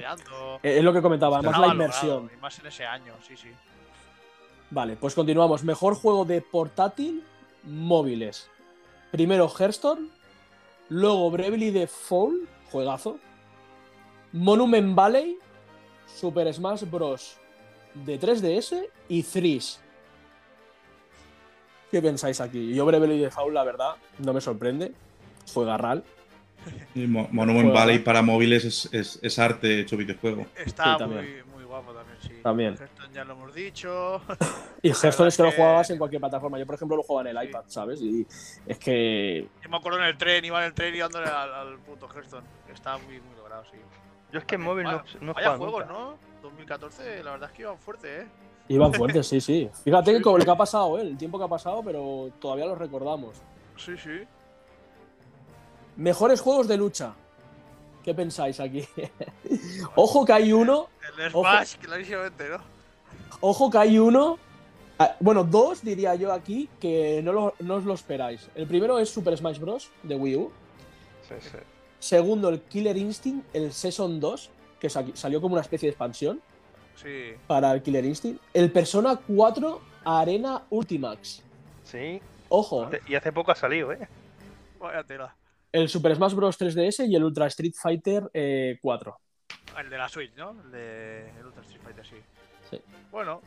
[0.62, 2.32] Eh, Es lo que comentaba, además Estaba la logrado, inmersión.
[2.38, 3.50] Y más en ese año, sí, sí.
[4.70, 5.64] Vale, pues continuamos.
[5.64, 7.24] Mejor juego de portátil,
[7.64, 8.50] móviles.
[9.12, 10.08] Primero Hearthstone,
[10.90, 12.36] luego Bravely Default,
[12.72, 13.18] juegazo.
[14.32, 15.38] Monument Valley,
[16.06, 17.38] Super Smash Bros.
[17.96, 18.76] de 3DS
[19.08, 19.80] y Threes.
[21.90, 22.74] ¿Qué pensáis aquí?
[22.74, 24.92] Yo Bravely Default, la verdad, no me sorprende.
[26.94, 27.80] Y Mo- Monument Juega.
[27.80, 30.46] Valley para móviles es, es- es arte hecho videojuego.
[30.64, 31.59] Está Sí, muy, muy
[32.22, 32.40] sí.
[32.44, 32.76] También.
[32.78, 34.22] Hearthstone ya lo hemos dicho.
[34.82, 36.58] Y Hearthstone es que lo jugabas en cualquier plataforma.
[36.58, 37.50] Yo, por ejemplo, lo jugaba en el Sí.
[37.50, 38.02] iPad, ¿sabes?
[38.02, 38.26] Y
[38.66, 41.54] es que Yo me acuerdo en el tren, iba en el tren y dándole al,
[41.54, 42.46] al puto Hearthstone.
[42.66, 43.78] que Estaba muy, muy logrado, sí.
[44.32, 45.94] Yo es que en móvil no, Vaya- no he Vaya juegos, nunca.
[46.00, 46.18] ¿no?
[46.42, 48.28] 2014, la verdad es que iban fuerte, ¿eh?
[48.70, 49.70] iban fuertes, sí, sí.
[49.84, 51.02] Fíjate Sí, que con lo que ha pasado, ¿eh?
[51.02, 53.36] El tiempo que ha pasado, pero todavía lo recordamos.
[53.76, 54.22] Sí, sí.
[55.98, 57.14] Mejores juegos de lucha.
[58.10, 58.88] ¿Qué pensáis aquí?
[59.96, 61.42] Ojo que hay uno El Ojo.
[61.42, 62.58] Smash, clarísimamente, ¿no?
[63.40, 64.40] Ojo que hay uno.
[64.98, 68.50] ah, Bueno, dos diría yo aquí que no, lo- no os lo esperáis.
[68.56, 69.92] El primero es Super Smash Bros.
[70.02, 70.52] de Wii U.
[71.28, 71.58] Sí, sí.
[72.00, 74.50] Segundo, el Killer Instinct, el Season 2,
[74.80, 76.42] que sa- salió como una especie de expansión
[76.96, 77.34] Sí.
[77.46, 78.42] para el Killer Instinct.
[78.56, 81.44] El Persona 4 Arena Ultimax.
[81.84, 82.20] Sí.
[82.48, 84.08] Ojo, Hace- Y hace poco ha salido, ¿eh?
[84.80, 85.36] Vaya tela.
[85.72, 86.58] El Super Smash Bros.
[86.60, 89.18] 3DS y el Ultra Street Fighter eh, 4.
[89.80, 90.52] El de la Switch, ¿no?
[90.66, 92.16] El de el Ultra Street Fighter, sí.
[92.70, 92.82] Sí.
[93.12, 93.42] Bueno,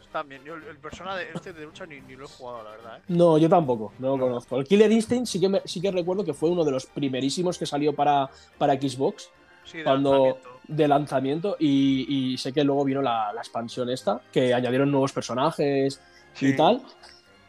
[0.00, 0.42] está bien.
[0.44, 2.98] Yo el, el persona de este de lucha ni, ni lo he jugado, la verdad,
[2.98, 3.02] ¿eh?
[3.08, 4.58] No, yo tampoco, no lo conozco.
[4.58, 7.58] El Killer Instinct sí que, me- sí que recuerdo que fue uno de los primerísimos
[7.58, 8.28] que salió para,
[8.58, 9.30] para Xbox.
[9.64, 10.60] Sí, de cuando lanzamiento.
[10.68, 15.12] de lanzamiento y, y sé que luego vino la, la expansión esta, que añadieron nuevos
[15.12, 16.00] personajes
[16.40, 16.82] y tal,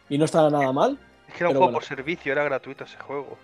[0.09, 0.99] y no estaba nada mal.
[1.27, 1.77] Es que era un Pero juego bueno.
[1.77, 3.37] por servicio, era gratuito ese juego.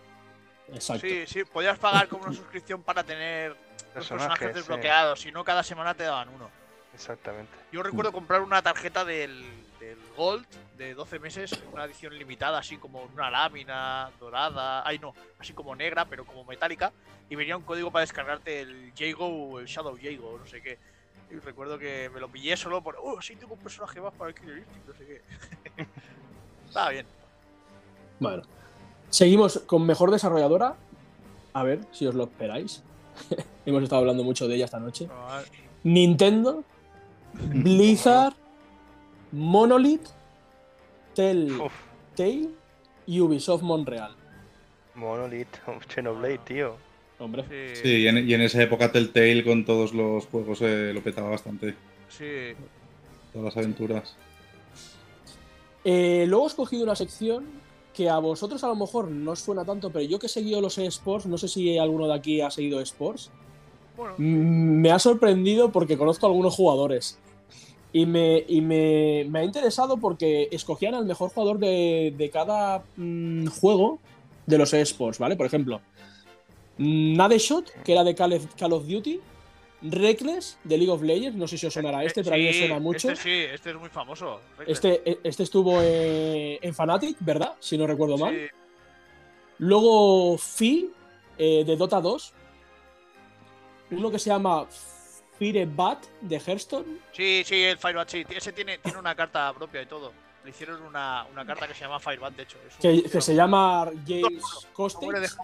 [0.74, 1.08] Exacto.
[1.08, 4.54] Sí, sí, podías pagar como una suscripción para tener los personajes Personajes, sí.
[4.54, 6.50] desbloqueados, si no cada semana te daban uno.
[6.94, 7.52] Exactamente.
[7.72, 9.46] Yo recuerdo comprar una tarjeta del,
[9.80, 10.46] del Gold
[10.78, 15.76] de 12 meses, una edición limitada, así como una lámina dorada, ay no, así como
[15.76, 16.92] negra, pero como metálica,
[17.30, 20.80] y venía un código para descargarte el Jago o el Shadow Jago, no sé qué.
[21.30, 24.30] Y recuerdo que me lo pillé solo por, oh, sí, tengo un personaje más para
[24.30, 25.22] el Killer Instinct, no sé qué.
[26.68, 27.06] Estaba bien.
[28.20, 28.44] Bueno,
[29.10, 30.76] seguimos con mejor desarrolladora.
[31.54, 32.84] A ver si os lo esperáis.
[33.66, 35.08] Hemos estado hablando mucho de ella esta noche.
[35.84, 36.64] Nintendo,
[37.34, 38.34] Blizzard,
[39.32, 40.08] Monolith,
[41.16, 42.50] Telltale
[43.06, 44.16] y Ubisoft Montreal.
[44.96, 45.48] Monolith,
[45.90, 46.76] Xenoblade, tío.
[47.20, 47.44] Hombre,
[47.76, 51.02] Sí, Sí, y en, y en esa época Telltale con todos los juegos eh, lo
[51.02, 51.76] petaba bastante.
[52.10, 52.54] sí.
[53.34, 54.16] Todas las aventuras.
[55.84, 57.46] Eh, luego he escogido una sección
[57.98, 60.62] que a vosotros a lo mejor no os suena tanto, pero yo que he seguido
[60.62, 63.32] los eSports, no sé si alguno de aquí ha seguido eSports,
[63.98, 67.18] Bueno, me ha sorprendido porque conozco a algunos jugadores.
[67.92, 72.84] Y me, y me, me ha interesado porque escogían al mejor jugador de, de cada
[72.98, 73.98] mm, juego
[74.46, 75.36] de los eSports, ¿vale?
[75.36, 75.82] Por ejemplo,
[76.78, 79.20] Nadeshot, que era de Call of Duty,
[79.82, 82.54] Reckless, de League of Legends, no sé si os sonará este, pero a mí me
[82.54, 83.12] sí, suena mucho.
[83.12, 84.42] Este sí, este es muy famoso.
[84.66, 87.56] Este, este estuvo eh, en Fnatic, ¿verdad?
[87.60, 88.34] Si no recuerdo mal.
[88.34, 88.48] Sí,
[89.60, 90.92] Luego Fi,
[91.38, 92.34] eh, de Dota 2.
[93.92, 94.66] Uno que se llama
[95.38, 97.00] Firebat, de Hearthstone.
[97.12, 98.26] Sí, sí, el Firebat, sí.
[98.30, 100.12] Ese tiene, tiene una carta propia y todo.
[100.44, 102.58] Le hicieron una, una carta que se llama Firebat, de hecho.
[102.68, 105.38] Es un- Que, que se llama James Costex.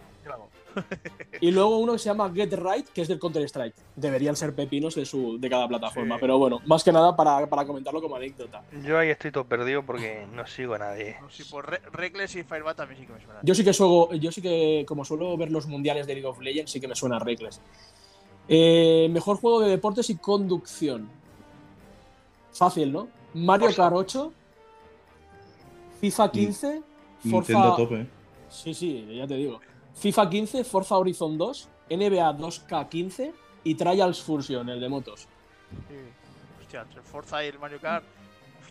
[1.42, 3.76] Y luego uno que se llama Get Right, que es del Counter-Strike.
[3.96, 6.16] Deberían ser pepinos de, su, de cada plataforma.
[6.16, 6.22] Sí.
[6.22, 8.64] Pero bueno, más que nada para, para comentarlo como anécdota.
[8.84, 11.18] Yo ahí estoy todo perdido porque no sigo a nadie.
[11.22, 13.42] No, sí, por Re- Reckless y Firebat también sí que me suenan.
[13.44, 16.40] Yo sí que suelo, yo sí que, como suelo ver los mundiales de League of
[16.42, 17.62] Legends, sí que me suena Reckless.
[18.48, 21.10] Eh, mejor juego de deportes y conducción.
[22.54, 23.08] Fácil, ¿no?
[23.34, 23.84] Mario Forza.
[23.84, 24.34] Kart 8,
[26.02, 26.82] FIFA 15,
[27.32, 27.54] Forza.
[27.54, 28.08] Nintendo tope.
[28.50, 29.60] Sí, sí, ya te digo.
[29.96, 33.34] FIFA 15, Forza Horizon 2, NBA 2K15
[33.64, 35.28] y Trials Fusion, el de motos.
[35.88, 35.96] Sí.
[36.62, 38.04] Hostia, entre el Forza y el Mario Kart.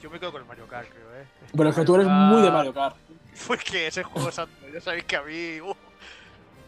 [0.00, 1.26] Yo me quedo con el Mario Kart, creo, eh.
[1.52, 2.96] Bueno, es que tú eres muy de Mario Kart.
[3.34, 4.52] Fue que ese juego santo.
[4.72, 5.60] Ya sabéis que a mí.
[5.60, 5.76] uf,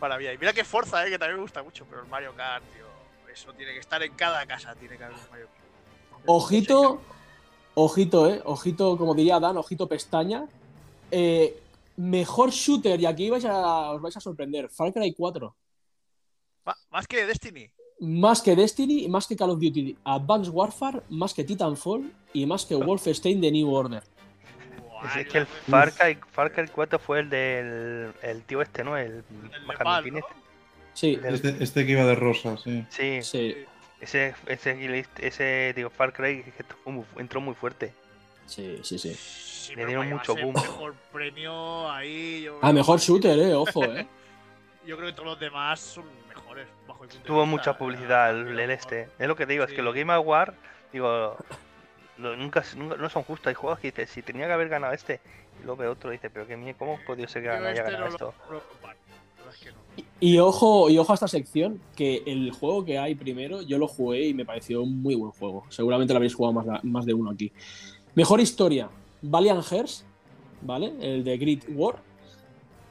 [0.00, 0.32] maravilla.
[0.32, 1.84] Y mira que Forza, eh, que también me gusta mucho.
[1.90, 2.84] Pero el Mario Kart, tío.
[3.32, 4.74] Eso tiene que estar en cada casa.
[4.76, 6.22] Tiene que haber un Mario Kart.
[6.26, 7.02] Ojito,
[7.74, 8.40] ojito, eh.
[8.44, 10.46] Ojito, como diría Dan, ojito pestaña.
[11.10, 11.60] Eh,
[11.96, 14.68] mejor shooter, y aquí vais a, os vais a sorprender.
[14.70, 15.56] Far Cry 4.
[16.64, 17.70] Ma- Más que Destiny.
[18.00, 22.66] Más que Destiny, más que Call of Duty Advanced Warfare, más que Titanfall y más
[22.66, 24.02] que Wolfenstein The New Order.
[24.80, 28.82] Buah, Es que el Far Cry, Far Cry 4 fue el del el tío este,
[28.82, 28.96] ¿no?
[28.96, 29.22] El,
[29.52, 30.20] El Nepal, ¿no?
[30.92, 32.84] Sí, Este, este que iba de rosa, sí.
[32.88, 33.54] Sí, sí,
[34.00, 36.44] ese, ese, ese digo, Far Cry
[37.16, 37.94] entró muy fuerte.
[38.46, 39.14] Sí, sí, sí.
[39.14, 40.52] Sí, Le dieron mucho boom.
[40.54, 42.42] mejor premio ahí.
[42.42, 44.06] Yo, Ah, mejor shooter, eh, ojo, eh.
[44.86, 46.66] Yo creo que todos los demás son mejores.
[46.86, 47.50] Bajo punto de Tuvo vista.
[47.50, 49.08] mucha publicidad el, el este.
[49.18, 50.54] Es lo que te digo, es que los Game Awards,
[50.92, 51.36] digo,
[52.18, 53.46] lo- nunca, nunca- no son justos.
[53.46, 55.20] Hay juegos que dices, si tenía que haber ganado este,
[55.60, 57.82] y luego ve otro y dice, pero que mía, ¿cómo podido ser que haya este
[57.82, 58.34] ganado no lo, esto?
[58.50, 58.60] lo
[59.38, 59.78] verdad es que no.
[60.20, 63.88] Y ojo, y ojo a esta sección, que el juego que hay primero, yo lo
[63.88, 65.64] jugué y me pareció un muy buen juego.
[65.70, 67.50] Seguramente lo habréis jugado más, más de uno aquí.
[68.14, 68.88] Mejor historia,
[69.22, 70.04] Valiant Hearts,
[70.62, 70.92] ¿vale?
[71.00, 71.96] El de Great War.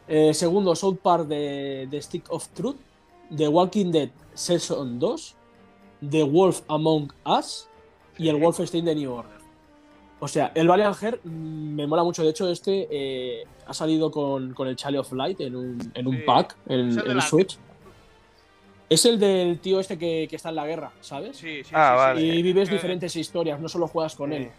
[0.07, 2.75] Eh, segundo, South Park de, de Stick of Truth.
[3.35, 5.35] The Walking Dead Season 2.
[6.09, 7.69] The Wolf Among Us.
[8.17, 9.31] Y el Wolfenstein de New Order.
[10.19, 11.29] O sea, el Valiant Hearts mm,
[11.75, 12.23] me mola mucho.
[12.23, 16.07] De hecho, este eh, ha salido con, con el Child of Light en un, en
[16.07, 16.23] un Sí.
[16.25, 17.57] pack en, el Switch.
[18.89, 21.37] Es el del tío este que, que está en la guerra, ¿sabes?
[21.37, 22.21] Sí, sí, Ah, sí, vale.
[22.21, 22.27] sí.
[22.27, 24.51] Y vives Eh, diferentes historias, no solo juegas con él.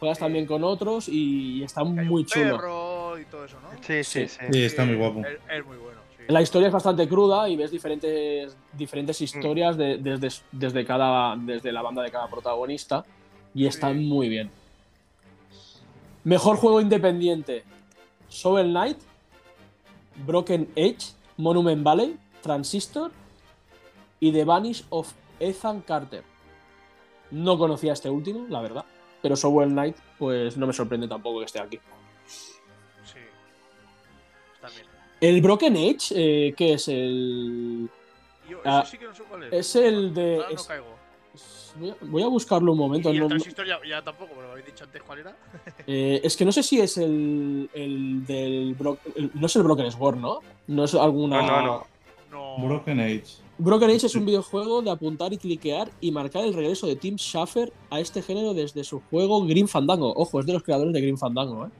[0.00, 2.56] Juegas también con otros y está muy chulo.
[2.56, 3.70] perro y todo eso, ¿no?
[3.82, 4.26] Sí, Sí.
[4.26, 4.46] sí, sí.
[4.50, 5.20] Sí, está muy guapo.
[5.20, 6.00] Es, es muy bueno.
[6.16, 6.24] sí.
[6.28, 11.70] La historia es bastante cruda y ves diferentes, diferentes historias de- desde, desde, cada, desde
[11.70, 13.04] la banda de cada protagonista
[13.54, 13.98] y está Sí.
[13.98, 14.50] muy bien.
[16.24, 17.64] Mejor juego independiente:
[18.30, 18.98] Shovel Knight,
[20.26, 23.10] Broken Age, Monument Valley, Transistor
[24.20, 26.22] y The Vanish of Ethan Carter.
[27.30, 28.84] No conocía este último, la verdad,
[29.22, 31.78] pero Shovel Knight, pues no me sorprende tampoco que esté aquí.
[33.04, 33.18] Sí.
[34.54, 34.86] Está bien.
[35.20, 36.88] El Broken Age, eh, ¿qué es?
[36.88, 37.88] El.
[38.48, 39.52] Yo Ah, ese sí que no sé cuál es.
[39.52, 41.00] es el de- Ahora no es- caigo.
[41.76, 43.12] Voy a, voy a buscarlo un momento.
[43.12, 45.36] Y el no- transistor ya, ya tampoco, pero lo habéis dicho antes cuál era.
[45.86, 48.74] eh, es que no sé si es el, el del.
[48.74, 50.40] Bro- el- no es el Broken Sword, ¿no?
[50.66, 51.42] No es alguna.
[51.42, 51.86] No, no,
[52.30, 52.56] no.
[52.58, 52.66] No.
[52.66, 53.24] Broken Age.
[53.60, 57.16] Broken Age es un videojuego de apuntar y cliquear y marcar el regreso de Tim
[57.16, 60.12] Schafer a este género desde su juego Green Fandango.
[60.16, 61.70] Ojo, es de los creadores de Green Fandango, ¿eh?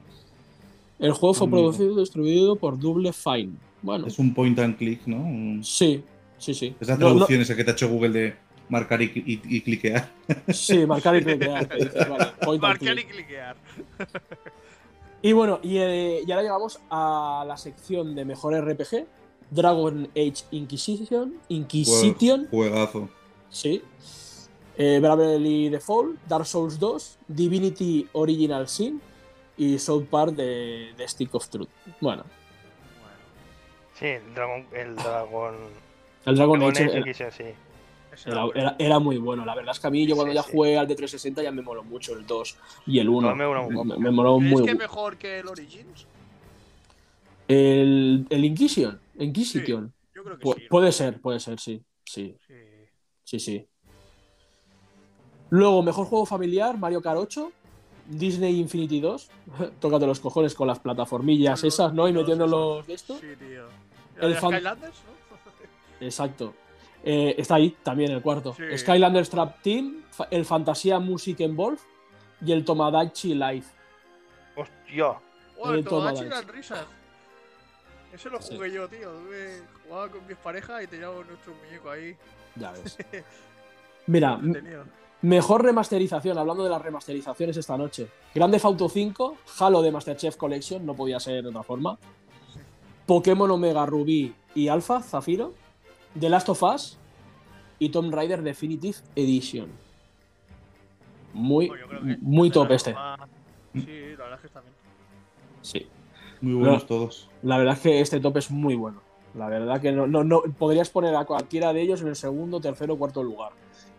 [0.99, 3.53] El juego fue producido y distribuido por Double Fine.
[3.81, 5.17] Bueno, Es un point and click, ¿no?
[5.17, 6.03] Un- sí,
[6.37, 6.75] sí, sí.
[6.79, 8.35] Esa No- no- traducción esa que te ha hecho Google de
[8.69, 10.11] marcar y, y- y cliquear.
[10.53, 11.67] sí, marcar y cliquear.
[11.67, 13.07] que dices, vale, point and Marcar click.
[13.09, 13.55] y cliquear.
[15.23, 19.05] Y bueno, y, eh, y ahora llegamos a la sección de mejor RPG.
[19.51, 21.35] Dragon Age Inquisition.
[21.49, 23.09] Inquisition, Juegazo.
[23.49, 23.83] sí.
[24.77, 28.99] Eh, Bravely Default, Dark Souls 2, Divinity Original Sin
[29.57, 31.67] y South Park de, de Stick of Truth.
[31.99, 32.23] Bueno,
[33.99, 34.65] Sí, el dragón.
[34.73, 35.55] El dragón.
[36.25, 37.43] el Dragon Dragon Age Age era, Inquisition, sí.
[38.25, 39.45] Era- era- era muy bueno.
[39.45, 40.49] La verdad es que a mí yo cuando Sí, ya sí.
[40.51, 43.29] jugué al de 360 ya me moló mucho el 2 y el 1.
[43.29, 46.07] No, me mola un me, me moló ¿Crees muy que mejor que el Origins?
[47.51, 48.99] El, el Inquisition.
[49.19, 49.93] Inquisition.
[50.15, 50.61] Yo creo que Pu- sí.
[50.63, 50.67] ¿no?
[50.69, 51.83] puede ser, puede ser, sí.
[52.05, 52.53] Sí, Sí.
[53.23, 53.67] sí, sí.
[55.49, 57.51] Luego, mejor juego familiar, Mario Kart 8,
[58.07, 59.29] Disney Infinity 2.
[59.79, 62.07] Tócate los cojones con las plataformillas los esas, ¿no?
[62.07, 63.15] Y metiendo los de esto.
[63.19, 63.65] Sí, tío.
[64.17, 66.05] El ¿El de fan- Skylanders, no?
[66.05, 66.53] Exacto.
[67.03, 68.53] Eh, está ahí también el cuarto.
[68.55, 68.77] Sí.
[68.77, 71.79] Skylanders Trap Team, el Fantasia Music Evolve
[72.45, 73.69] y el Tomodachi Life.
[74.55, 75.13] Hostia.
[75.57, 75.85] Oh, el el
[76.47, 76.85] risas.
[78.13, 78.55] Ese lo Sí.
[78.55, 79.11] jugué yo, tío.
[79.87, 82.15] Jugaba con mis parejas y teníamos nuestro muñeco ahí.
[82.55, 82.97] Ya ves.
[84.07, 84.39] Mira,
[85.21, 88.07] mejor remasterización, hablando de las remasterizaciones esta noche.
[88.33, 91.97] Grande Auto 5, Halo de Masterchef Collection, no podía ser de otra forma.
[93.05, 95.53] Pokémon Omega Rubí y Alpha, Zafiro.
[96.19, 96.97] The Last of Us
[97.79, 99.69] y Tomb Raider Definitive Edition.
[101.33, 101.71] Muy,
[102.19, 102.91] muy top este.
[102.91, 102.95] Sí,
[104.17, 104.73] la verdad es que está bien.
[105.61, 105.87] Sí.
[106.41, 106.87] Muy buenos No.
[106.87, 107.29] todos.
[107.43, 109.01] La verdad es que este top es muy bueno.
[109.35, 112.59] La verdad que no, no, no podrías poner a cualquiera de ellos en el segundo,
[112.59, 113.51] tercero o cuarto lugar.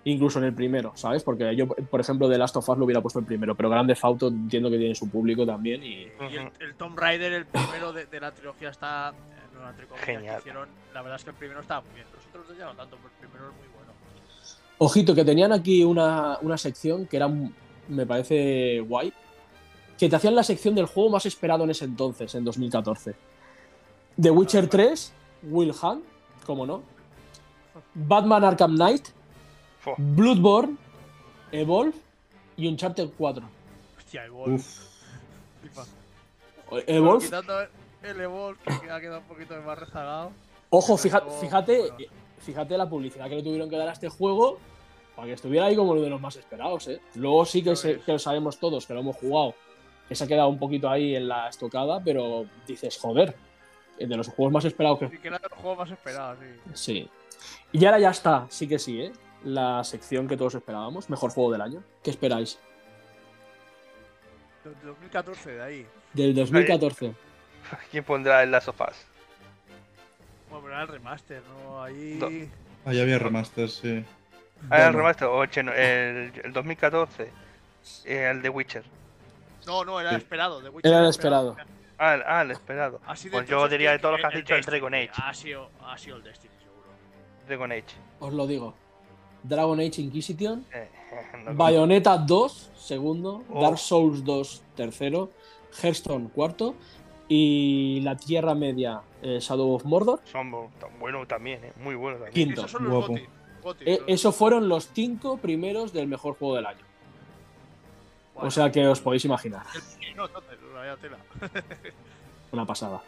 [0.04, 1.22] Incluso en el primero, ¿sabes?
[1.22, 3.96] Porque yo, por ejemplo, de Last of Us lo hubiera puesto el primero, pero Grande
[4.02, 7.92] Auto entiendo que tiene su público también y Y el, el Tomb Raider, el primero
[7.92, 9.10] de, de la trilogía, está.
[9.10, 9.14] eh,
[9.54, 10.38] No, entre comillas, que Genial.
[10.40, 12.06] hicieron, la verdad es que el primero estaba muy bien.
[12.14, 13.92] Los otros dos ya no tanto, pero el primero es muy bueno.
[14.78, 17.30] Ojito, que tenían aquí una, una sección que era,
[17.88, 19.12] me parece guay,
[19.98, 23.14] que te hacían la sección del juego más esperado en ese entonces, en 2014.
[24.20, 25.12] The Witcher 3,
[25.44, 26.04] Will Hunt,
[26.46, 26.82] como no.
[27.94, 29.08] Batman Arkham Knight.
[29.96, 30.76] Bloodborne,
[31.50, 31.92] Evolve
[32.56, 33.44] y Uncharted 4.
[33.98, 34.58] Hostia, Evolve.
[35.60, 35.84] Flipa.
[36.86, 37.54] Evolve, Quitando
[38.02, 40.30] el Evolve, que ha quedado un poquito más rezagado.
[40.70, 41.96] ojo, fíjate, todo
[42.40, 44.58] fíjate, la publicidad que le tuvieron que dar a este juego
[45.16, 47.00] para que estuviera ahí como uno de los más esperados, ¿eh?
[47.16, 49.54] Luego sí se- que lo sabemos todos, que lo hemos jugado,
[50.12, 53.34] que se ha quedado un poquito ahí en la estocada, pero dices, joder,
[53.98, 55.08] de los juegos más esperados que...
[55.08, 56.60] Sí, que era de los juegos más esperados, sí.
[56.74, 57.10] Sí.
[57.72, 59.12] Y ahora ya está, sí que sí, ¿eh?
[59.44, 61.82] La sección que todos esperábamos, mejor juego del año.
[62.02, 62.58] ¿Qué esperáis?
[64.64, 65.86] De de 2014, de ahí.
[66.12, 67.14] Del 2014.
[67.90, 68.96] ¿Quién pondrá el Last of Us?
[70.50, 71.82] Bueno, pero era el remaster, ¿no?
[71.82, 72.18] Ahí.
[72.18, 72.28] Do-
[72.84, 74.04] Ahí había remaster, sí.
[74.68, 77.30] Ah, el remaster, o Chen- el, el 2014.
[78.04, 78.84] Eh, el de Witcher.
[79.66, 80.16] No, no, era Sí.
[80.16, 80.60] esperado.
[80.62, 81.56] The Witcher Era el esperado.
[81.98, 83.00] Ah, el, ah, el esperado.
[83.06, 84.62] Así Pues yo diría de todos los que has el dicho, el.
[84.64, 85.10] Dragon Age.
[85.14, 86.88] Ha sido, ha sido el Destiny, seguro.
[87.46, 87.84] Dragon Age.
[88.20, 88.74] Os lo digo.
[89.44, 90.88] Dragon Age Inquisition, Eh,
[91.44, 93.60] no- Bayonetta 2, segundo, Oh.
[93.60, 95.30] Dark Souls 2, tercero,
[95.82, 96.74] Hearthstone, cuarto,
[97.28, 100.50] y La Tierra Media, eh, Shadow of Mordor, Son
[101.00, 101.72] buenos también, eh.
[101.76, 102.48] Muy buenos también.
[102.48, 102.60] quinto.
[102.62, 103.12] Esos son los Guapo.
[103.14, 103.26] Goti.
[103.62, 106.84] Goti, Eh, esos fueron los cinco primeros del mejor juego del año.
[108.42, 109.64] O sea que os podéis imaginar.
[110.16, 111.18] no, entonces, vaya tela.
[112.52, 113.00] Una pasada.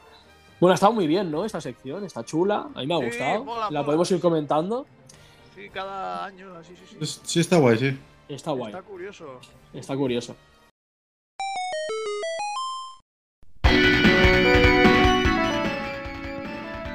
[0.60, 1.44] Bueno, ha estado muy bien, ¿no?
[1.44, 3.44] Esta sección, está chula, a mí me ha Sí, gustado.
[3.44, 3.84] mola, La mola.
[3.84, 4.86] podemos ir comentando.
[5.54, 7.20] Sí, cada año, así, sí, sí.
[7.24, 7.98] Sí, está guay, sí.
[8.28, 9.40] Está guay, Está curioso.
[9.72, 10.34] está curioso.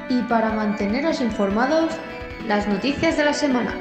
[0.09, 1.91] Y para manteneros informados,
[2.47, 3.75] las noticias de la semana.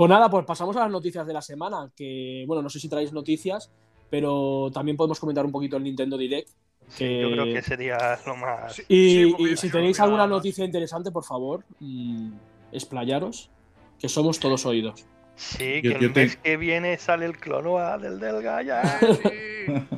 [0.00, 1.90] Pues nada, pues pasamos a las noticias de la semana.
[1.94, 3.70] Que, bueno, no sé si traéis noticias,
[4.08, 6.48] pero también podemos comentar un poquito el Nintendo Direct.
[6.88, 8.76] Sí, yo creo que sería lo más.
[8.76, 8.82] Sí.
[8.88, 10.30] Y, si tenéis alguna más.
[10.30, 12.32] noticia interesante, por favor, mm,
[12.72, 13.50] explayaros,
[13.98, 15.04] que somos todos oídos.
[15.36, 18.98] Sí, Yo- que el te- mes que viene sale el clonoa del Delga ya.
[19.00, 19.18] Sí,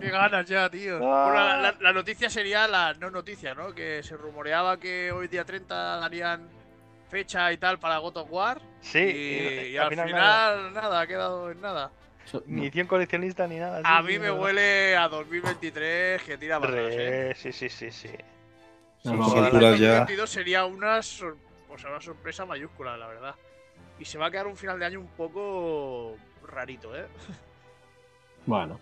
[0.01, 0.97] qué ganas ya, tío.
[0.97, 1.27] Ah.
[1.31, 3.73] Bueno, la, la- la noticia sería la no noticia, ¿no?
[3.73, 6.49] Que se rumoreaba que hoy día 30 darían
[7.13, 8.59] fecha y tal para God of War.
[8.81, 10.71] Sí, y, y al final, nada.
[10.71, 11.01] nada.
[11.01, 11.93] ha quedado en nada.
[12.47, 13.83] Ni 100 coleccionistas ni nada.
[13.85, 14.37] A sí, mí sí, me no.
[14.37, 17.35] huele a 2023 que tira barras, ¿eh?
[17.37, 18.09] Sí, sí, sí, sí.
[19.05, 19.99] Alturas ya.
[19.99, 21.37] 2022 sería una, sor-
[21.69, 23.35] o sea, una sorpresa mayúscula, la verdad.
[23.99, 27.07] Y se va a quedar un final de año un poco rarito, ¿eh?
[28.47, 28.81] Bueno.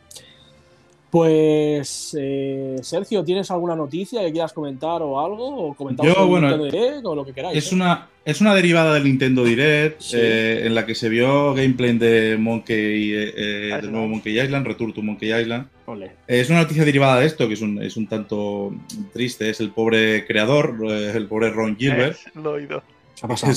[1.11, 5.69] Pues, eh, Sergio, ¿tienes alguna noticia que quieras comentar o algo?
[5.71, 7.59] O comentamos Yo, el bueno, Nintendo Direct o lo que queráis.
[7.59, 7.75] Es ¿eh?
[7.75, 10.17] una, es una derivada del Nintendo Direct Sí.
[10.21, 15.03] eh, en la que se vio gameplay de Monkey, del nuevo Monkey Island, Return to
[15.03, 15.67] Monkey Island.
[15.87, 16.07] Ole.
[16.07, 18.73] Eh, Es una noticia derivada de esto, que es un, es un tanto
[19.13, 19.51] triste.
[19.51, 22.19] Es el pobre creador, el pobre Ron Gilbert.
[22.35, 22.83] Lo he oído.
[23.17, 23.53] ¿Qué ha pasado?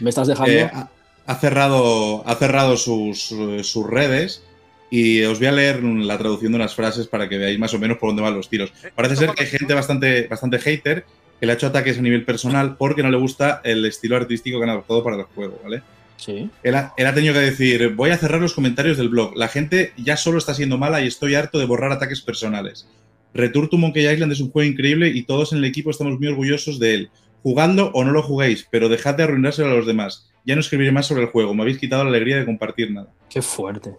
[0.00, 0.50] ¿Me estás dejando?
[0.52, 0.88] Eh, ha,
[1.26, 4.42] ha cerrado, ha cerrado sus, sus redes
[4.96, 7.80] y os voy a leer la traducción de unas frases para que veáis más o
[7.80, 8.72] menos por dónde van los tiros.
[8.94, 11.04] Parece ser que hay gente bastante, bastante hater
[11.40, 14.58] que le ha hecho ataques a nivel personal porque no le gusta el estilo artístico
[14.58, 15.82] que han adoptado para el juego, ¿vale?
[16.16, 16.48] Sí.
[16.62, 19.36] Él ha, él ha tenido que decir, voy a cerrar los comentarios del blog.
[19.36, 22.86] La gente ya solo está siendo mala y estoy harto de borrar ataques personales.
[23.34, 26.28] Return to Monkey Island es un juego increíble y todos en el equipo estamos muy
[26.28, 27.10] orgullosos de él.
[27.42, 30.30] Jugadlo o no lo juguéis, pero dejad de arruinárselo a los demás.
[30.46, 33.08] Ya no escribiré más sobre el juego, me habéis quitado la alegría de compartir nada.
[33.28, 33.96] Qué fuerte.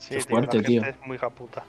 [0.00, 0.82] Sí, Qué tío, fuerte, la tío.
[0.82, 1.62] gente es muy japuta.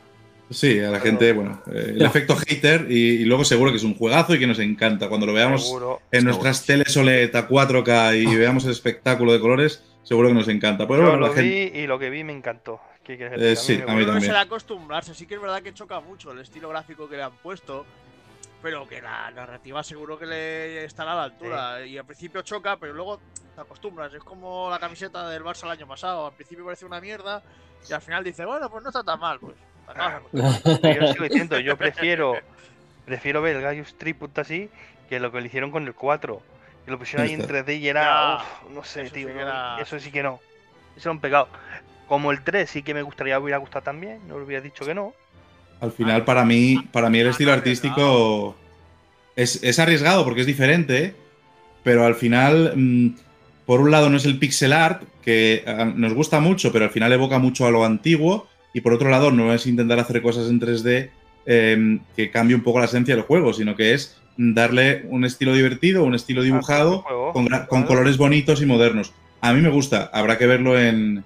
[0.49, 3.77] Sí, a la Pero- gente, bueno, eh, el efecto hater y, y luego seguro que
[3.77, 5.07] es un juegazo y que nos encanta.
[5.07, 6.01] Cuando lo veamos Seguro.
[6.11, 10.47] en nuestras teles OLED a 4K y veamos el espectáculo de colores, seguro que nos
[10.49, 10.87] encanta.
[10.87, 11.71] Pero Yo bueno, lo la gente...
[11.71, 12.81] vi y lo que vi me encantó.
[13.03, 13.81] ¿Qué Eh, sí, a mí.
[13.83, 14.21] Creo que también.
[14.25, 15.13] será acostumbrarse.
[15.15, 17.85] Sí que es verdad que choca mucho el estilo gráfico que le han puesto.
[18.61, 21.85] Pero que la narrativa seguro que le estará a la altura.
[21.85, 23.19] Y al principio choca, pero luego
[23.55, 24.13] te acostumbras.
[24.13, 26.27] Es como la camiseta del Barça el año pasado.
[26.27, 27.41] Al principio parece una mierda.
[27.89, 29.39] Y al final dices, bueno, pues no está tan mal.
[29.39, 29.55] Pues
[29.87, 30.93] acostumbrando.
[31.01, 32.35] Yo sigo diciendo, yo prefiero
[33.05, 34.69] prefiero ver el Gaius Tribut así
[35.09, 36.41] que lo que le hicieron con el 4.
[36.85, 37.53] Que lo pusieron ahí en Está.
[37.65, 38.37] 3D y era.
[38.37, 39.27] Uf, no sé, eso tío.
[39.27, 40.39] sí no, era- Eso sí que no.
[40.95, 41.47] Eso era un pecado.
[42.07, 44.19] Como el 3 sí que me gustaría hubiera gustado también.
[44.27, 45.13] No le hubiera dicho que no.
[45.81, 48.55] Al final, para mí, para mí el Ah, estilo no, artístico
[49.35, 51.15] es, es arriesgado porque es diferente,
[51.83, 53.09] pero al final, mm,
[53.65, 56.91] por un lado, no es el pixel art, que ah, nos gusta mucho, pero al
[56.91, 60.49] final evoca mucho a lo antiguo, y por otro lado, no es intentar hacer cosas
[60.49, 61.09] en 3D
[61.45, 65.53] eh, que cambie un poco la esencia del juego, sino que es darle un estilo
[65.53, 67.87] divertido, un estilo dibujado, Ah, con, gra- con claro.
[67.87, 69.13] colores bonitos y modernos.
[69.41, 71.23] A mí me gusta, habrá que verlo en,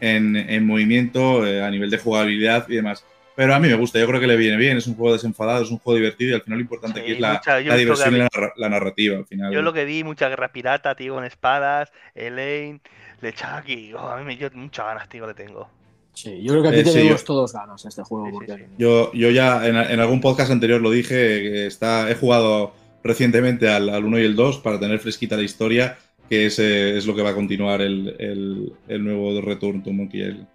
[0.00, 3.04] en, en movimiento, eh, a nivel de jugabilidad y demás.
[3.38, 5.62] Pero a mí me gusta, yo creo que le viene bien, es un juego desenfadado,
[5.62, 7.76] es un juego divertido y al final lo importante Sí, aquí es la, mucha- la
[7.76, 9.52] diversión y la, narra- la narrativa al final.
[9.52, 12.80] Yo lo que vi, mucha guerra pirata, tío, con espadas, Elaine,
[13.20, 13.92] Lechaki.
[13.94, 15.68] Oh, a mí me dio muchas ganas, tío, le tengo.
[16.14, 18.26] Sí, yo creo que aquí Eh, tenemos yo- todos ganas este juego.
[18.26, 18.70] Sí, sí, porque sí.
[18.76, 22.74] Yo, yo ya en, en algún podcast anterior lo dije, que está, he jugado
[23.04, 25.96] recientemente al, al 1 y el 2 para tener fresquita la historia,
[26.28, 29.92] que es, eh, es lo que va a continuar el, el, el nuevo Return to
[29.92, 30.48] Monkey Island.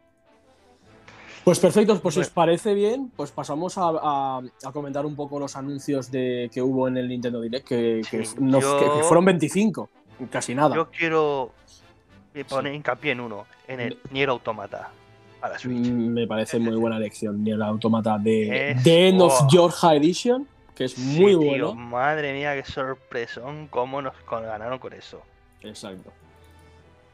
[1.44, 5.40] Pues perfecto, pues si os parece bien, pues pasamos a, a- a comentar un poco
[5.40, 8.86] los anuncios de, que hubo en el Nintendo Direct, que, que Sí, no- yo- que-
[9.00, 9.90] que fueron 25,
[10.32, 10.74] casi nada.
[10.76, 11.52] Yo quiero
[12.50, 14.90] poner hincapié en uno, en el Nier Automata.
[15.42, 15.76] para Switch.
[15.90, 17.44] Mm, Me parece muy buena elección.
[17.44, 19.34] Ni el automata de Es- The End of.
[19.50, 21.76] Georgia Edition, que es Sí, muy tío, bueno.
[21.76, 25.22] Madre mía, qué sorpresón cómo nos ganaron con eso.
[25.62, 26.12] Exacto.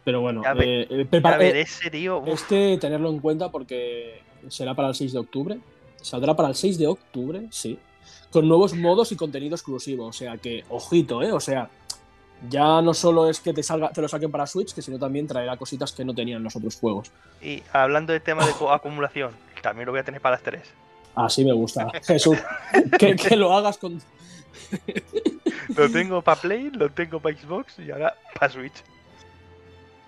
[0.10, 2.18] Pero bueno, Ya ve- eh, eh, prepara- eh, ese tío.
[2.18, 5.60] uf, este tenerlo en cuenta porque será para el 6 de octubre.
[6.01, 7.78] Saldrá para el 6 de octubre, sí.
[8.32, 10.07] Con nuevos modos y contenido exclusivo.
[10.07, 11.32] O sea que, ojito, ¿eh?
[11.32, 11.70] O sea,
[12.49, 15.28] ya no solo es que te salga, te lo saquen para Switch, que sino también
[15.28, 17.12] traerá cositas que no tenían los otros juegos.
[17.39, 19.30] Y hablando de tema de acumulación,
[19.62, 20.64] también lo voy a tener para las tres.
[21.14, 21.88] Así me gusta.
[22.07, 22.39] Jesús,
[22.97, 24.01] que, que lo hagas con.
[25.78, 28.74] Lo tengo para Play, lo tengo para Xbox y ahora para Switch.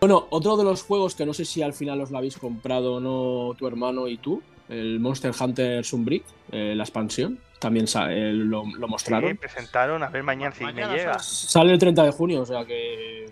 [0.03, 2.95] Bueno, otro de los juegos que no sé si al final os lo habéis comprado
[2.95, 8.31] o no tu hermano y tú, el Monster Hunter Sunbreak, eh, la expansión, también eh,
[8.33, 9.29] lo, lo mostraron.
[9.29, 11.19] Sí, presentaron, a ver mañana si Mañana me llega.
[11.19, 13.27] Sale el 30 de junio, o sea que.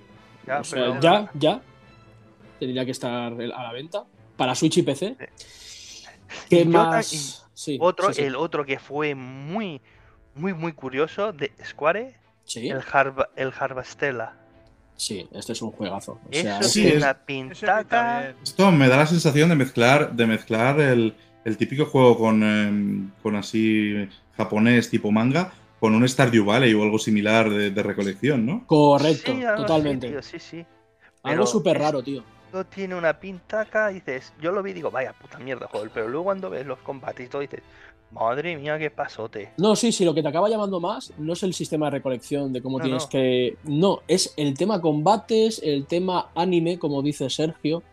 [0.45, 1.61] Ya, o sea, pero- ya, ya.
[2.59, 4.03] Tendría que estar a la venta.
[4.37, 5.15] Para Switch y PC.
[6.51, 7.47] ¿Qué Y más?
[7.51, 8.27] Sí, Otro, sí, sí.
[8.27, 9.81] el otro que fue muy,
[10.35, 14.35] muy, muy curioso de Square, Sí, el, Harv el Harvestella.
[14.99, 16.19] Sí, este es un juegazo.
[16.29, 18.33] O sea, es sí, es- pinta.
[18.43, 23.11] Esto me da la sensación de mezclar, de mezclar el, el típico juego con, em,
[23.23, 28.45] con así japonés tipo manga con un Stardew Valley o algo similar de, de recolección,
[28.45, 28.67] ¿no?
[28.67, 30.09] correcto, Sí, totalmente.
[30.09, 30.65] tío, sí, sí.
[31.23, 32.21] Algo súper raro, tío.
[32.47, 36.07] Esto tiene una pintaca, dices, yo lo vi y digo, vaya puta mierda, joder, pero
[36.09, 37.61] luego cuando ves los combates y todo dices,
[38.11, 39.51] madre mía, qué pasote.
[39.57, 42.51] No, sí, sí, lo que te acaba llamando más no es el sistema de recolección
[42.53, 43.09] de cómo No, tienes no.
[43.09, 43.57] que.
[43.63, 47.83] No, es el tema combates, el tema anime, como dice Sergio,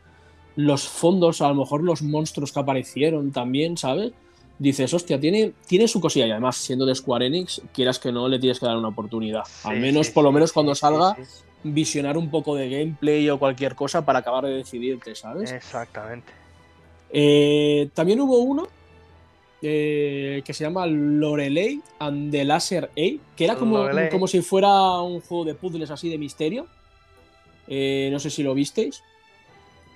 [0.56, 4.12] los fondos, a lo mejor los monstruos que aparecieron también, ¿sabes?
[4.58, 8.26] Dices, hostia, tiene, tiene su cosilla y además, siendo de Square Enix, quieras que no,
[8.26, 9.42] le tienes que dar una oportunidad.
[9.64, 11.14] Al menos, sí, por lo menos sí, cuando salga,
[11.62, 15.52] visionar un poco de gameplay o cualquier cosa para acabar de decidirte, ¿sabes?
[15.52, 16.32] Exactamente.
[17.10, 18.68] Eh, también hubo uno
[19.62, 24.10] eh, que se llama Lorelei and the Laser A, que era como, Lorelei.
[24.10, 26.66] como si fuera un juego de puzzles así de misterio.
[27.68, 29.02] Eh, no sé si lo visteis.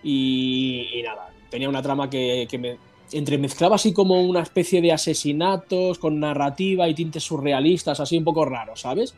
[0.03, 2.79] Y, y nada, tenía una trama que, que me
[3.13, 8.45] entremezclaba así como una especie de asesinatos con narrativa y tintes surrealistas, así un poco
[8.45, 9.15] raros, ¿sabes?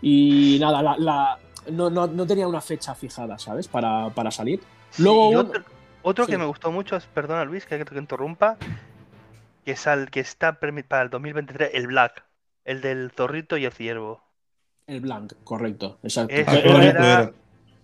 [0.00, 1.38] Y nada, la, la-
[1.72, 3.68] no, no- no tenía una fecha fijada, ¿sabes?
[3.68, 4.60] Para, para salir.
[4.98, 5.62] Luego Sí, otro,
[6.02, 6.30] otro sí.
[6.32, 8.56] que me gustó mucho es, perdona Luis, que te interrumpa,
[9.64, 12.24] que, es al, que está para el 2023, el Black,
[12.64, 14.22] el del zorrito y el ciervo.
[14.86, 16.34] El blank, correcto, exacto.
[16.34, 17.32] Eso Ah, Era- era- era.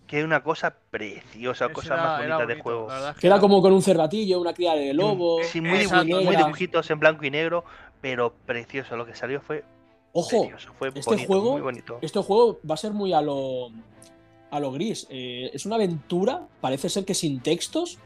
[0.09, 2.89] Que es una cosa preciosa, cosa era- más bonita de juego.
[2.93, 5.43] es que era era como con un cervatillo, una cría de lobo.
[5.43, 7.64] Sí, muy, Exacto, dibujitos en blanco y negro,
[8.01, 8.97] pero precioso.
[8.97, 9.64] Lo que salió fue
[10.12, 11.99] Ojo, precioso, fue este bonito, juego- muy bonito.
[12.03, 13.70] este juego va a ser muy a lo
[14.51, 15.07] a lo gris.
[15.11, 17.99] Eh, es una aventura, parece ser que sin textos,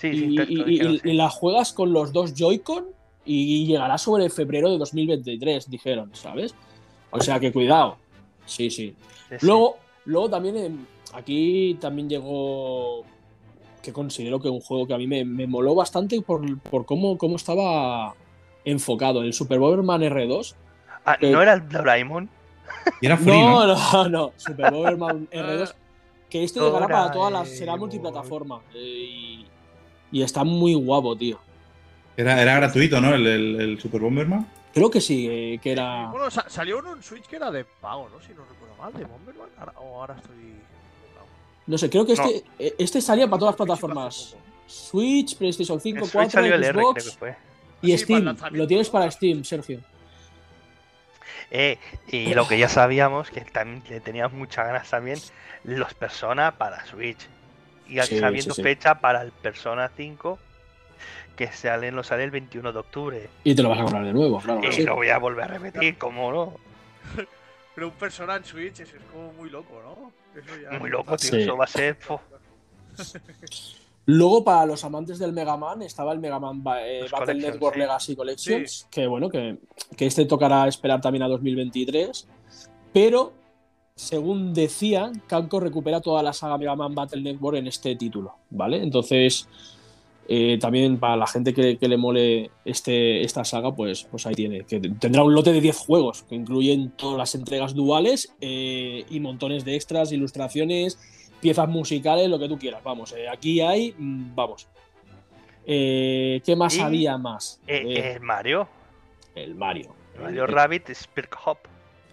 [0.00, 1.12] Sí, y, sin texto, y- y- dijeron, y sí.
[1.12, 2.86] la juegas con los dos Joy-Con
[3.26, 6.54] y llegará sobre febrero de 2023, dijeron, ¿sabes?
[7.10, 7.96] O sea que cuidado.
[8.46, 8.94] Sí, sí.
[9.28, 9.46] Sí, sí.
[9.46, 9.76] Luego,
[10.06, 13.04] luego también em, aquí también llegó
[13.82, 17.16] que considero que un juego que a mí me, me moló bastante por, por cómo,
[17.18, 18.14] cómo estaba
[18.64, 19.22] enfocado.
[19.22, 20.54] El Super Bomberman R2.
[21.04, 22.28] Ah, ¿No era el Doraemon?
[23.00, 23.66] Y era free, ¿no?
[23.66, 24.32] No, no, no.
[24.36, 25.74] Super Bomberman R2.
[26.28, 27.48] Que este llegará para todas las.
[27.48, 28.60] Será multiplataforma.
[28.74, 29.46] eh, y,
[30.12, 31.38] y está muy guapo, tío.
[32.16, 33.14] Era, era gratuito, ¿no?
[33.14, 34.46] El, el, el Super Bomberman.
[34.74, 36.08] Creo que sí, eh, que era.
[36.08, 38.20] Bueno, sa- salió uno en Switch que era de pago, ¿no?
[38.20, 39.48] Si no recuerdo mal, de Bomberman.
[39.58, 40.54] Ahora, o ahora estoy.
[41.66, 42.24] No sé, creo que No.
[42.24, 44.36] este, eh, este salía para todas las plataformas.
[44.66, 47.36] Switch, PlayStation 5, En Switch 4, salió el R, creo que Xbox fue.
[47.82, 48.36] y el Steam.
[48.52, 49.80] Lo tienes para Steam, Sergio.
[51.50, 55.18] Eh, y lo que ya sabíamos, que también le teníamos muchas ganas también,
[55.64, 57.18] los Persona para Switch.
[57.90, 58.62] Y Sí, sabiendo sí, sí.
[58.62, 60.38] fecha para el Persona 5,
[61.36, 63.28] que sale, nos sale el 21 de octubre.
[63.44, 64.60] Y te lo vas a comprar de nuevo, claro.
[64.60, 64.82] que Y sí.
[64.84, 66.54] lo voy a volver a repetir, como no.
[67.74, 70.12] Pero un persona en Switch es, es como muy loco, ¿no?
[70.40, 71.30] Eso ya- Muy loco, tío.
[71.30, 71.42] Sí.
[71.42, 71.96] Eso va a ser.
[74.06, 77.34] Luego, para los amantes del Mega Man, estaba el Mega Man Ba- eh, Los Battle
[77.34, 77.80] Network sí.
[77.80, 79.58] Legacy Collections, que bueno, que,
[79.96, 82.26] que este tocará esperar también a 2023.
[82.92, 83.32] Pero,
[84.00, 88.82] según decían, Capcom recupera toda la saga Mega Man Battle Network en este título, ¿vale?
[88.82, 89.46] Entonces,
[90.26, 94.34] eh, también para la gente que, que le mole este, esta saga, pues, pues ahí
[94.34, 94.64] tiene.
[94.64, 99.20] Que tendrá un lote de 10 juegos, que incluyen todas las entregas duales eh, y
[99.20, 100.98] montones de extras, ilustraciones,
[101.42, 102.82] piezas musicales, lo que tú quieras.
[102.82, 104.66] Vamos, eh, aquí hay, mm, vamos.
[105.66, 107.60] ¿Qué más había más?
[107.66, 108.66] Eh, Mario.
[109.34, 109.94] el Mario.
[110.20, 111.58] Mario El- Rabbit Spirk Hop.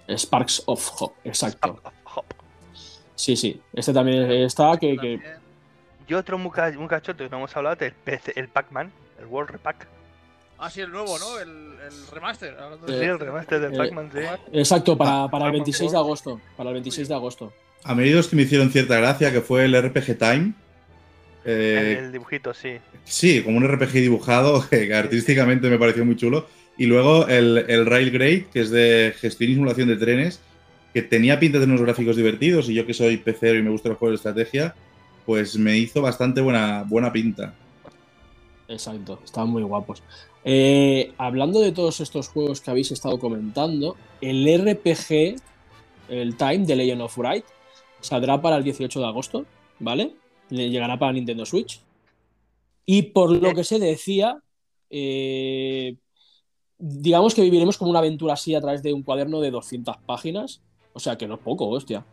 [0.09, 1.79] Sparks of Hope, exacto.
[3.15, 3.59] Sí, sí.
[3.73, 5.19] Este también está, que.
[6.07, 8.91] Y otro muy, ca- muy cachote que no hemos hablado es el, PC el Pac-Man,
[9.19, 9.87] el World Repack.
[10.59, 11.39] Ah, sí, el nuevo, ¿no?
[11.39, 12.55] El, el remaster.
[12.85, 14.19] Sí, de- el remaster del eh, Pac-Man, sí.
[14.53, 16.39] Exacto, para, para el Ah, 26 de agosto.
[16.55, 17.53] Para el 26 de agosto.
[17.83, 20.53] A mí dos que me hicieron cierta gracia, que fue el RPG Time.
[21.45, 22.77] Eh, el dibujito, sí.
[23.05, 26.47] Sí, como un RPG dibujado, que artísticamente me pareció muy chulo.
[26.77, 30.39] Y luego el, el Railgrade, que es de gestión y simulación de trenes,
[30.93, 32.69] que tenía pinta de unos gráficos divertidos.
[32.69, 34.75] Y yo que soy pecero y me gustan los juegos de estrategia,
[35.25, 37.53] pues me hizo bastante buena, buena pinta.
[38.67, 40.03] Exacto, estaban muy guapos.
[40.43, 45.35] Eh, hablando de todos estos juegos que habéis estado comentando, el RPG,
[46.09, 47.45] el Time de Legend of Wright,
[47.99, 49.45] saldrá para el 18 de agosto,
[49.79, 50.13] ¿vale?
[50.49, 51.81] Le llegará para Nintendo Switch.
[52.85, 54.41] Y por lo que se decía,
[54.89, 55.95] eh,
[56.79, 60.61] digamos que viviremos como una aventura así a través de un cuaderno de 200 páginas.
[60.93, 62.05] O sea que no es poco, hostia.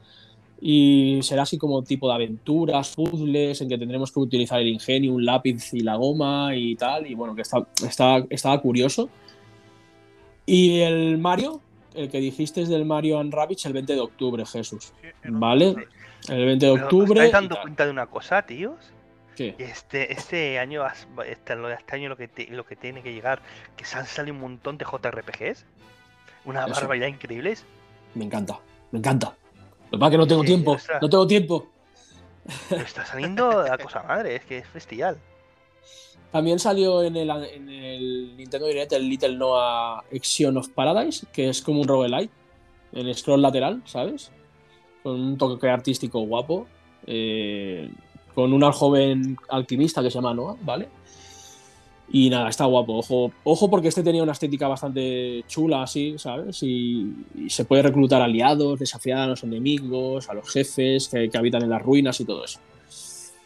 [0.61, 5.13] Y será así como tipo de aventuras, puzzles, en que tendremos que utilizar el ingenio,
[5.13, 7.07] un lápiz y la goma y tal.
[7.07, 9.09] Y bueno, que está, está, estaba curioso.
[10.47, 11.61] Y el Mario,
[11.95, 14.93] el que dijiste es del Mario and Rabbids el 20 de octubre, Jesús.
[15.01, 15.75] Sí, ¿Vale?
[16.29, 17.21] El 20 de Pero, ¿os octubre.
[17.21, 18.94] ¿Estáis dando cuenta de una cosa, tíos?
[19.39, 21.33] Este, este año, este,
[21.73, 23.41] este año lo que, te- lo que tiene que llegar,
[23.77, 25.65] que se han salido un montón de JRPGs.
[26.45, 26.75] Una Eso.
[26.75, 27.65] barbaridad increíbles.
[28.15, 28.61] Me encanta,
[28.93, 29.35] me encanta.
[29.91, 31.69] Lo que pasa es que no tengo Sí, tiempo, no tengo tiempo.
[32.69, 35.19] Pero está saliendo la cosa madre, es que es bestial.
[36.31, 41.49] También salió en el, en el Nintendo Direct el Little Noah Action of Paradise, que
[41.49, 42.31] es como un roguelike,
[42.93, 44.31] en scroll lateral, ¿sabes?
[45.03, 46.67] Con un toque artístico guapo,
[47.07, 47.89] eh,
[48.35, 50.89] con una joven alquimista que se llama Noah, ¿vale?
[52.11, 56.63] Y nada, está guapo, ojo, ojo porque este tenía una estética bastante chula así, ¿sabes?
[56.63, 61.39] Y, y se puede reclutar aliados, desafiar a los enemigos, a los jefes que, que
[61.39, 62.61] habitan en las ruinas y todo eso.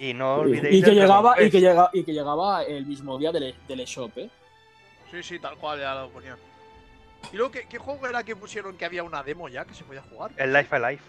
[0.01, 0.77] Y no olvidéis.
[0.77, 1.59] Y que, llegaba, y, que
[1.93, 4.29] y que llegaba el mismo día del, del eShop, ¿eh?
[5.11, 6.37] Sí, sí, tal cual, ya lo ponían.
[7.33, 9.85] ¿Y luego qué, qué juego era que pusieron que había una demo ya que se
[9.85, 10.33] podía jugar?
[10.37, 11.03] El Life Alive.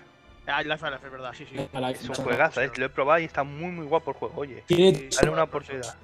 [0.48, 1.56] Ah, Life Alive, es verdad, sí, sí.
[1.58, 2.72] Es un juegazo, ¿eh?
[2.76, 4.64] lo he probado y está muy muy guapo el juego, oye.
[4.68, 5.96] Dale una oportunidad.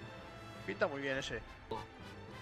[0.67, 1.39] Pinta muy bien ese.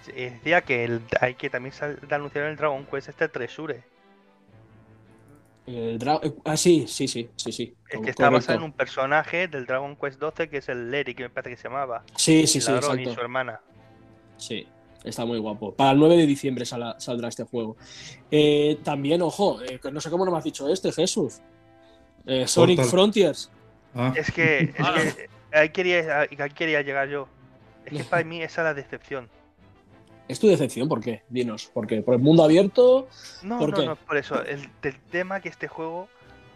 [0.05, 1.73] Sí, Decía que el- hay que también
[2.09, 3.83] anunciaron el Dragon Quest este Tresure.
[5.65, 7.73] el dra- eh, ah, sí, sí, sí, sí, sí.
[7.95, 11.15] Co- que está basado en un personaje del Dragon Quest 12 que es el Lery,
[11.15, 12.03] que me parece que se llamaba.
[12.17, 13.21] Sí, sí, el sí, ladrón y su exacto.
[13.21, 13.61] hermana.
[14.35, 14.67] Sí,
[15.05, 15.73] está muy guapo.
[15.73, 17.77] Para el 9 de diciembre saldrá este juego.
[18.29, 21.39] Eh, también, ojo, eh, que no sé cómo no me has dicho este, Jesús.
[22.25, 22.91] Eh, Sonic Portal.
[22.91, 23.51] Frontiers.
[23.95, 24.93] Ah, Es que, es Ah.
[24.95, 27.27] que ahí, quería, ahí quería llegar yo.
[27.85, 29.29] Es que para mí esa es la decepción.
[30.27, 30.87] ¿Es tu decepción?
[30.87, 31.21] ¿Por qué?
[31.29, 31.65] Dinos.
[31.73, 32.01] ¿Por qué?
[32.01, 33.07] ¿Por el mundo abierto?
[33.43, 33.85] No, ¿Por no, qué?
[33.85, 34.41] no, por eso.
[34.43, 36.07] El, del tema que este juego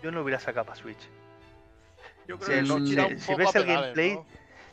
[0.01, 1.09] yo no hubiera sacado para Switch.
[2.27, 4.25] Yo creo que se si- tira un si poco ves a el gameplay, ¿no?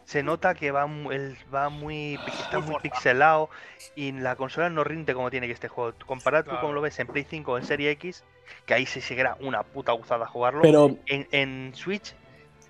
[0.05, 3.49] Se nota que va, el- va muy, pi- está Muy pixelado
[3.97, 5.95] y la consola no rinde como tiene que este juego.
[6.07, 8.23] Comparado tú como lo ves en Play 5 o en Serie X,
[8.67, 10.63] que ahí sí se queda una puta gozada jugarlo.
[10.63, 12.15] Pero, en, en Switch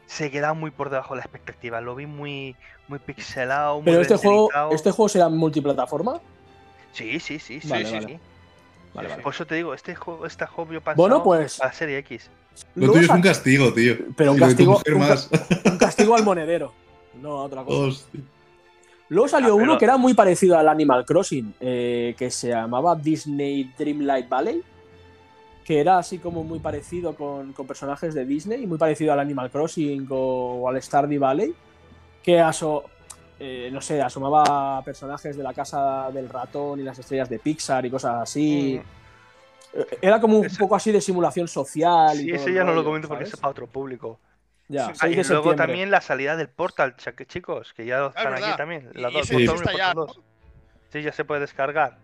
[0.07, 1.81] se queda muy por debajo de la expectativa.
[1.81, 2.57] Lo vi muy,
[2.89, 6.21] muy pixelado, muy pero este juego, este juego será multiplataforma.
[6.93, 8.07] Sí, sí, sí, sí, Vale, sí, vale.
[8.09, 8.19] sí.
[8.95, 9.23] Vale, vale.
[9.23, 11.59] Por eso te digo, este juego está obvio para Bueno, pues.
[11.59, 12.31] la Serie X.
[12.77, 13.95] lo tuyo es un castigo, tío.
[14.17, 15.29] Pero un castigo- un más.
[15.65, 16.73] un castigo al monedero.
[17.21, 17.79] No a otra cosa.
[17.89, 18.21] Hostia.
[19.09, 22.95] Luego salió Ah, uno que era muy parecido al Animal Crossing, eh, que se llamaba
[22.97, 24.63] Disney Dreamlight Valley,
[25.65, 29.51] que era así como muy parecido con, con personajes de Disney, muy parecido al Animal
[29.51, 31.55] Crossing o, o al Stardew Valley,
[32.23, 32.85] que aso-
[33.41, 37.85] eh, no sé, asomaba personajes de la casa del ratón y las estrellas de Pixar
[37.87, 38.81] y cosas así.
[39.75, 42.15] Eh, Era como un Ese- poco así de simulación social.
[42.21, 43.35] y Sí, todo ese ya no lo comento porque ¿sabes?
[43.35, 44.21] es para otro público.
[44.69, 46.95] Ya, Sí, Ah, 6 y luego también la salida del Portal,
[47.27, 48.91] chicos, que ya están aquí también.
[48.95, 49.47] Y- Las y dos, ese Sí.
[49.47, 50.25] Portal está 1 y ya, Portal 2.
[50.93, 51.99] Sí, ya se puede descargar.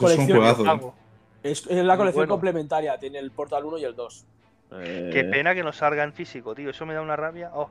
[0.00, 0.94] Es un juegazo.
[1.42, 2.34] Es, es la colección bueno.
[2.34, 4.24] complementaria, tiene el Portal 1 y el 2.
[4.70, 6.70] Qué Eh, pena que no salga en físico, tío.
[6.70, 7.50] Eso me da una rabia.
[7.54, 7.68] Oh,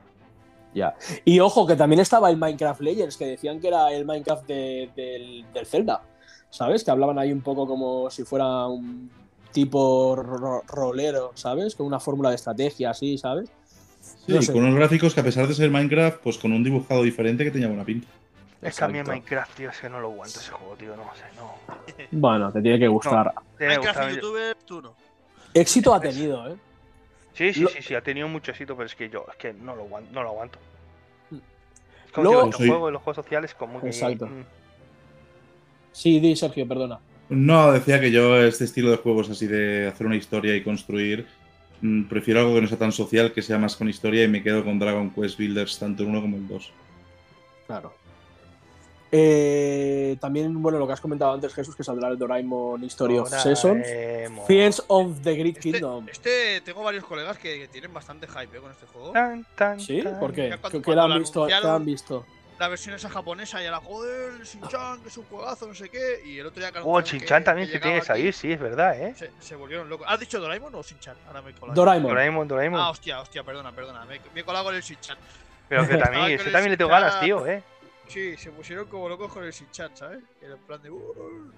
[0.74, 0.94] Ya.
[1.24, 4.90] Y ojo, que también estaba el Minecraft Legends, que decían que era el Minecraft de-
[4.96, 6.02] del, del Zelda.
[6.48, 6.82] ¿Sabes?
[6.84, 9.10] Que hablaban ahí un poco como si fuera un
[9.52, 11.74] tipo ro- rolero, ¿sabes?
[11.74, 13.50] Con una fórmula de estrategia así, ¿sabes?
[14.00, 14.52] Sí, No sé.
[14.52, 17.50] con unos gráficos que a pesar de ser Minecraft, pues con un dibujado diferente que
[17.50, 18.08] tenía buena pinta.
[18.62, 19.06] Es que a mí en.
[19.06, 20.96] Minecraft, tío, es que no lo aguanto ese juego, tío.
[20.96, 21.54] No sé, no.
[22.12, 23.32] Bueno, te tiene que gustar.
[23.58, 24.12] Tiene que Minecraft gustarme.
[24.12, 24.94] y YouTuber, tú no.
[25.54, 26.56] Éxito ha tenido, ¿eh?
[27.34, 29.52] Sí, sí, Lo- sí, sí, ha tenido mucho éxito, pero es que yo, es que
[29.52, 30.10] no lo aguanto.
[30.12, 30.58] No lo aguanto.
[32.06, 32.68] Es como Luego- los Sí.
[32.68, 33.86] juegos, los juegos sociales como que.
[33.88, 34.26] Exacto.
[34.26, 34.44] mm,
[35.92, 36.98] Sí, di, Sergio, perdona.
[37.28, 41.26] No, decía que yo este estilo de juegos así de hacer una historia y construir
[41.80, 44.42] mm, prefiero algo que no sea tan social, que sea más con historia y me
[44.42, 46.72] quedo con Dragon Quest Builders, tanto el 1 como el 2.
[47.66, 47.92] Claro.
[49.14, 53.28] Eh, también, bueno, lo que has comentado antes, Jesús, que saldrá el Doraemon History of
[53.28, 53.86] Seasons.
[53.86, 54.46] Doraemon.
[54.46, 56.08] Fears of the Great Este, Kingdom.
[56.08, 59.12] este tengo varios colegas que, que tienen bastante hype eh, con este juego.
[59.12, 60.00] Tan, tan, ¿Sí?
[60.02, 60.18] tan.
[60.18, 60.56] ¿Por qué?
[60.58, 61.46] Cuando- ¿Qué, la han visto?
[61.46, 62.26] ¿Qué anunciaron- han visto?
[62.58, 65.74] La versión esa japonesa y a la joder, el Shin-Chan, que es un juegazo, no
[65.74, 66.22] sé qué.
[66.24, 68.32] Y el otro día que Oh, que- también que se tiene que llegaba aquí, salir,
[68.34, 69.14] sí, es verdad, ¿eh?
[69.16, 70.06] Se, se volvieron locos.
[70.08, 71.16] ¿Has dicho Doraemon o Shin-Chan?
[71.26, 71.74] Ahora me he colado.
[71.74, 72.08] Doraemon.
[72.10, 72.80] Doraemon, Doraemon.
[72.80, 74.04] Ah, hostia, hostia, perdona, perdona.
[74.06, 75.18] Me, me he colado con el Shin-Chan.
[75.68, 77.02] Pero que también, ese también le tengo Shin-Chan.
[77.10, 77.62] ganas, tío, ¿eh?
[78.08, 80.22] Sí, se pusieron como locos con el Shin-Chan, ¿sabes?
[80.40, 80.90] Era en plan de.
[80.90, 81.50] "Uh".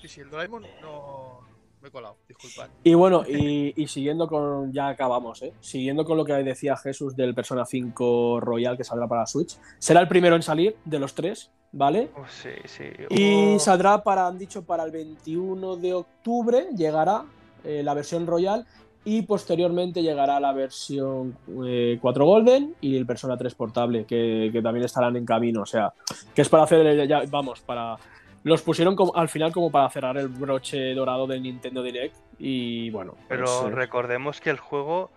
[0.00, 1.40] Sí, sí, el Doraemon no.
[1.80, 2.68] Me he colado, disculpad.
[2.84, 4.72] Y bueno, y, y siguiendo con.
[4.72, 5.52] Ya acabamos, ¿eh?
[5.60, 9.58] Siguiendo con lo que decía Jesús del Persona 5 Royal que saldrá para Switch.
[9.78, 12.10] Será el primero en salir de los tres, ¿vale?
[12.16, 12.84] Oh, sí, sí.
[13.10, 13.58] Y Oh.
[13.58, 17.24] saldrá para, han dicho, para el 21 de octubre llegará
[17.64, 18.64] eh, la versión Royal
[19.04, 24.62] y posteriormente llegará la versión eh, 4 Golden y el Persona 3 portable, que, que
[24.62, 25.62] también estarán en camino.
[25.62, 25.92] O sea,
[26.34, 27.96] que es para hacer, el- ya, vamos, para...
[28.44, 32.90] Los pusieron como, al final como para cerrar el broche dorado del Nintendo Direct y
[32.90, 33.12] bueno.
[33.12, 35.10] pues, Pero eh, recordemos que el juego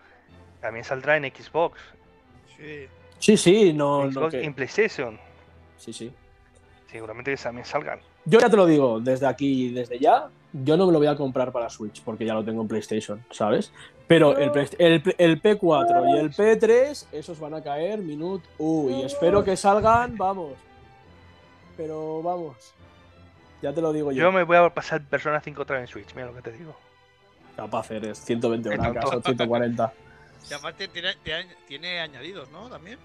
[0.62, 1.80] también saldrá en Xbox.
[2.56, 2.86] Sí.
[3.20, 5.20] sí, sí, no, no Xbox que- y en PlayStation.
[5.78, 6.12] sí, sí.
[6.92, 8.00] Seguramente que también salgan.
[8.26, 10.28] Yo ya te lo digo, desde aquí, desde ya,
[10.64, 13.24] yo no me lo voy a comprar para Switch, porque ya lo tengo en PlayStation,
[13.32, 13.72] ¿sabes?
[14.08, 19.04] Pero el, el, el P4 y el P3, esos van a caer minut U, y
[19.04, 20.54] espero que salgan, vamos.
[21.76, 22.56] Pero vamos,
[23.62, 24.24] ya te lo digo yo.
[24.24, 26.52] Yo me voy a pasar Persona 5 otra vez en Switch, mira lo que te
[26.52, 26.76] digo.
[27.56, 29.18] Capaz eres 120 Qué horas tonto.
[29.18, 29.94] o 140.
[30.50, 32.70] Y aparte tiene, tiene, tiene añadidos, ¿no?
[32.70, 33.00] También.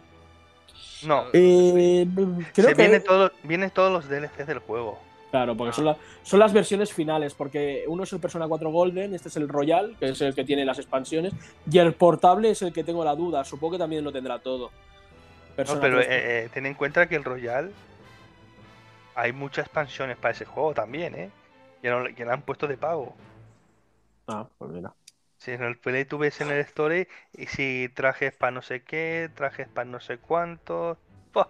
[1.05, 2.06] No, Eh,
[2.52, 2.82] creo se que.
[2.82, 4.98] viene todo, vienen todos los DLCs del juego.
[5.31, 9.15] Claro, porque son, la- son las versiones finales, porque uno es el Persona 4 Golden,
[9.15, 11.32] este es el Royal, que es el que tiene las expansiones,
[11.70, 14.73] y el portable es el que tengo la duda, supongo que también lo tendrá todo.
[15.66, 16.07] No, pero 3.
[16.09, 17.73] eh, eh, ten en cuenta que el Royal
[19.15, 21.31] hay muchas expansiones para ese juego también, ¿eh?
[21.82, 23.15] Que, no, que le han puesto de pago.
[24.27, 24.94] Ah, pues mira.
[25.39, 28.85] Si en el Play tú ves en el Story, y si trajes para no sé
[28.85, 30.98] qué, trajes para no sé cuántos.
[31.32, 31.47] Pues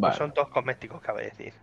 [0.00, 0.16] Vale.
[0.16, 1.54] son todos cosméticos, cabe decir.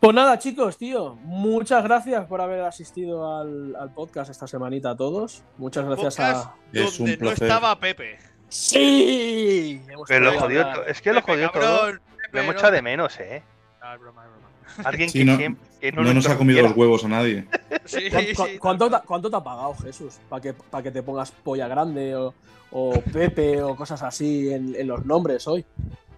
[0.00, 4.96] Pues nada, chicos, tío, muchas gracias por haber asistido al, al podcast esta semanita a
[4.96, 5.42] todos.
[5.58, 6.54] Muchas gracias Podcast a.
[6.72, 8.18] Es donde un no estaba Pepe.
[8.48, 9.82] ¡Sí!
[10.08, 11.92] Pero lo jodió, es que lo jodió todo.
[12.32, 12.58] Lo hemos no.
[12.58, 13.42] echado de menos, ¿eh?
[13.82, 14.88] Ah, es broma, es broma.
[14.88, 17.46] Alguien Sí, que, no- siempre- que No nos ha comido los huevos a nadie.
[17.84, 20.18] Sí, ¿Cu- cu- sí, cuánto, te- cuánto te ha pagado, Jesús?
[20.28, 22.32] Para que, para que te pongas polla grande o,
[22.70, 25.64] o Pepe o cosas así en, en los nombres hoy.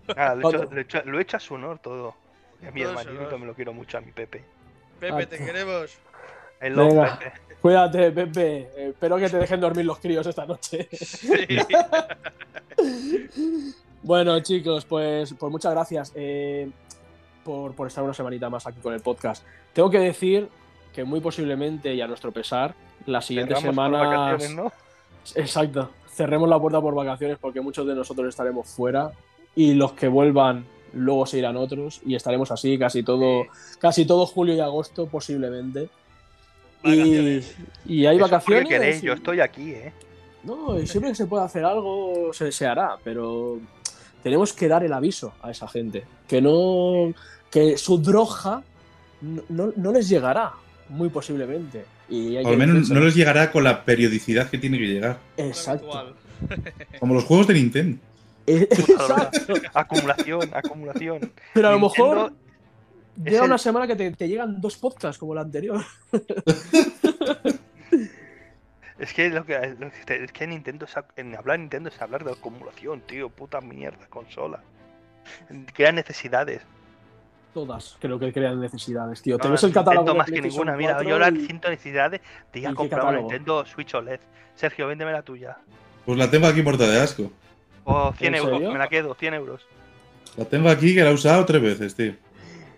[0.08, 0.64] Nada, lo, lo,
[1.04, 2.14] lo he hecho a su honor todo.
[2.62, 4.42] Y a mi hermanito me lo quiero mucho, a mi Pepe.
[5.00, 5.96] Pepe, te Ah, queremos.
[6.64, 7.18] I love Venga.
[7.18, 7.32] Pepe.
[7.60, 8.56] Cuídate, Pepe.
[8.76, 10.88] Eh, espero que te dejen dormir los críos esta noche.
[10.92, 11.46] Sí.
[14.02, 16.68] Bueno, chicos, pues, pues muchas gracias eh,
[17.44, 19.44] por, por estar una semanita más aquí con el podcast.
[19.72, 20.48] Tengo que decir
[20.92, 22.74] que muy posiblemente y a nuestro pesar,
[23.06, 24.08] las siguientes Cerramos por semanas.
[24.08, 24.72] vacaciones, ¿no?
[25.40, 25.90] Exacto.
[26.08, 29.12] Cerremos la puerta por vacaciones porque muchos de nosotros estaremos fuera
[29.56, 30.64] y los que vuelvan
[30.94, 33.44] luego se irán otros y estaremos así casi todo,
[33.78, 35.88] casi todo julio y agosto posiblemente.
[36.84, 37.40] Y,
[37.86, 38.68] y hay Eso vacaciones.
[38.68, 39.92] queréis, y- yo estoy aquí, ¿eh?
[40.44, 43.60] No, y siempre que se pueda hacer algo se, se hará, pero
[44.22, 47.12] tenemos que dar el aviso a esa gente que no
[47.50, 48.62] que su droga
[49.20, 50.52] no, no- no les llegará
[50.88, 54.58] muy posiblemente y hay O al que menos no les llegará con la periodicidad que
[54.58, 55.18] tiene que llegar.
[55.36, 56.14] exacto.
[56.98, 57.98] Como los juegos de Nintendo.
[58.47, 61.32] exacto Acumulación, acumulación.
[61.55, 62.32] pero a lo Nintendo mejor
[63.19, 65.81] es llega el- una semana que te, te llegan dos podcasts como la anterior
[68.98, 72.01] Es que lo que, lo que te- es que Nintendo es en hablar Nintendo es
[72.01, 74.60] hablar de acumulación, tío, puta mierda, consola.
[75.74, 76.62] Crea necesidades.
[77.55, 80.40] todas creo que crean necesidades tío te No, ves el catálogo Nintendo de más que
[80.48, 80.77] ninguna.
[80.77, 82.20] Mira, 4 yo la y- siento necesidades
[82.52, 83.14] de ir ¿Y a comprar?
[83.14, 84.20] Nintendo Switch OLED.
[84.55, 85.56] Sergio, véndeme la tuya.
[86.06, 87.31] Pues la tengo aquí muerta de asco.
[87.84, 89.62] O 100 ¿En euros, me la quedo, 100 euros.
[90.36, 92.14] La tengo aquí que la he usado tres veces, tío.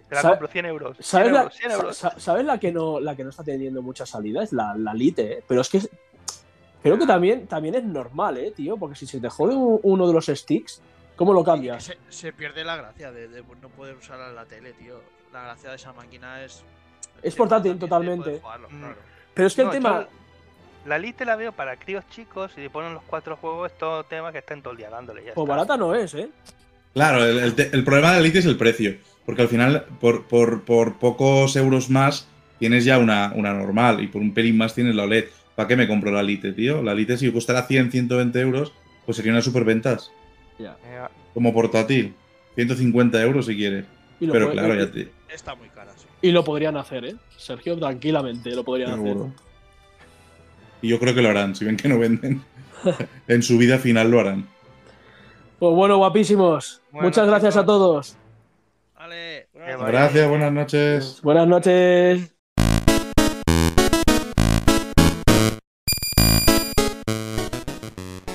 [0.09, 0.97] Te la compro, 100 euros.
[0.97, 1.97] 100 ¿Sabes, la, euros, 100 euros.
[1.97, 4.43] sa- ¿Sabes la que no la que no está teniendo mucha salida?
[4.43, 5.45] Es la, la Lite, ¿eh?
[5.47, 5.89] Pero es que es-
[6.83, 8.77] creo que también, también es normal, ¿eh, tío?
[8.77, 10.81] Porque si se te jode un- uno de los sticks,
[11.17, 11.85] ¿cómo lo cambias?
[11.85, 15.01] Se, se pierde la gracia de, de no poder usar la tele, tío.
[15.33, 16.63] La gracia de esa máquina es.
[17.23, 18.41] Es portátil totalmente.
[18.41, 18.79] jugarlo, Mm.
[18.81, 18.97] claro.
[19.33, 20.01] Pero es que No, el tema.
[20.03, 20.07] yo
[20.87, 24.33] La Lite la veo para críos chicos y le ponen los cuatro juegos, estos temas
[24.33, 25.25] que están todo el día dándole.
[25.25, 25.55] Ya Pues está.
[25.57, 26.29] barata no es, ¿eh?
[26.93, 28.95] Claro, el, el te- el problema de la Elite es el precio.
[29.25, 32.29] Porque al final, por, por- por pocos euros más,
[32.59, 35.25] tienes ya una, una normal y por un pelín más tienes la OLED.
[35.57, 36.83] ¿Para qué me compro la Lite, tío?
[36.83, 38.73] La Lite si costara 100, 120 euros,
[39.07, 40.11] pues sería una superventas.
[40.59, 40.77] Ya.
[41.33, 42.15] Como portátil.
[42.57, 43.87] 150 euros si quieres.
[44.21, 45.09] Y lo Pero puede- claro, y- ya te...
[45.35, 46.07] Está muy cara, sí.
[46.23, 47.17] Y lo podrían hacer, ¿eh?
[47.37, 49.17] Sergio, tranquilamente lo podrían hacer.
[50.85, 52.45] Y yo creo que lo harán, si ven que no venden.
[53.29, 54.47] en su vida final lo harán.
[55.59, 56.83] Pues bueno, guapísimos.
[56.93, 58.19] Muchas gracias a todos.
[58.95, 59.93] Vale, buenas noches.
[59.93, 61.21] Gracias, buenas noches.
[61.23, 62.35] Buenas noches.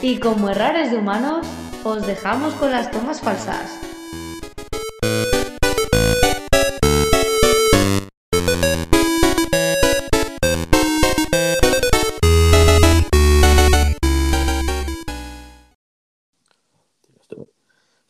[0.01, 1.45] Y como errores de humanos,
[1.83, 3.88] os dejamos con las tomas falsas.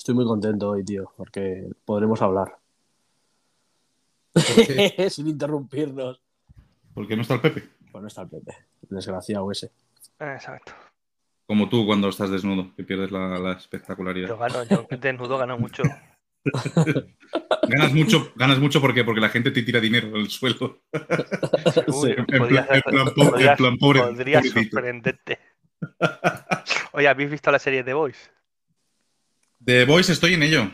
[0.10, 2.57] Estoy muy contento hoy, tío, porque podremos hablar.
[5.10, 6.19] Sin interrumpirnos.
[6.95, 7.69] ¿Por qué no está el Pepe?
[7.91, 8.53] Bueno, está el Pepe.
[8.90, 9.72] Desgraciado ese.
[10.19, 10.73] Exacto.
[11.45, 14.30] Como tú cuando estás desnudo, que pierdes la, la espectacularidad.
[14.30, 15.84] Yo gano, yo desnudo gano mucho.
[17.68, 20.80] Ganas mucho, ganas mucho porque, porque la gente te tira dinero al suelo.
[21.88, 22.15] Uy.
[22.18, 25.38] En podría plan- en plan po- en podría- plan pobre- podría sorprenderte.
[26.94, 28.31] Oye, ¿habéis visto la serie The Voice?
[29.64, 30.72] The Voice estoy en ello.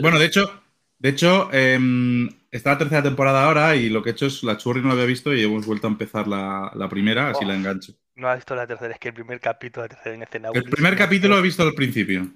[0.00, 0.62] Bueno, de hecho,
[0.98, 4.56] de hecho, em, está la tercera temporada ahora y lo que he hecho es la
[4.56, 7.48] churri no la había visto y hemos vuelto a empezar la, la primera, así Oh.
[7.48, 7.92] la engancho.
[8.16, 10.50] No has visto la tercera, es que el primer capítulo de la tercera viene escena
[10.54, 12.28] El primer capítulo lo he visto al principio.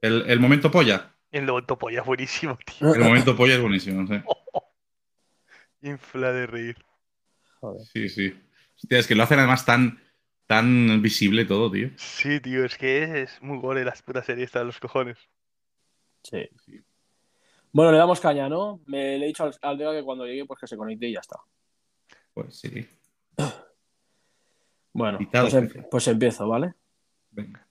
[0.00, 1.14] El, el momento polla.
[1.30, 2.94] El lobo topolla es buenísimo, tío.
[2.94, 4.20] El momento polla es buenísimo, sí.
[5.88, 6.76] Infla de reír.
[7.60, 7.86] Joder.
[7.86, 8.34] Sí, sí.
[8.76, 10.01] Hostia, es que lo hacen además tan,
[10.52, 11.88] tan visible todo, tío.
[11.96, 15.16] Sí, tío, es que es muy gole la puta serie esta de los cojones.
[16.22, 16.46] Sí.
[17.72, 18.82] Bueno, le damos caña, ¿no?
[18.84, 21.14] Me le he dicho al, al Dega que cuando llegue, pues que se conecte y
[21.14, 21.38] ya está.
[22.34, 22.86] Pues sí.
[24.94, 26.74] Bueno, Quitado, pues, em- pues empiezo, ¿vale?
[27.30, 27.66] Venga.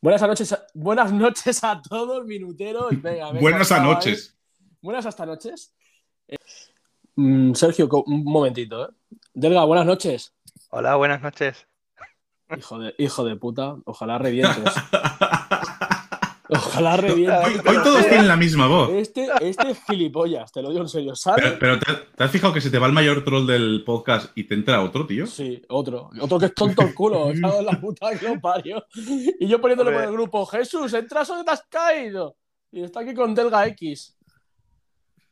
[0.00, 2.90] Buenas noches, a, buenas noches a todos, minuteros.
[3.00, 4.36] Venga, venga, Buenas noches.
[4.82, 5.72] Buenas hasta noches.
[6.26, 6.36] Eh,
[7.14, 8.92] mm, Sergio, un momentito, ¿eh?
[9.34, 10.34] Delga, buenas noches.
[10.76, 11.68] Hola, buenas noches.
[12.58, 14.74] Hijo de, hijo de puta, ojalá revientes.
[16.48, 17.46] Ojalá revientes.
[17.46, 18.90] Hoy, hoy todos tienen la misma voz.
[18.90, 21.14] Este, este es gilipollas, te lo digo en serio.
[21.14, 21.42] ¿Sale?
[21.42, 24.36] Pero, pero ¿te, te has fijado que se te va el mayor troll del podcast
[24.36, 25.26] y te entra otro, tío?
[25.26, 26.10] Sí, otro.
[26.20, 27.30] Otro que es tonto el culo.
[27.30, 28.84] en la puta que lo parió.
[29.40, 32.36] Y yo poniéndole por el grupo, Jesús, entras o te has caído.
[32.72, 34.16] Y está aquí con Delga X.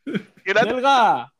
[0.05, 1.33] Delga,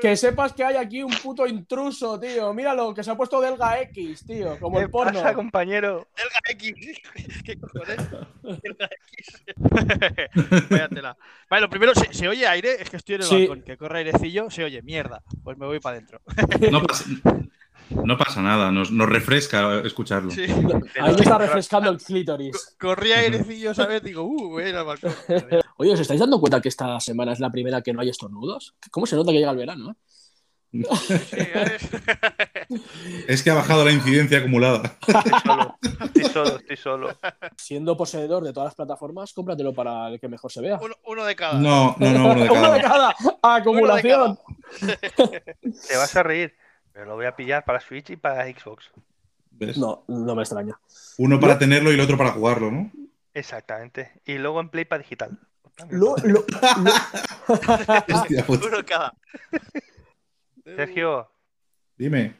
[0.00, 2.52] que sepas que hay aquí un puto intruso, tío.
[2.54, 5.12] Míralo, que se ha puesto Delga X, tío, como ¿Qué el porno.
[5.12, 6.08] pasa, compañero?
[6.16, 6.98] Delga X.
[7.44, 7.98] ¿Qué cojones?
[8.62, 9.44] Delga X.
[10.70, 11.16] Vaya tela.
[11.48, 12.76] Vale, lo primero, ¿se, se oye aire?
[12.80, 13.38] Es que estoy en el Sí.
[13.46, 13.62] balcón.
[13.62, 14.82] Que corre airecillo, se oye.
[14.82, 15.22] Mierda.
[15.42, 16.20] Pues me voy para adentro.
[16.70, 17.04] No pasa,
[17.90, 20.30] no pasa nada, nos, nos refresca escucharlo.
[20.30, 20.44] Sí.
[20.44, 22.76] Ahí me está refrescando el clítoris.
[22.78, 24.02] Corría airecillo, ¿sabes?
[24.02, 25.12] Digo, uh, voy a ir al balcón.
[25.80, 28.74] Oye, ¿os estáis dando cuenta que esta semana es la primera que no hay estornudos?
[28.90, 29.92] ¿Cómo se nota que llega el verano?
[29.92, 29.94] eh?
[33.26, 34.98] Es que ha bajado la incidencia acumulada.
[35.00, 37.16] Estoy solo, estoy solo, estoy solo.
[37.56, 40.78] Siendo poseedor de todas las plataformas, cómpratelo para el que mejor se vea.
[40.82, 41.54] uno, uno de cada.
[41.58, 43.14] No, no, no, uno de Uno de cada.
[43.14, 44.38] cada acumulación.
[45.88, 46.54] Te vas a reír,
[46.92, 48.90] pero lo voy a pillar para Switch y para Xbox.
[49.52, 49.78] ¿Ves?
[49.78, 50.78] No, no me extraña.
[51.16, 52.92] Uno para tenerlo y el otro para jugarlo, ¿no?
[53.32, 54.20] Exactamente.
[54.26, 55.38] Y luego en Play para digital.
[55.90, 56.44] Lo, lo-.
[60.76, 61.30] Sergio,
[61.96, 62.34] Dime,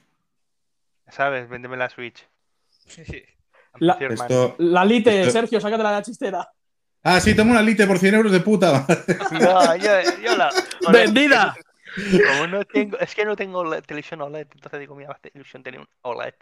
[1.07, 2.27] ya sabes, véndeme la Switch.
[3.79, 4.57] La- esto.
[4.59, 6.49] la lite, Esto- Sergio, sácatela de la chistera.
[7.03, 8.87] Ah, sí, tomo una lite por 100 euros de puta.
[9.33, 9.91] No, yo,
[10.23, 10.51] yo la.
[10.93, 11.57] ¡Vendida!
[12.29, 15.63] Como no tengo, es que no tengo la televisión OLED, entonces digo, mira, hace ilusión
[15.63, 16.35] tener un OLED.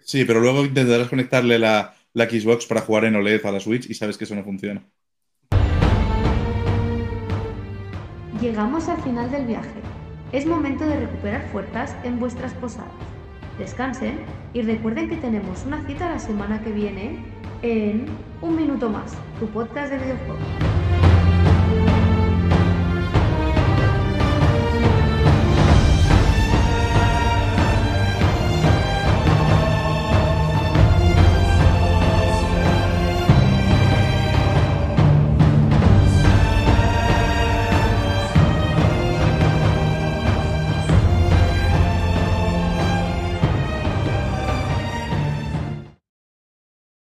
[0.00, 3.90] Sí, pero luego intentarás conectarle la, la Xbox para jugar en OLED a la Switch
[3.90, 4.82] y sabes que eso no funciona.
[8.40, 9.80] Llegamos al final del viaje.
[10.30, 12.92] Es momento de recuperar fuerzas en vuestras posadas.
[13.58, 14.20] Descansen
[14.52, 17.18] y recuerden que tenemos una cita la semana que viene
[17.62, 18.06] en
[18.40, 21.17] Un Minuto Más, tu podcast de videojuegos.